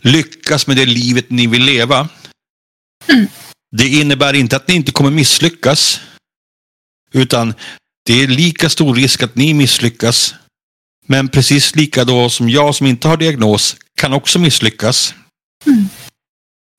lyckas 0.00 0.66
med 0.66 0.76
det 0.76 0.86
livet 0.86 1.30
ni 1.30 1.46
vill 1.46 1.62
leva. 1.62 2.08
Det 3.76 3.88
innebär 3.88 4.34
inte 4.34 4.56
att 4.56 4.68
ni 4.68 4.74
inte 4.74 4.92
kommer 4.92 5.10
misslyckas. 5.10 6.00
Utan 7.12 7.54
det 8.06 8.22
är 8.22 8.26
lika 8.26 8.68
stor 8.68 8.94
risk 8.94 9.22
att 9.22 9.36
ni 9.36 9.54
misslyckas. 9.54 10.34
Men 11.06 11.28
precis 11.28 11.76
lika 11.76 12.04
då 12.04 12.30
som 12.30 12.50
jag 12.50 12.74
som 12.74 12.86
inte 12.86 13.08
har 13.08 13.16
diagnos 13.16 13.76
kan 13.94 14.12
också 14.12 14.38
misslyckas. 14.38 15.14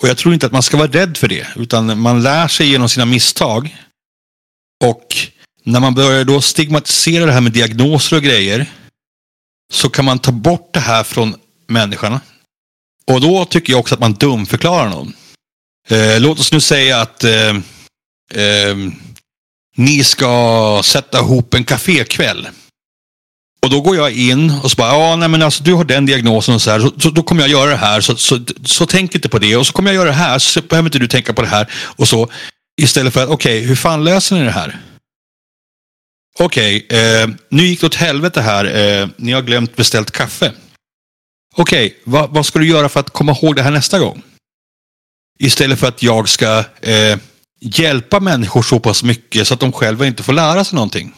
Och 0.02 0.10
jag 0.10 0.18
tror 0.18 0.34
inte 0.34 0.46
att 0.46 0.52
man 0.52 0.64
ska 0.64 0.78
vara 0.78 0.92
rädd 0.92 1.18
för 1.18 1.28
det. 1.28 1.48
Utan 1.56 2.00
man 2.00 2.24
lär 2.24 2.48
sig 2.48 2.68
genom 2.68 2.90
sina 2.90 3.06
misstag. 3.06 3.78
Och 4.84 5.16
när 5.64 5.80
man 5.80 5.94
börjar 5.94 6.24
då 6.24 6.42
stigmatisera 6.42 7.26
det 7.26 7.32
här 7.32 7.42
med 7.42 7.52
diagnoser 7.52 8.18
och 8.18 8.24
grejer. 8.24 8.66
Så 9.74 9.90
kan 9.90 10.06
man 10.06 10.20
ta 10.20 10.32
bort 10.32 10.70
det 10.74 10.80
här 10.80 11.04
från 11.04 11.36
människorna. 11.68 12.22
Och 13.08 13.22
då 13.22 13.46
tycker 13.46 13.74
jag 13.74 13.80
också 13.80 13.96
att 13.96 14.02
man 14.02 14.14
dumförklarar 14.14 14.90
någon. 14.90 15.14
Eh, 15.90 16.20
låt 16.20 16.40
oss 16.40 16.52
nu 16.52 16.62
säga 16.62 17.02
att 17.02 17.24
eh, 17.24 17.50
eh, 18.34 18.78
ni 19.76 20.04
ska 20.04 20.82
sätta 20.84 21.20
ihop 21.20 21.54
en 21.54 21.64
kafékväll. 21.64 22.48
Och 23.64 23.70
då 23.70 23.82
går 23.82 23.96
jag 23.96 24.12
in 24.12 24.52
och 24.64 24.72
så 24.72 24.76
bara, 24.76 24.94
ja 24.94 25.16
nej 25.16 25.30
men 25.30 25.42
alltså 25.42 25.64
du 25.64 25.74
har 25.74 25.84
den 25.84 26.06
diagnosen 26.06 26.56
och 26.56 26.62
så 26.62 26.72
här, 26.72 26.80
så, 26.80 26.92
så 27.00 27.10
då 27.10 27.24
kommer 27.24 27.42
jag 27.42 27.50
göra 27.52 27.70
det 27.70 27.76
här, 27.76 28.02
så, 28.02 28.16
så, 28.16 28.40
så 28.66 28.86
tänk 28.86 29.16
inte 29.16 29.30
på 29.30 29.40
det. 29.40 29.56
Och 29.56 29.68
så 29.68 29.74
kommer 29.74 29.90
jag 29.90 29.96
göra 29.96 30.10
det 30.10 30.16
här, 30.16 30.40
så 30.40 30.62
behöver 30.62 30.88
inte 30.88 31.00
du 31.00 31.08
tänka 31.08 31.34
på 31.34 31.42
det 31.42 31.48
här. 31.48 31.72
Och 31.74 32.08
så, 32.08 32.30
istället 32.82 33.14
för 33.14 33.24
att, 33.24 33.30
okej, 33.30 33.62
hur 33.62 33.76
fan 33.76 34.04
löser 34.04 34.36
ni 34.36 34.44
det 34.44 34.52
här? 34.52 34.80
Okej, 36.40 36.88
eh, 36.90 37.30
nu 37.50 37.64
gick 37.64 37.82
det 37.82 37.88
åt 37.88 37.96
helvete 37.96 38.42
här, 38.42 38.66
eh, 38.66 39.10
ni 39.18 39.32
har 39.32 39.42
glömt 39.42 39.76
beställt 39.76 40.12
kaffe. 40.12 40.54
Okej, 41.56 42.02
vad, 42.04 42.30
vad 42.30 42.46
ska 42.46 42.60
du 42.60 42.68
göra 42.68 42.90
för 42.90 43.00
att 43.00 43.10
komma 43.10 43.32
ihåg 43.32 43.56
det 43.56 43.64
här 43.64 43.72
nästa 43.72 44.00
gång? 44.00 44.22
Istället 45.40 45.80
för 45.80 45.88
att 45.88 46.04
jag 46.04 46.30
ska 46.30 46.64
eh, 46.82 47.18
hjälpa 47.62 48.20
människor 48.20 48.62
så 48.62 48.80
pass 48.80 49.04
mycket 49.04 49.48
så 49.48 49.54
att 49.54 49.60
de 49.60 49.72
själva 49.72 50.06
inte 50.08 50.24
får 50.24 50.34
lära 50.34 50.64
sig 50.64 50.76
någonting. 50.76 51.16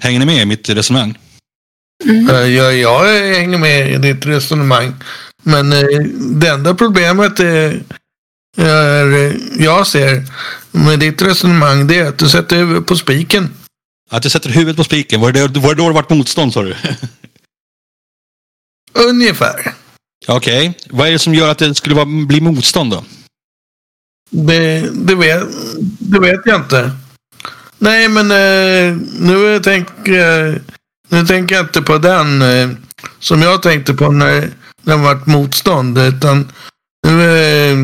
Hänger 0.00 0.18
ni 0.18 0.26
med 0.26 0.42
i 0.42 0.46
mitt 0.46 0.68
resonemang? 0.68 1.18
Mm. 2.04 2.30
Eh, 2.30 2.36
Jag, 2.46 2.76
jag 2.76 3.04
hänger 3.34 3.58
med 3.58 3.92
i 3.92 3.98
ditt 3.98 4.26
resonemang. 4.26 4.94
Men 5.42 5.72
eh, 5.72 5.98
det 6.40 6.48
enda 6.48 6.74
problemet 6.74 7.40
är, 7.40 7.82
är, 8.58 9.12
eh, 9.14 9.32
jag 9.58 9.86
ser 9.86 10.22
med 10.72 10.98
ditt 10.98 11.22
resonemang 11.22 11.86
det 11.86 11.98
är 11.98 12.08
att 12.08 12.18
du 12.18 12.28
sätter 12.28 12.56
huvudet 12.56 12.86
på 12.86 12.96
spiken. 12.96 13.50
Att 14.10 14.24
jag 14.24 14.32
sätter 14.32 14.50
huvudet 14.50 14.76
på 14.76 14.84
spiken, 14.84 15.20
var 15.20 15.32
det, 15.32 15.40
var 15.40 15.74
det 15.74 15.82
då 15.82 15.88
det 15.88 15.94
varit 15.94 16.10
motstånd 16.10 16.52
sa 16.52 16.62
du? 16.62 16.76
Ungefär. 19.08 19.74
Okej, 20.28 20.78
vad 20.90 21.08
är 21.08 21.12
det 21.12 21.18
som 21.18 21.34
gör 21.34 21.50
att 21.50 21.58
det 21.58 21.74
skulle 21.74 21.94
vara, 21.94 22.26
bli 22.26 22.40
motstånd 22.40 22.90
då? 22.90 23.04
Det, 24.30 24.90
det, 24.92 25.14
vet, 25.14 25.48
det 25.98 26.18
vet 26.18 26.40
jag 26.44 26.60
inte. 26.60 26.90
Nej, 27.78 28.08
men 28.08 28.30
eh, 28.30 28.96
nu, 29.18 29.60
tänker 29.60 30.12
jag, 30.12 30.60
nu 31.08 31.26
tänker 31.26 31.54
jag 31.54 31.64
inte 31.64 31.82
på 31.82 31.98
den 31.98 32.42
eh, 32.42 32.70
som 33.18 33.42
jag 33.42 33.62
tänkte 33.62 33.94
på 33.94 34.10
när 34.10 34.50
det 34.82 34.96
varit 34.96 35.26
motstånd. 35.26 35.98
Utan 35.98 36.52
nu 37.06 37.36
eh, 37.36 37.76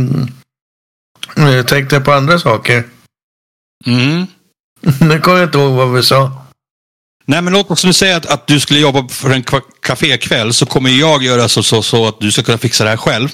eh, 1.39 1.64
tänkte 1.64 1.97
jag 1.97 2.05
på 2.05 2.12
andra 2.12 2.39
saker. 2.39 2.84
Mm. 3.86 4.26
Nu 5.01 5.20
kommer 5.20 5.39
jag 5.39 5.49
inte 5.49 5.59
ihåg 5.59 5.72
vad 5.72 5.93
vi 5.93 6.03
sa. 6.03 6.45
Nej, 7.26 7.43
men 7.43 7.53
låt 7.53 7.70
oss 7.70 7.84
nu 7.84 7.93
säga 7.93 8.16
att, 8.16 8.26
att 8.26 8.47
du 8.47 8.61
skulle 8.61 8.80
jobba 8.80 9.09
för 9.09 9.30
en 9.30 9.45
kafékväll 9.82 10.53
så 10.55 10.66
kommer 10.66 10.91
jag 10.91 11.22
göra 11.22 11.49
så, 11.49 11.62
så, 11.62 11.82
så 11.82 12.09
att 12.09 12.20
du 12.20 12.32
ska 12.32 12.43
kunna 12.43 12.59
fixa 12.59 12.84
det 12.84 12.91
här 12.91 12.97
själv. 12.97 13.28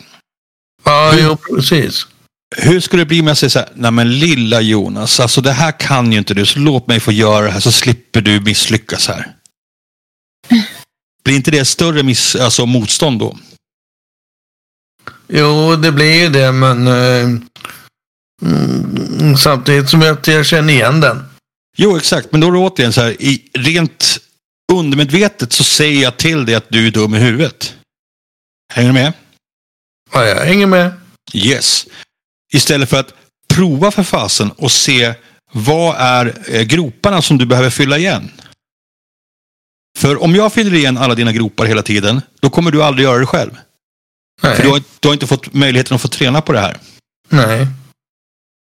Ja, 0.85 1.11
Hur- 1.13 1.23
jo, 1.23 1.37
precis. 1.57 2.07
Hur 2.57 2.81
skulle 2.81 3.03
det 3.03 3.07
bli 3.07 3.21
om 3.21 3.27
jag 3.27 3.37
säger 3.37 3.51
så 3.51 3.59
här, 3.59 3.69
nej 3.75 3.91
men 3.91 4.19
lilla 4.19 4.61
Jonas, 4.61 5.21
alltså 5.21 5.41
det 5.41 5.53
här 5.53 5.73
kan 5.81 6.13
ju 6.13 6.19
inte 6.19 6.35
du, 6.35 6.47
så 6.47 6.59
låt 6.59 6.87
mig 6.87 7.01
få 7.01 7.13
göra 7.13 7.45
det 7.45 7.51
här 7.51 7.61
så 7.61 7.73
slipper 7.73 8.21
du 8.21 8.41
misslyckas 8.41 9.09
här. 9.09 9.33
Blir 11.25 11.37
inte 11.37 11.51
det 11.51 11.65
större 11.65 12.03
miss, 12.03 12.37
alltså 12.37 12.67
motstånd 12.67 13.19
då? 13.19 13.39
Jo, 15.29 15.77
det 15.77 15.93
blir 15.93 16.23
ju 16.23 16.29
det, 16.29 16.53
men 16.53 16.87
eh, 16.87 17.29
mm, 18.45 19.37
samtidigt 19.37 19.91
som 19.91 20.03
jag, 20.03 20.19
jag 20.27 20.47
känner 20.47 20.73
igen 20.73 21.01
den. 21.01 21.25
Jo, 21.77 21.97
exakt, 21.97 22.33
men 22.33 22.41
då 22.41 22.49
är 22.49 22.53
det 22.53 22.59
återigen 22.59 22.93
så 22.93 23.01
här, 23.01 23.23
i 23.23 23.51
rent 23.53 24.19
undermedvetet 24.73 25.53
så 25.53 25.65
säger 25.65 26.03
jag 26.03 26.17
till 26.17 26.47
dig 26.47 26.55
att 26.55 26.67
du 26.69 26.87
är 26.87 26.91
dum 26.91 27.15
i 27.15 27.19
huvudet. 27.19 27.75
Hänger 28.73 28.89
du 28.89 28.95
med? 28.95 29.13
Ja, 30.13 30.25
jag 30.25 30.45
hänger 30.45 30.67
med. 30.67 30.93
Yes. 31.33 31.87
Istället 32.53 32.91
för 32.91 33.01
att 33.01 33.15
prova 33.49 33.91
för 33.91 34.03
fasen 34.03 34.51
och 34.51 34.73
se 34.73 35.15
vad 35.53 35.97
är 35.99 36.35
eh, 36.49 36.63
groparna 36.63 37.23
som 37.23 37.39
du 37.39 37.47
behöver 37.47 37.71
fylla 37.71 37.99
igen. 37.99 38.31
För 39.99 40.23
om 40.23 40.35
jag 40.35 40.53
fyller 40.53 40.75
igen 40.75 40.99
alla 40.99 41.15
dina 41.15 41.33
gropar 41.33 41.65
hela 41.65 41.83
tiden, 41.83 42.23
då 42.41 42.51
kommer 42.51 42.71
du 42.71 42.83
aldrig 42.83 43.05
göra 43.05 43.19
det 43.19 43.27
själv. 43.27 43.59
Nej. 44.43 44.57
För 44.57 44.63
du 44.63 44.69
har, 44.69 44.83
du 45.01 45.09
har 45.09 45.13
inte 45.13 45.27
fått 45.27 45.55
möjligheten 45.55 45.95
att 45.95 46.03
få 46.03 46.09
träna 46.09 46.41
på 46.41 46.53
det 46.53 46.61
här. 46.61 46.79
Nej. 47.29 47.67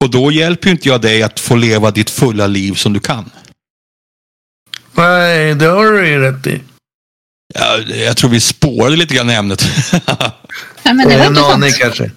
Och 0.02 0.10
då 0.10 0.32
hjälper 0.32 0.68
ju 0.68 0.72
inte 0.72 0.90
jag 0.90 1.02
dig 1.02 1.24
att 1.24 1.40
få 1.40 1.56
leva 1.56 1.92
ditt 1.92 2.10
fulla 2.10 2.48
liv 2.48 2.74
som 2.74 2.94
du 2.94 3.00
kan. 3.00 3.32
Nej, 4.94 5.56
det 5.56 5.66
har 5.66 5.92
du 5.92 6.08
ju 6.08 6.20
rätt 6.20 6.48
i. 6.48 6.62
Ja, 7.54 7.78
jag 7.80 8.18
tror 8.18 8.30
vi 8.30 8.40
spårade 8.40 8.96
lite 8.96 9.16
grann 9.16 9.30
i 9.30 9.34
ämnet. 9.34 9.64
Ja, 10.84 10.94
men 10.94 11.10
det 11.10 11.18
var 11.18 11.28
inte 11.28 11.42
aning 11.42 11.72
kanske. 11.72 12.12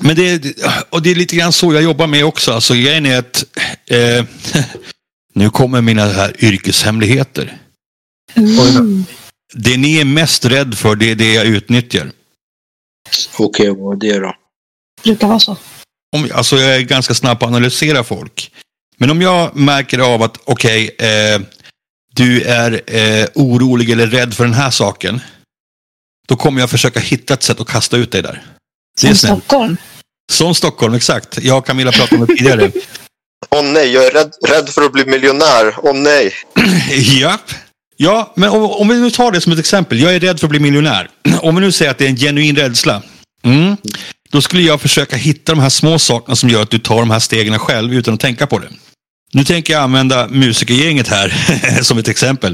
Men 0.00 0.16
det, 0.16 0.56
och 0.90 1.02
det 1.02 1.10
är 1.10 1.14
lite 1.14 1.36
grann 1.36 1.52
så 1.52 1.74
jag 1.74 1.82
jobbar 1.82 2.06
med 2.06 2.24
också. 2.24 2.52
Alltså 2.52 2.74
grejen 2.74 3.06
är 3.06 3.18
att 3.18 3.44
eh, 3.86 4.24
nu 5.34 5.50
kommer 5.50 5.80
mina 5.80 6.06
här 6.06 6.44
yrkeshemligheter. 6.44 7.58
Mm. 8.34 9.04
Det 9.54 9.76
ni 9.76 9.96
är 10.00 10.04
mest 10.04 10.44
rädd 10.44 10.78
för, 10.78 10.96
det 10.96 11.10
är 11.10 11.14
det 11.14 11.34
jag 11.34 11.46
utnyttjar. 11.46 12.10
Okej, 13.38 13.74
vad 13.76 14.04
är 14.04 14.14
det 14.14 14.20
då? 14.20 14.34
brukar 15.04 15.28
vara 15.28 15.40
så. 15.40 15.56
Om, 16.14 16.28
alltså 16.34 16.56
jag 16.56 16.76
är 16.76 16.80
ganska 16.80 17.14
snabb 17.14 17.38
på 17.38 17.44
att 17.44 17.50
analysera 17.50 18.04
folk. 18.04 18.50
Men 18.98 19.10
om 19.10 19.22
jag 19.22 19.56
märker 19.56 19.98
av 19.98 20.22
att, 20.22 20.38
okej, 20.44 20.96
eh, 20.98 21.40
du 22.12 22.42
är 22.42 22.80
eh, 22.86 23.26
orolig 23.34 23.90
eller 23.90 24.06
rädd 24.06 24.34
för 24.34 24.44
den 24.44 24.54
här 24.54 24.70
saken. 24.70 25.20
Då 26.28 26.36
kommer 26.36 26.60
jag 26.60 26.70
försöka 26.70 27.00
hitta 27.00 27.34
ett 27.34 27.42
sätt 27.42 27.60
att 27.60 27.68
kasta 27.68 27.96
ut 27.96 28.12
dig 28.12 28.22
där. 28.22 28.42
Det 29.00 29.06
är 29.06 29.10
Som 29.10 29.16
snällt. 29.16 29.44
Stockholm. 29.44 29.76
Som 30.32 30.54
Stockholm, 30.54 30.94
exakt. 30.94 31.38
Jag 31.42 31.58
och 31.58 31.66
Camilla 31.66 31.92
pratade 31.92 32.20
om 32.20 32.26
det 32.26 32.36
tidigare. 32.36 32.70
Åh 33.50 33.62
nej, 33.62 33.92
jag 33.92 34.06
är 34.06 34.10
rädd, 34.10 34.32
rädd 34.48 34.68
för 34.68 34.82
att 34.82 34.92
bli 34.92 35.04
miljonär. 35.04 35.74
Åh 35.82 35.94
nej. 35.94 36.32
Japp. 37.20 37.50
Ja, 37.96 38.32
men 38.36 38.50
om, 38.50 38.62
om 38.64 38.88
vi 38.88 39.00
nu 39.00 39.10
tar 39.10 39.32
det 39.32 39.40
som 39.40 39.52
ett 39.52 39.58
exempel. 39.58 40.00
Jag 40.00 40.14
är 40.14 40.20
rädd 40.20 40.40
för 40.40 40.46
att 40.46 40.50
bli 40.50 40.60
miljonär. 40.60 41.10
Om 41.42 41.54
vi 41.54 41.60
nu 41.60 41.72
säger 41.72 41.90
att 41.90 41.98
det 41.98 42.04
är 42.04 42.08
en 42.08 42.16
genuin 42.16 42.56
rädsla. 42.56 43.02
Mm. 43.42 43.76
Då 44.34 44.42
skulle 44.42 44.62
jag 44.62 44.80
försöka 44.80 45.16
hitta 45.16 45.52
de 45.52 45.60
här 45.60 45.68
små 45.68 45.98
sakerna 45.98 46.36
som 46.36 46.48
gör 46.48 46.62
att 46.62 46.70
du 46.70 46.78
tar 46.78 47.00
de 47.00 47.10
här 47.10 47.18
stegen 47.18 47.58
själv 47.58 47.94
utan 47.94 48.14
att 48.14 48.20
tänka 48.20 48.46
på 48.46 48.58
det. 48.58 48.68
Nu 49.32 49.44
tänker 49.44 49.72
jag 49.72 49.82
använda 49.82 50.28
musikergänget 50.28 51.08
här 51.08 51.28
som 51.82 51.98
ett 51.98 52.08
exempel. 52.08 52.52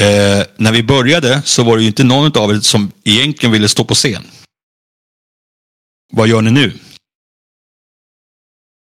Eh, 0.00 0.42
när 0.56 0.72
vi 0.72 0.82
började 0.82 1.42
så 1.44 1.62
var 1.62 1.76
det 1.76 1.82
ju 1.82 1.88
inte 1.88 2.04
någon 2.04 2.38
av 2.38 2.50
er 2.50 2.60
som 2.60 2.92
egentligen 3.04 3.52
ville 3.52 3.68
stå 3.68 3.84
på 3.84 3.94
scen. 3.94 4.22
Vad 6.12 6.28
gör 6.28 6.42
ni 6.42 6.50
nu? 6.50 6.72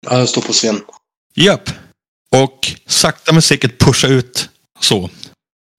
Ja, 0.05 0.19
jag 0.19 0.29
står 0.29 0.41
på 0.41 0.53
scen. 0.53 0.81
Japp. 1.35 1.69
Och 2.31 2.71
sakta 2.85 3.33
men 3.33 3.41
säkert 3.41 3.79
pusha 3.79 4.07
ut 4.07 4.49
så. 4.79 5.09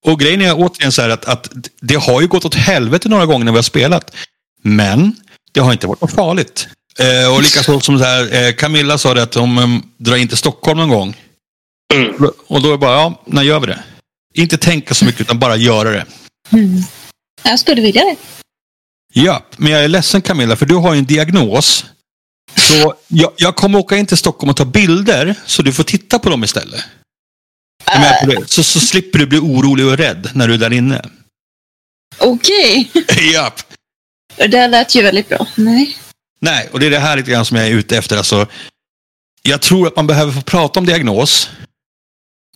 Och 0.07 0.21
grejen 0.21 0.41
är 0.41 0.55
återigen 0.57 0.93
så 0.93 1.03
här 1.03 1.09
att, 1.09 1.25
att 1.25 1.53
det 1.81 1.95
har 1.95 2.21
ju 2.21 2.27
gått 2.27 2.45
åt 2.45 2.55
helvete 2.55 3.09
några 3.09 3.27
gånger 3.27 3.45
när 3.45 3.53
vi 3.53 3.59
har 3.59 3.63
spelat. 3.63 4.17
Men 4.63 5.17
det 5.53 5.61
har 5.61 5.73
inte 5.73 5.87
varit 5.87 6.01
något 6.01 6.13
farligt. 6.13 6.69
Eh, 6.99 7.35
och 7.35 7.43
likaså 7.43 7.81
som 7.81 7.99
så 7.99 8.05
här, 8.05 8.35
eh, 8.35 8.53
Camilla 8.53 8.99
sa 8.99 9.15
det 9.15 9.23
att 9.23 9.33
de 9.33 9.59
um, 9.59 9.83
drar 9.97 10.17
in 10.17 10.29
till 10.29 10.37
Stockholm 10.37 10.79
någon 10.79 10.89
gång. 10.89 11.17
Mm. 11.95 12.31
Och 12.47 12.63
då 12.63 12.69
är 12.69 12.73
det 12.73 12.79
bara, 12.79 12.93
ja, 12.93 13.23
när 13.27 13.43
gör 13.43 13.61
vi 13.61 13.67
det? 13.67 13.83
Inte 14.35 14.59
tänka 14.59 14.95
så 14.95 15.05
mycket 15.05 15.21
utan 15.21 15.39
bara 15.39 15.57
göra 15.57 15.91
det. 15.91 16.07
Mm. 16.53 16.83
Jag 17.43 17.59
skulle 17.59 17.83
vilja 17.83 18.03
det. 18.05 18.17
Ja, 19.13 19.47
men 19.57 19.73
jag 19.73 19.85
är 19.85 19.89
ledsen 19.89 20.23
Camilla, 20.23 20.57
för 20.57 20.67
du 20.67 20.75
har 20.75 20.93
ju 20.95 20.99
en 20.99 21.05
diagnos. 21.05 21.85
Så 22.57 22.95
jag, 23.09 23.33
jag 23.37 23.57
kommer 23.57 23.79
åka 23.79 23.97
in 23.97 24.07
till 24.07 24.17
Stockholm 24.17 24.51
och 24.51 24.57
ta 24.57 24.65
bilder, 24.65 25.35
så 25.47 25.63
du 25.63 25.73
får 25.73 25.85
titta 25.85 26.19
på 26.19 26.31
dem 26.31 26.45
istället. 26.45 26.85
Det? 28.27 28.43
Så, 28.47 28.63
så 28.63 28.81
slipper 28.81 29.19
du 29.19 29.27
bli 29.27 29.39
orolig 29.39 29.87
och 29.87 29.97
rädd 29.97 30.31
när 30.35 30.49
du 30.49 30.55
är 30.55 30.59
där 30.59 30.73
inne. 30.73 31.03
Okej. 32.19 32.91
ja. 33.33 33.53
Det 34.37 34.69
lät 34.69 34.95
ju 34.95 35.03
väldigt 35.03 35.29
bra. 35.29 35.47
Nej. 35.55 35.97
Nej, 36.41 36.69
och 36.73 36.81
det 36.81 36.87
är 36.87 36.91
det 36.91 36.99
här 36.99 37.17
lite 37.17 37.31
grann 37.31 37.45
som 37.45 37.57
jag 37.57 37.67
är 37.67 37.71
ute 37.71 37.97
efter. 37.97 38.17
Alltså, 38.17 38.47
jag 39.43 39.61
tror 39.61 39.87
att 39.87 39.97
man 39.97 40.07
behöver 40.07 40.33
få 40.33 40.43
prata 40.43 40.81
om 40.81 40.87
diagnos. 40.87 41.51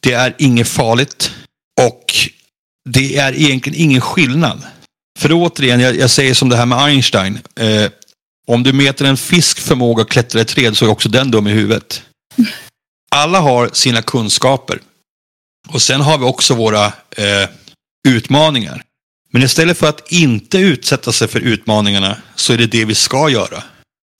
Det 0.02 0.12
är 0.12 0.34
inget 0.38 0.68
farligt. 0.68 1.32
Och 1.80 2.14
det 2.88 3.16
är 3.16 3.34
egentligen 3.34 3.80
ingen 3.80 4.00
skillnad. 4.00 4.62
För 5.18 5.28
återigen, 5.32 5.80
jag, 5.80 5.96
jag 5.96 6.10
säger 6.10 6.34
som 6.34 6.48
det 6.48 6.56
här 6.56 6.66
med 6.66 6.78
Einstein. 6.78 7.38
Eh, 7.56 7.90
om 8.46 8.62
du 8.62 8.72
mäter 8.72 9.04
en 9.04 9.16
fisk 9.16 9.58
förmåga 9.58 10.02
att 10.02 10.08
klättra 10.08 10.40
i 10.40 10.44
träd 10.44 10.76
så 10.76 10.84
är 10.84 10.90
också 10.90 11.08
den 11.08 11.30
dum 11.30 11.46
i 11.46 11.50
huvudet. 11.50 12.02
Alla 13.10 13.40
har 13.40 13.70
sina 13.72 14.02
kunskaper. 14.02 14.80
Och 15.68 15.82
sen 15.82 16.00
har 16.00 16.18
vi 16.18 16.24
också 16.24 16.54
våra 16.54 16.86
eh, 17.10 17.48
utmaningar. 18.08 18.82
Men 19.34 19.42
istället 19.42 19.78
för 19.78 19.86
att 19.86 20.12
inte 20.12 20.58
utsätta 20.58 21.12
sig 21.12 21.28
för 21.28 21.40
utmaningarna 21.40 22.16
så 22.36 22.52
är 22.52 22.58
det 22.58 22.66
det 22.66 22.84
vi 22.84 22.94
ska 22.94 23.28
göra. 23.28 23.62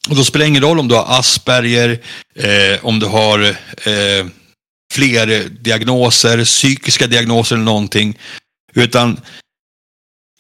Och 0.09 0.17
då 0.17 0.25
spelar 0.25 0.45
det 0.45 0.49
ingen 0.49 0.63
roll 0.63 0.79
om 0.79 0.89
du 0.89 0.95
har 0.95 1.19
Asperger, 1.19 2.03
eh, 2.35 2.85
om 2.85 2.99
du 2.99 3.07
har 3.07 3.41
eh, 3.87 4.27
fler 4.93 5.49
diagnoser, 5.49 6.45
psykiska 6.45 7.07
diagnoser 7.07 7.57
eller 7.57 7.65
någonting. 7.65 8.19
Utan 8.73 9.21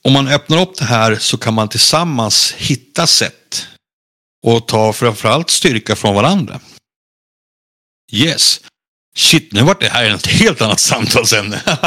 om 0.03 0.12
man 0.12 0.29
öppnar 0.29 0.61
upp 0.61 0.77
det 0.77 0.85
här 0.85 1.16
så 1.16 1.39
kan 1.39 1.55
man 1.55 1.68
tillsammans 1.68 2.53
hitta 2.53 3.07
sätt 3.07 3.66
och 4.47 4.68
ta 4.68 4.93
framförallt 4.93 5.51
styrka 5.51 5.97
från 5.97 6.14
varandra. 6.14 6.61
Yes. 8.12 8.61
Shit, 9.16 9.53
nu 9.53 9.62
vart 9.62 9.81
det 9.81 9.89
här 9.89 10.05
ett 10.05 10.27
helt 10.27 10.62
annat 10.62 10.81
samtalsämne. 10.81 11.62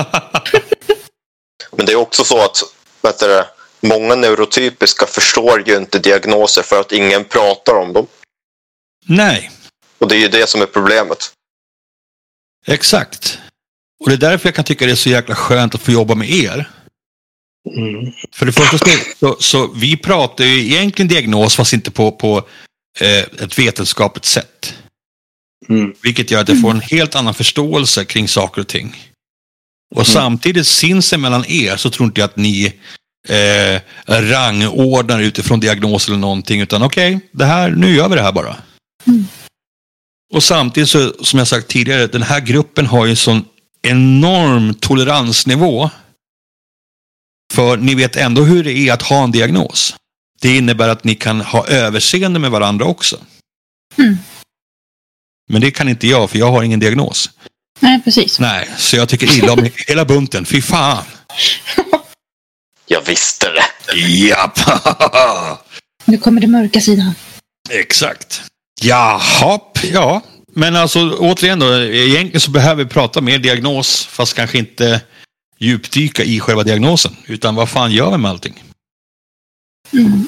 Men 1.72 1.86
det 1.86 1.92
är 1.92 1.96
också 1.96 2.24
så 2.24 2.46
att 2.46 2.77
vet 3.08 3.20
du, 3.20 3.44
många 3.88 4.16
neurotypiska 4.16 5.06
förstår 5.06 5.68
ju 5.68 5.78
inte 5.78 6.00
diagnoser 6.00 6.64
för 6.64 6.80
att 6.80 6.92
ingen 6.92 7.26
pratar 7.26 7.74
om 7.74 7.94
dem. 7.94 8.08
Nej, 9.06 9.52
Och 9.98 10.08
det 10.08 10.16
är 10.16 10.20
ju 10.20 10.28
det 10.28 10.50
som 10.50 10.62
är 10.62 10.66
problemet. 10.66 11.32
exakt. 12.68 13.40
Och 14.00 14.10
det 14.10 14.16
är 14.16 14.30
därför 14.30 14.48
jag 14.48 14.56
kan 14.56 14.66
tycka 14.66 14.86
det 14.86 14.92
är 14.92 14.96
så 14.96 15.10
jäkla 15.10 15.36
skönt 15.36 15.76
att 15.76 15.82
få 15.82 15.92
jobba 15.92 16.16
med 16.16 16.30
er. 16.30 16.70
Mm. 17.78 18.14
För 18.32 18.46
det 18.46 18.52
första 18.52 18.78
så, 18.78 18.86
så, 19.20 19.38
så 19.40 19.68
vi 19.68 19.98
pratar 19.98 20.44
ju 20.46 20.60
egentligen 20.60 21.08
diagnos 21.08 21.56
fast 21.56 21.74
inte 21.74 21.92
på, 21.92 22.12
på 22.12 22.38
eh, 23.00 23.20
ett 23.20 23.60
vetenskapligt 23.60 24.26
sätt. 24.26 24.74
Mm. 25.70 25.94
Vilket 26.04 26.32
gör 26.32 26.42
att 26.42 26.50
jag 26.50 26.62
får 26.62 26.72
en 26.72 26.82
helt 26.82 27.16
annan 27.16 27.34
förståelse 27.34 28.06
kring 28.06 28.28
saker 28.28 28.62
och 28.62 28.68
ting. 28.68 28.96
Och 29.96 30.08
samtidigt 30.08 30.68
sinsemellan 30.68 31.46
er 31.48 31.78
så 31.78 31.90
tror 31.90 32.06
inte 32.08 32.22
jag 32.22 32.30
att 32.30 32.38
ni 32.38 32.74
eh, 33.28 33.82
rangordnar 34.08 35.20
utifrån 35.20 35.60
diagnos 35.60 36.08
eller 36.08 36.18
någonting. 36.18 36.62
Utan 36.62 36.84
okej, 36.84 37.20
det 37.32 37.46
här, 37.46 37.70
nu 37.70 37.96
gör 37.96 38.10
vi 38.10 38.16
det 38.16 38.22
här 38.22 38.32
bara. 38.32 38.56
Och 40.34 40.44
samtidigt 40.44 40.90
så, 40.90 41.14
som 41.24 41.40
jag 41.40 41.48
sagt 41.48 41.68
tidigare, 41.68 42.08
den 42.08 42.24
här 42.24 42.40
gruppen 42.40 42.86
har 42.86 43.06
ju 43.06 43.16
sån 43.16 43.46
enorm 43.82 44.74
toleransnivå. 44.74 45.90
För 47.54 47.78
ni 47.78 47.96
vet 47.96 48.16
ändå 48.16 48.42
hur 48.44 48.64
det 48.64 48.74
är 48.74 48.94
att 48.94 49.02
ha 49.02 49.24
en 49.24 49.32
diagnos. 49.32 49.96
Det 50.42 50.58
innebär 50.58 50.90
att 50.90 51.04
ni 51.04 51.16
kan 51.16 51.42
ha 51.42 51.68
överseende 51.68 52.40
med 52.40 52.52
varandra 52.52 52.86
också. 52.86 53.20
Mm. 53.98 54.18
Men 55.50 55.62
det 55.62 55.72
kan 55.72 55.90
inte 55.90 56.08
jag, 56.08 56.30
för 56.30 56.38
jag 56.38 56.52
har 56.52 56.64
ingen 56.64 56.80
diagnos. 56.80 57.30
Nej, 57.80 58.02
precis. 58.04 58.40
Nej, 58.40 58.70
så 58.78 58.96
jag 58.96 59.10
tycker 59.10 59.38
illa 59.38 59.54
om 59.54 59.70
hela 59.88 60.06
bunten. 60.06 60.46
Fy 60.46 60.62
fan! 60.62 61.04
Jag 62.90 63.02
visste 63.02 63.48
det. 63.52 63.96
Japp! 63.98 64.60
Nu 66.06 66.18
kommer 66.18 66.42
det 66.42 66.48
mörka 66.48 66.82
sidan. 66.82 67.14
Exakt. 67.70 68.42
Jaha, 68.82 69.60
ja. 69.92 70.22
Men 70.54 70.76
alltså 70.76 71.18
återigen 71.18 71.60
då, 71.60 71.78
egentligen 71.84 72.42
så 72.42 72.52
behöver 72.52 72.84
vi 72.84 72.90
prata 72.90 73.22
mer 73.22 73.40
diagnos, 73.40 74.06
fast 74.06 74.34
kanske 74.34 74.58
inte 74.58 75.02
djupdyka 75.60 76.24
i 76.24 76.40
själva 76.40 76.64
diagnosen. 76.64 77.16
Utan 77.26 77.56
vad 77.56 77.70
fan 77.70 77.92
gör 77.92 78.12
vi 78.12 78.18
med 78.18 78.32
allting? 78.32 78.64
Mm. 79.94 80.28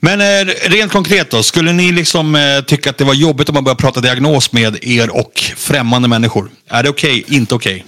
Men 0.00 0.20
eh, 0.20 0.54
rent 0.70 0.92
konkret 0.92 1.30
då, 1.30 1.42
skulle 1.42 1.72
ni 1.72 1.92
liksom 1.92 2.34
eh, 2.34 2.60
tycka 2.60 2.90
att 2.90 2.98
det 2.98 3.04
var 3.04 3.14
jobbigt 3.14 3.48
om 3.48 3.54
man 3.54 3.64
började 3.64 3.80
prata 3.80 4.00
diagnos 4.00 4.52
med 4.52 4.84
er 4.84 5.16
och 5.16 5.40
främmande 5.56 6.08
människor? 6.08 6.50
Är 6.68 6.82
det 6.82 6.88
okej? 6.88 7.24
Inte 7.28 7.54
okej? 7.54 7.86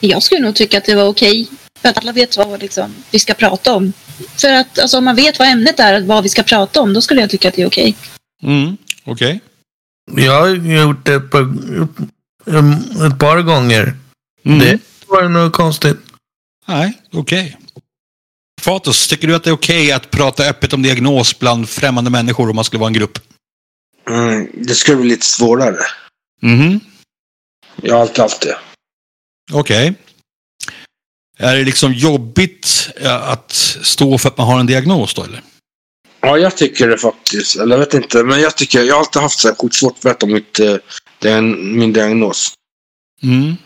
Jag 0.00 0.22
skulle 0.22 0.40
nog 0.40 0.54
tycka 0.54 0.78
att 0.78 0.84
det 0.84 0.94
var 0.94 1.04
okej. 1.04 1.48
För 1.82 1.88
att 1.88 1.98
alla 1.98 2.12
vet 2.12 2.36
vad 2.36 2.60
liksom, 2.60 2.94
vi 3.10 3.18
ska 3.18 3.34
prata 3.34 3.74
om. 3.74 3.92
För 4.36 4.52
att 4.52 4.78
alltså, 4.78 4.98
om 4.98 5.04
man 5.04 5.16
vet 5.16 5.38
vad 5.38 5.48
ämnet 5.48 5.80
är, 5.80 6.00
vad 6.00 6.22
vi 6.22 6.28
ska 6.28 6.42
prata 6.42 6.80
om, 6.80 6.92
då 6.92 7.00
skulle 7.00 7.20
jag 7.20 7.30
tycka 7.30 7.48
att 7.48 7.54
det 7.54 7.62
är 7.62 7.66
okej. 7.66 7.96
Mm, 8.42 8.76
okej. 9.04 9.40
Jag 10.16 10.40
har 10.40 10.48
gjort 10.48 11.06
det 11.06 11.14
ett 11.14 11.30
par, 11.30 11.40
um, 12.44 12.72
ett 13.06 13.18
par 13.18 13.42
gånger. 13.42 13.94
Mm. 14.44 14.58
Det 14.58 14.80
var 15.06 15.28
något 15.28 15.52
konstigt. 15.52 15.96
Nej, 16.68 16.92
okej. 17.12 17.56
Fatos, 18.70 19.08
tycker 19.08 19.28
du 19.28 19.34
att 19.34 19.44
det 19.44 19.50
är 19.50 19.54
okej 19.54 19.92
att 19.92 20.10
prata 20.10 20.44
öppet 20.48 20.72
om 20.72 20.82
diagnos 20.82 21.38
bland 21.38 21.68
främmande 21.68 22.10
människor 22.10 22.50
om 22.50 22.56
man 22.56 22.64
skulle 22.64 22.80
vara 22.80 22.88
en 22.88 22.92
grupp? 22.94 23.18
Mm. 24.10 24.48
Det 24.54 24.74
skulle 24.74 24.96
bli 24.96 25.08
lite 25.08 25.26
svårare. 25.26 25.78
Mhm, 26.42 26.80
Jag 27.82 27.94
har 27.94 28.00
alltid 28.00 28.18
haft 28.18 28.40
det. 28.40 28.56
okej. 29.52 29.94
Är 31.38 31.56
det 31.56 31.64
liksom 31.64 31.92
jobbigt 31.92 32.90
eh, 32.96 33.28
att 33.28 33.52
stå 33.82 34.18
för 34.18 34.28
att 34.28 34.38
man 34.38 34.46
har 34.46 34.60
en 34.60 34.66
diagnos 34.66 35.14
då 35.14 35.22
eller? 35.24 35.42
Ja, 36.20 36.38
jag 36.38 36.56
tycker 36.56 36.88
det 36.88 36.98
faktiskt. 36.98 37.56
Eller 37.56 37.76
jag 37.76 37.80
vet 37.84 37.94
inte, 37.94 38.22
men 38.24 38.40
jag 38.40 38.56
tycker 38.56 38.82
jag 38.82 38.94
har 38.94 39.00
alltid 39.00 39.22
haft 39.22 39.38
så 39.38 39.48
här 39.48 39.54
skitsvårt 39.54 39.92
att 39.96 40.00
berätta 40.02 40.26
om 40.26 40.32
mitt, 40.32 40.58
eh, 40.60 40.76
den, 41.18 41.78
min 41.78 41.92
diagnos. 41.92 42.52
Mm, 43.22 43.56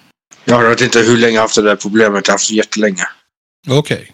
Jag 0.45 0.69
vet 0.69 0.81
inte 0.81 0.99
hur 0.99 1.17
länge 1.17 1.35
jag 1.35 1.41
har 1.41 1.45
haft 1.49 1.57
det 1.57 1.63
där 1.63 1.77
problemet. 1.77 2.27
Jag 2.27 2.33
har 2.33 2.39
haft 2.39 2.49
det 2.49 2.55
jättelänge. 2.55 3.05
okej. 3.69 4.13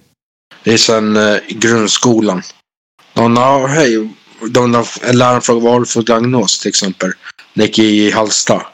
Det 0.67 0.73
är 0.73 0.79
sedan 0.79 1.17
eh, 1.17 1.39
grundskolan. 1.49 2.43
Någon 3.15 3.37
har, 3.37 3.69
hej, 3.69 4.09
de, 4.51 4.73
de, 4.73 4.85
en 5.03 5.19
lärare 5.19 5.41
frågade 5.41 5.65
vad 5.65 5.73
har 5.73 5.81
du 5.81 5.87
för 5.87 6.03
diagnos 6.03 6.59
till 6.59 6.69
exempel. 6.69 7.13
Gick 7.55 7.79
i 7.79 8.11
Halsta. 8.11 8.67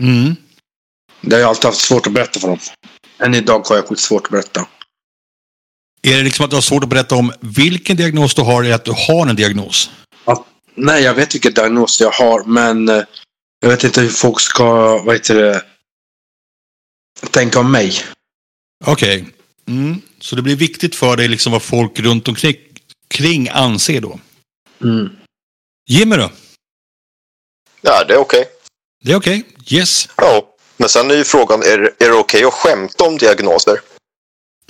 Mm, 0.00 0.36
Det 1.20 1.34
har 1.34 1.40
jag 1.40 1.48
alltid 1.48 1.64
haft 1.64 1.80
svårt 1.80 2.06
att 2.06 2.12
berätta 2.12 2.40
för 2.40 2.48
dem. 2.48 2.58
Än 3.18 3.34
idag 3.34 3.66
har 3.68 3.76
jag 3.76 3.86
skitsvårt 3.86 4.24
att 4.24 4.30
berätta. 4.30 4.66
Är 6.02 6.16
det 6.16 6.22
liksom 6.22 6.44
att 6.44 6.50
du 6.50 6.56
har 6.56 6.60
svårt 6.60 6.82
att 6.82 6.88
berätta 6.88 7.14
om 7.14 7.32
vilken 7.40 7.96
diagnos 7.96 8.34
du 8.34 8.42
har 8.42 8.64
eller 8.64 8.74
att 8.74 8.84
du 8.84 8.94
har 9.08 9.26
en 9.26 9.36
diagnos? 9.36 9.90
Nej, 10.74 11.02
jag 11.02 11.14
vet 11.14 11.34
vilken 11.34 11.54
diagnos 11.54 12.00
jag 12.00 12.10
har, 12.10 12.44
men 12.44 12.88
eh, 12.88 13.02
jag 13.60 13.68
vet 13.68 13.84
inte 13.84 14.00
hur 14.00 14.08
folk 14.08 14.40
ska, 14.40 14.98
vad 15.02 15.14
heter 15.14 15.34
det, 15.34 15.62
tänka 17.30 17.60
om 17.60 17.72
mig. 17.72 17.94
Okej. 18.84 19.24
Mm. 19.68 20.02
Så 20.20 20.36
det 20.36 20.42
blir 20.42 20.56
viktigt 20.56 20.94
för 20.94 21.16
dig 21.16 21.28
liksom 21.28 21.52
vad 21.52 21.62
folk 21.62 22.00
runt 22.00 22.28
omkring 22.28 22.56
kring 23.08 23.48
anser 23.48 24.00
då? 24.00 24.20
Mm. 24.82 25.16
Jimmy 25.88 26.16
då? 26.16 26.30
Ja, 27.80 28.04
det 28.04 28.14
är 28.14 28.18
okej. 28.18 28.44
Det 29.04 29.12
är 29.12 29.16
okej. 29.16 29.44
Yes. 29.68 30.08
Ja, 30.16 30.54
men 30.76 30.88
sen 30.88 31.10
är 31.10 31.14
ju 31.14 31.24
frågan, 31.24 31.62
är, 31.62 31.78
är 31.98 32.08
det 32.08 32.12
okej 32.12 32.44
att 32.44 32.54
skämta 32.54 33.04
om 33.04 33.18
diagnoser? 33.18 33.80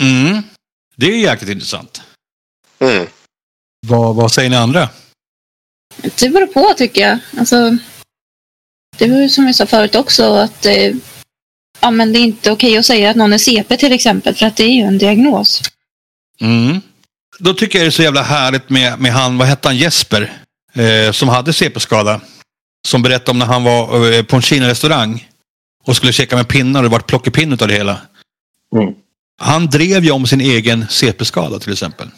Mm. 0.01 0.43
Det 0.97 1.07
är 1.07 1.17
jäkligt 1.17 1.51
intressant. 1.51 2.03
Mm. 2.79 3.07
Vad, 3.87 4.17
vad 4.17 4.33
säger 4.33 4.51
ni 4.51 4.57
andra? 4.57 4.89
Det 5.97 6.29
beror 6.29 6.47
på 6.47 6.75
tycker 6.75 7.01
jag. 7.01 7.19
Alltså, 7.39 7.77
det 8.99 9.09
var 9.09 9.21
ju 9.21 9.29
som 9.29 9.47
jag 9.47 9.55
sa 9.55 9.67
förut 9.67 9.95
också 9.95 10.35
att 10.35 10.67
eh, 10.67 10.95
ja, 11.81 11.91
men 11.91 12.13
det 12.13 12.19
är 12.19 12.21
inte 12.21 12.51
okej 12.51 12.79
att 12.79 12.87
säga 12.87 13.11
att 13.11 13.17
någon 13.17 13.33
är 13.33 13.39
CP 13.39 13.77
till 13.77 13.93
exempel 13.93 14.35
för 14.35 14.47
att 14.47 14.57
det 14.57 14.65
är 14.65 14.75
ju 14.75 14.83
en 14.83 14.99
diagnos. 14.99 15.63
Mm. 16.41 16.81
Då 17.39 17.55
tycker 17.55 17.79
jag 17.79 17.85
det 17.85 17.89
är 17.89 17.91
så 17.91 18.03
jävla 18.03 18.23
härligt 18.23 18.71
med, 18.71 19.01
med 19.01 19.13
han, 19.13 19.39
vad 19.39 19.49
hette 19.49 19.69
han, 19.69 19.77
Jesper? 19.77 20.33
Eh, 20.75 21.13
som 21.13 21.29
hade 21.29 21.53
CP-skada. 21.53 22.21
Som 22.89 23.03
berättade 23.03 23.31
om 23.31 23.39
när 23.39 23.47
han 23.47 23.65
var 23.65 24.13
eh, 24.13 24.23
på 24.23 24.37
en 24.37 24.43
Kina-restaurang. 24.43 25.29
och 25.85 25.97
skulle 25.97 26.13
käka 26.13 26.37
med 26.37 26.49
pinnar 26.49 26.81
och 26.81 26.85
det 26.85 26.93
vart 26.93 27.07
plockepinn 27.07 27.53
av 27.53 27.69
det 27.69 27.75
hela. 27.75 28.01
Mm. 28.77 28.95
Han 29.39 29.67
drev 29.67 30.05
ju 30.05 30.11
om 30.11 30.27
sin 30.27 30.41
egen 30.41 30.87
CP-skada 30.89 31.59
till 31.59 31.73
exempel. 31.73 32.09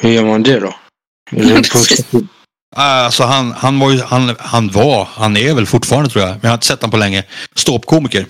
Hur 0.00 0.10
gör 0.10 0.24
man 0.24 0.42
det 0.42 0.60
då? 0.60 0.74
det? 2.74 2.80
Alltså 2.82 3.24
han, 3.24 3.52
han 3.52 3.78
var 3.78 3.90
ju, 3.90 4.02
han, 4.02 4.36
han 4.38 4.68
var, 4.68 5.08
han 5.12 5.36
är 5.36 5.54
väl 5.54 5.66
fortfarande 5.66 6.10
tror 6.10 6.24
jag, 6.24 6.30
men 6.30 6.40
jag 6.42 6.50
har 6.50 6.54
inte 6.54 6.66
sett 6.66 6.80
honom 6.80 6.90
på 6.90 6.96
länge, 6.96 7.24
ståuppkomiker. 7.54 8.26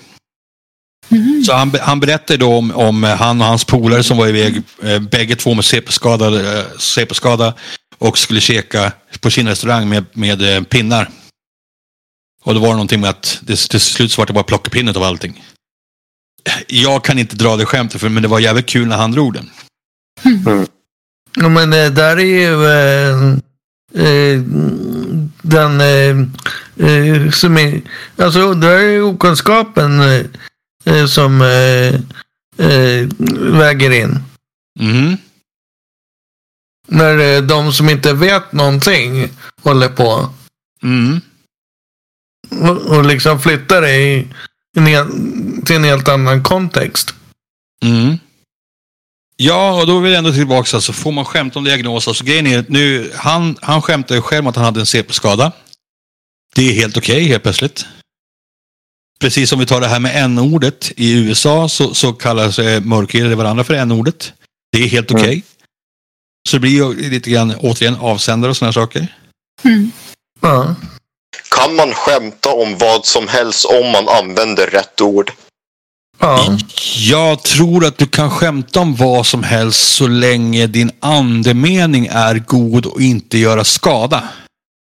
Mhm. 1.09 1.45
Så 1.47 1.53
han, 1.53 1.75
han 1.81 2.01
berättade 2.01 2.37
då 2.37 2.55
om, 2.55 2.71
om 2.71 3.03
han 3.03 3.41
och 3.41 3.47
hans 3.47 3.65
polare 3.65 4.03
som 4.03 4.17
var 4.17 4.29
iväg, 4.29 4.63
eh, 4.83 4.99
bägge 4.99 5.37
två 5.37 5.55
med 5.55 5.65
CP-skada, 5.65 7.47
eh, 7.47 7.53
och 7.99 8.19
skulle 8.19 8.41
käka 8.41 8.93
på 9.21 9.31
sin 9.31 9.49
restaurang 9.49 9.89
med, 9.89 10.05
med 10.13 10.57
eh, 10.57 10.63
pinnar. 10.63 11.11
Och 12.45 12.55
då 12.55 12.61
var 12.61 12.69
det 12.69 12.75
någonting 12.75 13.01
med 13.01 13.11
att 13.11 13.39
det, 13.43 13.57
till 13.57 13.81
slut 13.81 14.13
så 14.13 14.21
var 14.21 14.27
det 14.27 14.33
bara 14.33 14.45
plockepinnet 14.45 14.97
av 14.97 15.03
allting. 15.03 15.45
Jag 16.67 17.05
kan 17.05 17.19
inte 17.19 17.37
dra 17.37 17.57
det 17.57 17.67
skämtet, 17.67 18.01
för, 18.01 18.09
men 18.09 18.23
det 18.23 18.29
var 18.29 18.41
jävligt 18.41 18.67
kul 18.67 18.89
när 18.89 18.97
han 18.97 19.13
drog 19.13 19.35
den. 19.35 19.51
Ja, 21.37 21.49
men 21.49 21.73
eh, 21.73 21.91
där 21.91 22.17
är 22.17 22.21
ju 22.21 22.67
eh, 22.67 23.39
den 25.43 25.81
eh, 25.81 26.17
eh, 26.91 27.31
som 27.31 27.59
är, 27.59 27.83
alltså 28.17 28.55
där 28.55 28.79
är 28.79 29.03
okunskapen 29.03 30.01
eh, 30.01 30.25
eh, 30.85 31.07
som 31.07 31.43
eh, 31.43 31.95
eh, 32.67 33.09
väger 33.59 33.91
in. 33.91 34.19
Mhm. 34.81 35.17
När 36.89 37.19
eh, 37.19 37.43
de 37.43 37.73
som 37.73 37.89
inte 37.89 38.13
vet 38.13 38.53
någonting 38.53 39.29
håller 39.63 39.89
på 39.89 40.31
Mm. 40.83 41.21
och, 42.51 42.77
och 42.97 43.05
liksom 43.05 43.41
flyttar 43.41 43.83
det 43.83 44.27
hel, 44.87 45.07
till 45.65 45.77
en 45.77 45.85
helt 45.85 46.09
annan 46.09 46.43
kontext. 46.43 47.15
Mm. 47.85 48.19
Ja, 49.45 49.81
och 49.81 49.87
då 49.87 49.99
vill 49.99 50.13
jag 50.13 50.19
ändå 50.19 50.33
tillbaka, 50.33 50.77
alltså, 50.77 50.93
får 50.93 51.13
man 51.13 51.25
skämta 51.25 51.59
om 51.59 51.65
diagnos? 51.65 52.09
Alltså, 52.09 52.25
grejen 52.25 52.47
är, 52.47 52.65
nu, 52.69 53.13
han, 53.15 53.57
han 53.61 53.83
skämtar 53.83 54.15
ju 54.15 54.23
själv 54.23 54.45
om 54.45 54.47
att 54.47 54.57
han 54.57 54.65
hade 54.65 54.81
en 54.81 54.87
CP-skada. 54.87 55.53
Det 56.55 56.63
är 56.63 56.73
helt 56.73 56.97
okej 56.97 57.25
helt 57.25 57.43
plötsligt. 57.43 57.87
Precis 59.21 59.51
som 59.51 59.59
vi 59.59 59.67
tar 59.67 59.81
det 59.81 59.87
här 59.87 60.01
med 60.01 60.25
n-ordet. 60.25 60.93
I 60.97 61.13
USA 61.13 61.69
så, 61.69 61.95
så 61.95 62.13
kallas 62.13 62.59
eh, 62.59 62.81
mörkhyade 62.81 63.35
varandra 63.35 63.65
för 63.65 63.75
n-ordet. 63.75 64.33
Det 64.73 64.79
är 64.83 64.89
helt 64.89 65.11
okej. 65.11 65.45
Så 66.49 66.57
det 66.57 66.61
blir 66.61 66.71
ju 66.71 67.11
lite 67.11 67.31
grann, 67.31 67.55
återigen, 67.61 67.97
avsändare 68.01 68.51
och 68.51 68.57
sådana 68.57 68.73
saker. 68.73 69.17
Mm. 69.65 69.93
Ja. 70.41 70.75
Kan 71.57 71.77
man 71.77 71.95
skämta 71.95 72.53
om 72.53 72.79
vad 72.79 73.07
som 73.07 73.29
helst 73.29 73.65
om 73.65 73.91
man 73.93 74.09
använder 74.09 74.67
rätt 74.67 75.01
ord? 75.01 75.33
Ja. 76.19 76.59
Jag 77.11 77.43
tror 77.43 77.85
att 77.85 77.99
du 77.99 78.07
kan 78.07 78.31
skämta 78.31 78.81
om 78.81 78.95
vad 78.95 79.27
som 79.27 79.43
helst 79.43 79.95
så 79.95 80.09
länge 80.09 80.67
din 80.67 80.91
andemening 81.01 82.07
är 82.07 82.35
god 82.35 82.87
och 82.87 83.01
inte 83.01 83.39
göra 83.39 83.65
skada. 83.65 84.23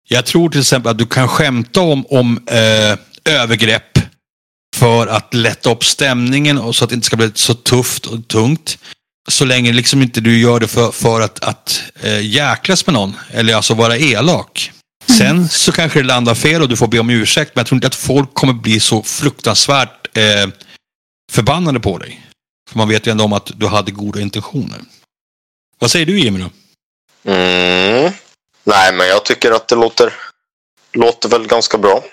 Jag 0.09 0.27
tror 0.27 0.51
till 0.51 0.61
exempel 0.61 0.91
att 0.91 0.99
du 0.99 1.07
kan 1.07 1.29
skämta 1.29 1.81
om, 1.81 2.07
om 2.07 2.41
eh, 2.47 2.99
övergrepp 3.35 3.99
för 4.77 5.07
att 5.07 5.35
lätta 5.35 5.71
upp 5.71 5.85
stämningen 5.85 6.59
och 6.59 6.77
så 6.77 6.85
att 6.85 6.91
det 6.91 6.95
inte 6.95 7.07
ska 7.07 7.17
bli 7.17 7.31
så 7.35 7.55
tufft 7.55 8.07
och 8.07 8.29
tungt. 8.29 8.79
Så 9.29 9.45
länge 9.45 9.73
liksom 9.73 10.03
inte 10.03 10.21
du 10.21 10.39
gör 10.39 10.61
det 10.61 10.69
för, 10.69 10.93
för 10.93 11.21
att, 11.21 11.45
att 11.45 11.83
eh, 12.01 12.27
jäklas 12.27 12.87
med 12.87 12.95
någon 12.95 13.17
eller 13.31 13.55
alltså 13.55 13.75
vara 13.75 13.97
elak. 13.97 14.71
Sen 15.19 15.49
så 15.49 15.73
kanske 15.73 15.99
det 15.99 16.07
landar 16.07 16.35
fel 16.35 16.63
och 16.63 16.69
du 16.69 16.77
får 16.77 16.89
be 16.89 16.99
om 16.99 17.11
ursäkt 17.11 17.51
men 17.55 17.61
jag 17.61 17.67
tror 17.67 17.77
inte 17.77 17.87
att 17.87 17.95
folk 17.95 18.35
kommer 18.35 18.53
bli 18.53 18.81
så 18.81 19.03
fruktansvärt 19.03 20.17
eh, 20.17 20.47
förbannade 21.33 21.81
på 21.81 21.99
dig. 21.99 22.27
För 22.71 22.79
man 22.79 22.89
vet 22.89 23.07
ju 23.07 23.11
ändå 23.11 23.25
om 23.25 23.33
att 23.33 23.51
du 23.57 23.67
hade 23.67 23.93
goda 23.93 24.21
intentioner. 24.21 24.81
Vad 25.79 25.91
säger 25.91 26.07
du 26.07 26.21
Jimmy 26.21 26.41
då? 26.41 26.51
Mm. 27.31 28.13
Nej, 28.65 28.93
men 28.93 29.07
jag 29.07 29.25
tycker 29.25 29.53
att 29.53 29.69
det 29.69 29.75
låter, 29.75 30.13
låter 30.93 31.29
väl 31.29 31.47
ganska 31.47 31.79
bra. 31.79 32.05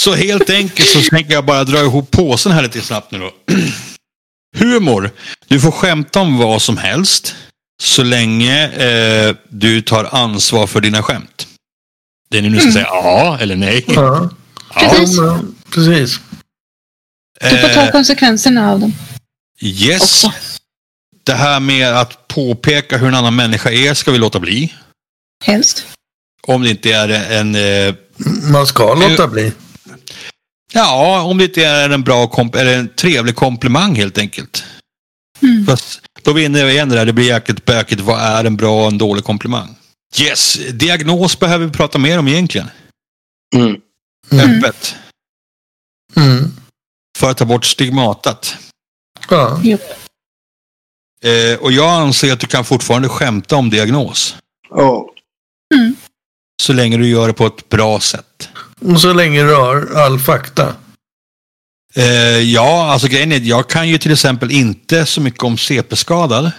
Så 0.00 0.14
helt 0.14 0.50
enkelt 0.50 0.88
så 0.88 1.00
tänker 1.00 1.32
jag 1.32 1.44
bara 1.44 1.64
dra 1.64 1.80
ihop 1.80 2.10
påsen 2.10 2.52
här 2.52 2.62
lite 2.62 2.80
snabbt 2.80 3.10
nu 3.10 3.18
då. 3.18 3.32
Humor. 4.56 5.10
Du 5.46 5.60
får 5.60 5.70
skämta 5.70 6.20
om 6.20 6.38
vad 6.38 6.62
som 6.62 6.76
helst. 6.76 7.34
Så 7.82 8.02
länge 8.02 8.68
eh, 8.68 9.36
du 9.48 9.82
tar 9.82 10.04
ansvar 10.04 10.66
för 10.66 10.80
dina 10.80 11.02
skämt. 11.02 11.48
Det 12.30 12.38
är 12.38 12.42
nu 12.42 12.48
du 12.48 12.60
ska 12.60 12.72
säga 12.72 12.86
ja 12.86 13.38
eller 13.40 13.56
nej. 13.56 13.84
ja. 13.88 14.30
Precis. 14.74 15.16
Ja, 15.16 15.40
precis. 15.70 16.20
Du 17.40 17.48
får 17.58 17.68
ta 17.74 17.80
Eh, 17.86 17.90
konsekvenserna 17.90 18.70
av 18.72 18.80
dem 18.80 18.92
yes. 19.60 20.02
också. 20.24 20.32
Det 21.24 21.34
här 21.34 21.60
med 21.60 21.96
att 21.96 22.28
påpeka 22.28 22.98
hur 22.98 23.08
en 23.08 23.14
annan 23.14 23.36
människa 23.36 23.70
är 23.70 23.94
ska 23.94 24.10
vi 24.12 24.18
låta 24.18 24.40
bli. 24.40 24.74
Helst. 25.44 25.86
Om 26.46 26.62
det 26.62 26.70
inte 26.70 26.92
är 26.92 27.08
en 27.08 27.54
eh, 27.54 27.94
Man 28.52 28.66
ska 28.66 28.94
låta 28.94 29.28
bli. 29.28 29.52
Ja, 30.72 31.22
om 31.22 31.38
det 31.38 31.44
inte 31.44 31.64
är 31.64 31.90
en 31.90 32.02
bra 32.02 32.26
komp- 32.26 32.56
eller 32.56 32.78
en 32.78 32.88
trevlig 32.94 33.36
komplimang 33.36 33.94
helt 33.94 34.18
enkelt. 34.18 34.64
Mm. 35.42 35.66
Fast 35.66 36.00
då 36.22 36.32
vinner 36.32 36.60
jag 36.60 36.70
igen 36.72 36.88
det 36.88 36.94
där. 36.96 37.06
Det 37.06 37.12
blir 37.12 37.26
jäkligt 37.26 37.64
bökigt. 37.64 38.00
Vad 38.00 38.20
är 38.20 38.44
en 38.44 38.56
bra 38.56 38.82
och 38.82 38.88
en 38.92 38.98
dålig 38.98 39.24
komplimang? 39.24 39.76
Yes, 40.20 40.58
diagnos 40.72 41.38
behöver 41.38 41.66
vi 41.66 41.72
prata 41.72 41.98
mer 41.98 42.18
om 42.18 42.28
egentligen. 42.28 42.70
Mm. 43.56 43.76
Mm. 44.30 44.50
Öppet. 44.64 44.94
Mm. 46.16 46.52
För 47.18 47.30
att 47.30 47.36
ta 47.36 47.44
bort 47.44 47.64
stigmatat. 47.64 48.56
Ja. 49.30 49.60
Eh, 51.24 51.58
och 51.60 51.72
jag 51.72 51.90
anser 51.90 52.32
att 52.32 52.40
du 52.40 52.46
kan 52.46 52.64
fortfarande 52.64 53.08
skämta 53.08 53.56
om 53.56 53.70
diagnos. 53.70 54.36
Ja. 54.70 55.10
Så 56.62 56.72
länge 56.72 56.96
du 56.96 57.08
gör 57.08 57.26
det 57.26 57.34
på 57.34 57.46
ett 57.46 57.68
bra 57.68 58.00
sätt. 58.00 58.48
Och 58.80 59.00
så 59.00 59.12
länge 59.12 59.42
du 59.42 59.54
har 59.54 59.94
all 59.96 60.18
fakta. 60.18 60.74
Eh, 61.94 62.04
ja, 62.38 62.92
alltså 62.92 63.08
grejen 63.08 63.32
är, 63.32 63.40
jag 63.40 63.68
kan 63.68 63.88
ju 63.88 63.98
till 63.98 64.12
exempel 64.12 64.50
inte 64.50 65.06
så 65.06 65.20
mycket 65.20 65.42
om 65.42 65.58
CP-skadad. 65.58 66.50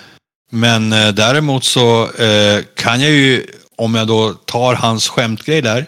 Men 0.52 0.94
eh, 0.94 1.10
däremot 1.10 1.64
så 1.64 2.12
eh, 2.12 2.64
kan 2.76 3.02
jag 3.02 3.12
ju, 3.12 3.46
om 3.76 3.96
jag 3.96 4.08
då 4.08 4.34
tar 4.34 4.74
hans 4.74 5.10
skämtgrej 5.10 5.62
där 5.62 5.86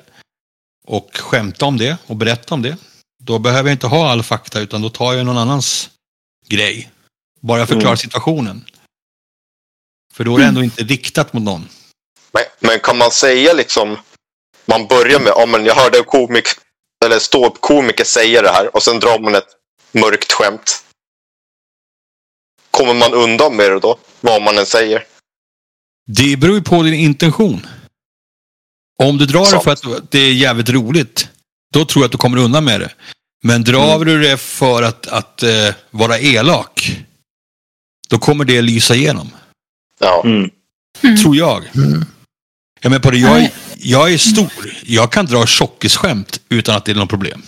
och 0.87 1.09
skämta 1.13 1.65
om 1.65 1.77
det 1.77 1.97
och 2.07 2.15
berätta 2.15 2.55
om 2.55 2.61
det. 2.61 2.77
Då 3.23 3.39
behöver 3.39 3.69
jag 3.69 3.75
inte 3.75 3.87
ha 3.87 4.11
all 4.11 4.23
fakta 4.23 4.59
utan 4.59 4.81
då 4.81 4.89
tar 4.89 5.13
jag 5.13 5.25
någon 5.25 5.37
annans 5.37 5.89
grej. 6.47 6.91
Bara 7.41 7.67
förklara 7.67 7.87
Mm. 7.87 7.97
situationen. 7.97 8.65
För 10.13 10.23
då 10.23 10.35
är 10.35 10.39
det 10.39 10.45
ändå 10.45 10.63
inte 10.63 10.83
riktat 10.83 11.33
mot 11.33 11.43
någon. 11.43 11.69
Men, 12.31 12.43
men 12.59 12.79
kan 12.79 12.97
man 12.97 13.11
säga 13.11 13.53
liksom, 13.53 13.97
man 14.65 14.87
börjar 14.87 15.19
med, 15.19 15.33
ja 15.35 15.45
men 15.45 15.65
jag 15.65 15.75
hörde 15.75 15.97
en 15.97 16.03
komik, 16.03 16.45
eller 17.05 17.19
ståuppkomiker 17.19 18.03
säga 18.03 18.41
det 18.41 18.49
här 18.51 18.75
och 18.75 18.83
sen 18.83 18.99
drar 18.99 19.19
man 19.19 19.35
ett 19.35 19.47
mörkt 19.91 20.31
skämt. 20.31 20.83
Kommer 22.71 22.93
man 22.93 23.13
undan 23.13 23.55
med 23.55 23.71
det 23.71 23.79
då? 23.79 23.99
Vad 24.21 24.41
man 24.41 24.57
än 24.57 24.65
säger. 24.65 25.03
Det 26.07 26.37
beror 26.39 26.55
ju 26.55 26.63
på 26.63 26.83
din 26.83 26.93
intention. 26.93 27.67
Om 29.03 29.17
du 29.17 29.25
drar 29.25 29.39
det 29.39 29.45
Sant. 29.45 29.63
för 29.63 29.71
att 29.71 30.11
det 30.11 30.19
är 30.19 30.33
jävligt 30.33 30.69
roligt, 30.69 31.29
då 31.73 31.85
tror 31.85 32.03
jag 32.03 32.05
att 32.05 32.11
du 32.11 32.17
kommer 32.17 32.37
undan 32.37 32.65
med 32.65 32.79
det. 32.79 32.89
Men 33.43 33.63
drar 33.63 33.95
Mm. 33.95 34.07
du 34.07 34.21
det 34.21 34.37
för 34.37 34.83
att, 34.83 35.07
att 35.07 35.43
eh, 35.43 35.49
vara 35.91 36.19
elak, 36.19 36.99
då 38.09 38.17
kommer 38.19 38.45
det 38.45 38.61
lysa 38.61 38.95
igenom. 38.95 39.29
Ja. 39.99 40.23
Mm. 40.25 40.49
Tror 41.17 41.35
jag. 41.35 41.63
Mm. 41.75 42.05
Jag, 42.81 42.89
menar 42.89 43.01
på 43.01 43.11
det, 43.11 43.17
jag, 43.17 43.49
jag 43.77 44.13
är 44.13 44.17
stor. 44.17 44.51
Jag 44.83 45.11
kan 45.11 45.25
dra 45.25 45.45
tjockisskämt 45.45 46.41
utan 46.49 46.75
att 46.75 46.85
det 46.85 46.91
är 46.91 46.95
något 46.95 47.09
problem. 47.09 47.41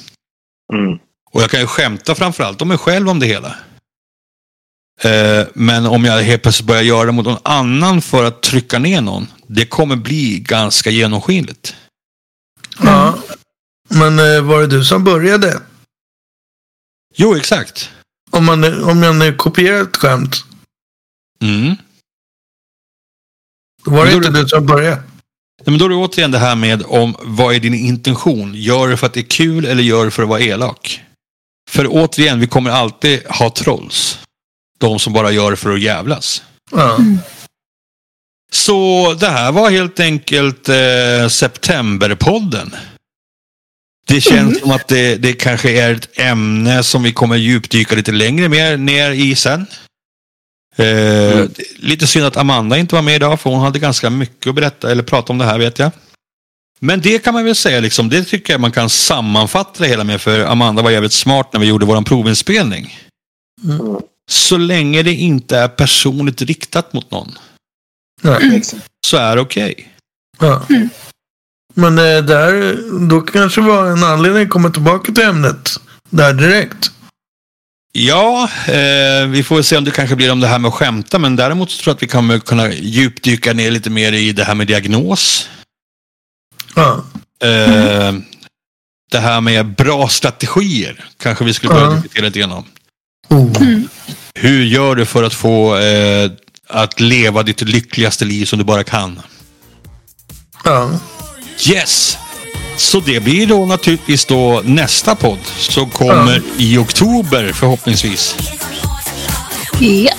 Mm. 0.74 1.00
Och 1.32 1.42
jag 1.42 1.50
kan 1.52 1.60
ju 1.60 1.68
skämta 1.68 2.16
framförallt 2.16 2.62
om 2.62 2.68
mig 2.68 2.78
själv 2.78 3.10
om 3.10 3.20
det 3.20 3.26
hela. 3.26 3.56
Eh, 5.02 5.48
men 5.54 5.86
om 5.86 6.06
jag 6.06 6.24
helt 6.24 6.42
plötsligt 6.42 6.68
börjar 6.68 6.82
göra 6.82 7.06
det 7.06 7.12
mot 7.12 7.26
någon 7.26 7.40
annan 7.44 8.02
för 8.02 8.24
att 8.24 8.42
trycka 8.42 8.80
ner 8.80 9.02
någon, 9.02 9.28
det 9.48 9.66
kommer 9.66 9.96
bli 9.96 10.40
ganska 10.40 10.90
genomskinligt. 10.90 11.76
Ja. 12.84 13.16
Men 14.00 14.20
eh, 14.20 14.42
var 14.42 14.62
det 14.62 14.68
du 14.68 14.84
som 14.86 15.04
började? 15.04 15.62
Jo, 17.16 17.36
exakt. 17.36 17.90
Om 18.32 18.46
man, 18.46 18.84
om 18.84 19.00
man 19.00 19.22
eh, 19.22 19.36
kopierar 19.36 19.82
ett 19.82 19.98
skämt, 19.98 20.36
Mm. 21.42 21.76
då 23.86 23.92
var 23.92 24.06
det 24.06 24.12
då 24.12 24.18
inte 24.18 24.30
du 24.42 24.48
som 24.48 24.66
började. 24.66 24.96
Nej, 24.96 25.06
Men 25.66 25.78
då 25.78 25.86
är 25.86 25.90
det 25.90 25.96
återigen 25.96 26.32
det 26.32 26.38
här 26.40 26.56
med 26.56 26.84
om 26.88 27.16
vad 27.20 27.56
är 27.56 27.60
din 27.60 27.74
intention? 27.74 28.52
Gör 28.56 28.88
det 28.88 28.98
för 28.98 29.08
att 29.08 29.14
det 29.14 29.20
är 29.20 29.30
kul 29.30 29.66
eller 29.66 29.84
gör 29.84 30.06
det 30.06 30.12
för 30.12 30.24
att 30.24 30.30
vara 30.30 30.40
elak? 30.40 31.02
För 31.70 31.88
återigen, 31.90 32.40
vi 32.40 32.48
kommer 32.48 32.70
alltid 32.72 33.28
ha 33.28 33.50
trolls. 33.50 34.20
De 34.80 35.00
som 35.00 35.14
bara 35.14 35.32
gör 35.32 35.52
det 35.52 35.58
för 35.58 35.74
att 35.74 35.82
jävlas. 35.82 36.44
Ja. 36.72 36.98
Så 38.52 39.14
det 39.20 39.30
här 39.30 39.52
var 39.52 39.70
helt 39.70 40.00
enkelt 40.00 40.70
eh, 40.70 41.28
Septemberpodden. 41.30 42.76
Det 44.06 44.22
känns 44.22 44.60
som 44.60 44.72
att 44.72 44.88
det, 44.88 45.16
det 45.16 45.34
kanske 45.34 45.72
är 45.72 45.94
ett 45.94 46.20
ämne 46.20 46.84
som 46.84 47.04
vi 47.04 47.14
kommer 47.14 47.36
djupdyka 47.36 47.96
lite 47.96 48.12
längre 48.12 48.50
mer 48.50 48.78
ner 48.78 49.12
i 49.12 49.36
sen. 49.36 49.66
Eh, 50.76 51.46
Lite 51.76 52.08
synd 52.08 52.26
att 52.26 52.38
Amanda 52.38 52.78
inte 52.78 52.96
var 52.96 53.02
med 53.02 53.16
idag 53.16 53.40
för 53.40 53.50
hon 53.50 53.60
hade 53.60 53.80
ganska 53.80 54.10
mycket 54.10 54.48
att 54.48 54.56
berätta 54.56 54.92
eller 54.92 55.04
prata 55.04 55.34
om 55.34 55.38
det 55.38 55.46
här 55.46 55.60
vet 55.60 55.80
jag. 55.80 55.92
Men 56.80 57.02
det 57.02 57.20
kan 57.20 57.34
man 57.34 57.46
väl 57.46 57.56
säga, 57.56 57.80
liksom, 57.80 58.10
det 58.10 58.24
tycker 58.24 58.54
jag 58.54 58.62
man 58.62 58.72
kan 58.72 58.90
sammanfatta 58.90 59.84
det 59.84 59.88
hela 59.90 60.04
med 60.04 60.22
för 60.22 60.46
Amanda 60.46 60.82
var 60.82 60.92
jävligt 60.92 61.14
smart 61.14 61.54
när 61.54 61.60
vi 61.60 61.68
gjorde 61.68 61.86
vår 61.86 62.02
provinspelning. 62.02 63.00
Mm. 63.64 64.02
Så 64.32 64.58
länge 64.58 65.04
det 65.04 65.14
inte 65.14 65.58
är 65.58 65.68
personligt 65.68 66.42
riktat 66.42 66.94
mot 66.94 67.12
någon 67.12 67.38
Nej. 68.22 68.62
Så 69.08 69.18
är 69.18 69.36
det 69.36 69.42
okej. 69.42 69.90
Ja. 70.40 70.66
Mm. 70.70 70.90
Men 71.74 71.98
eh, 71.98 72.04
där, 72.24 72.78
då 73.10 73.22
kanske 73.22 73.62
var 73.62 73.86
en 73.92 74.04
anledning 74.04 74.44
att 74.44 74.50
komma 74.50 74.70
tillbaka 74.70 75.12
till 75.14 75.24
ämnet 75.24 75.80
där 76.10 76.34
direkt. 76.34 76.92
Ja, 77.92 78.50
eh, 78.68 79.28
vi 79.28 79.44
får 79.44 79.62
se 79.62 79.78
om 79.78 79.84
det 79.84 79.92
kanske 79.92 80.16
blir 80.16 80.32
om 80.32 80.40
det 80.40 80.48
här 80.48 80.60
med 80.60 80.70
att 80.70 80.74
skämta, 80.74 81.20
men 81.20 81.36
däremot 81.36 81.72
så 81.72 81.84
tror 81.84 81.92
jag 81.92 81.96
att 81.96 82.04
vi 82.04 82.08
kommer 82.08 82.40
kunna 82.40 82.74
djupdyka 82.74 83.54
ner 83.54 83.72
lite 83.72 83.90
mer 83.90 84.12
i 84.14 84.32
det 84.32 84.44
här 84.44 84.56
med 84.56 84.68
diagnos. 84.68 85.50
Ja. 86.76 87.04
Eh, 87.44 88.14
Det 89.12 89.20
här 89.20 89.42
med 89.42 89.76
bra 89.76 90.08
strategier 90.08 91.06
kanske 91.18 91.44
vi 91.46 91.54
skulle 91.54 91.74
börja 91.74 91.86
Ja. 91.86 91.92
diskutera 91.96 92.26
lite 92.26 92.40
grann 92.40 92.52
om. 92.52 92.66
Oh. 93.30 93.62
Hur 94.36 94.64
gör 94.64 94.96
du 94.96 95.06
för 95.06 95.24
att 95.24 95.34
få 95.34 95.78
eh, 95.78 96.32
att 96.70 97.00
leva 97.00 97.44
ditt 97.44 97.62
lyckligaste 97.62 98.26
liv 98.26 98.46
som 98.46 98.60
du 98.60 98.66
bara 98.66 98.84
kan? 98.84 99.22
Ja. 100.64 101.00
Yes! 101.60 102.18
Så 102.78 103.00
det 103.00 103.20
blir 103.20 103.48
då 103.48 103.66
naturligtvis 103.66 104.26
då 104.26 104.62
nästa 104.66 105.16
podd 105.16 105.40
som 105.58 105.90
kommer 105.90 106.42
i 106.58 106.78
oktober 106.78 107.52
förhoppningsvis. 107.54 108.36
Ja. 109.80 110.14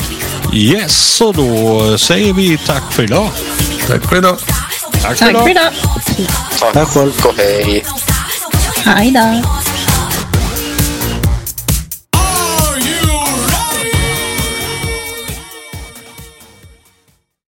Yes, 0.52 0.92
så 1.16 1.32
då 1.32 1.98
säger 1.98 2.32
vi 2.32 2.58
tack 2.66 2.92
för 2.92 3.02
idag. 3.02 3.28
Tack 3.86 4.04
för 4.08 4.16
idag. 4.16 4.38
Tack 5.02 5.02
för 5.02 5.14
Tack 5.14 5.30
idag. 5.30 5.42
för 5.42 5.50
idag. 5.50 5.72
Tack 6.60 6.72
Tack 6.74 6.88
själv. 6.88 7.12
och 7.26 7.34
hej. 7.36 7.84
Hej 8.84 9.10
då. 9.10 9.42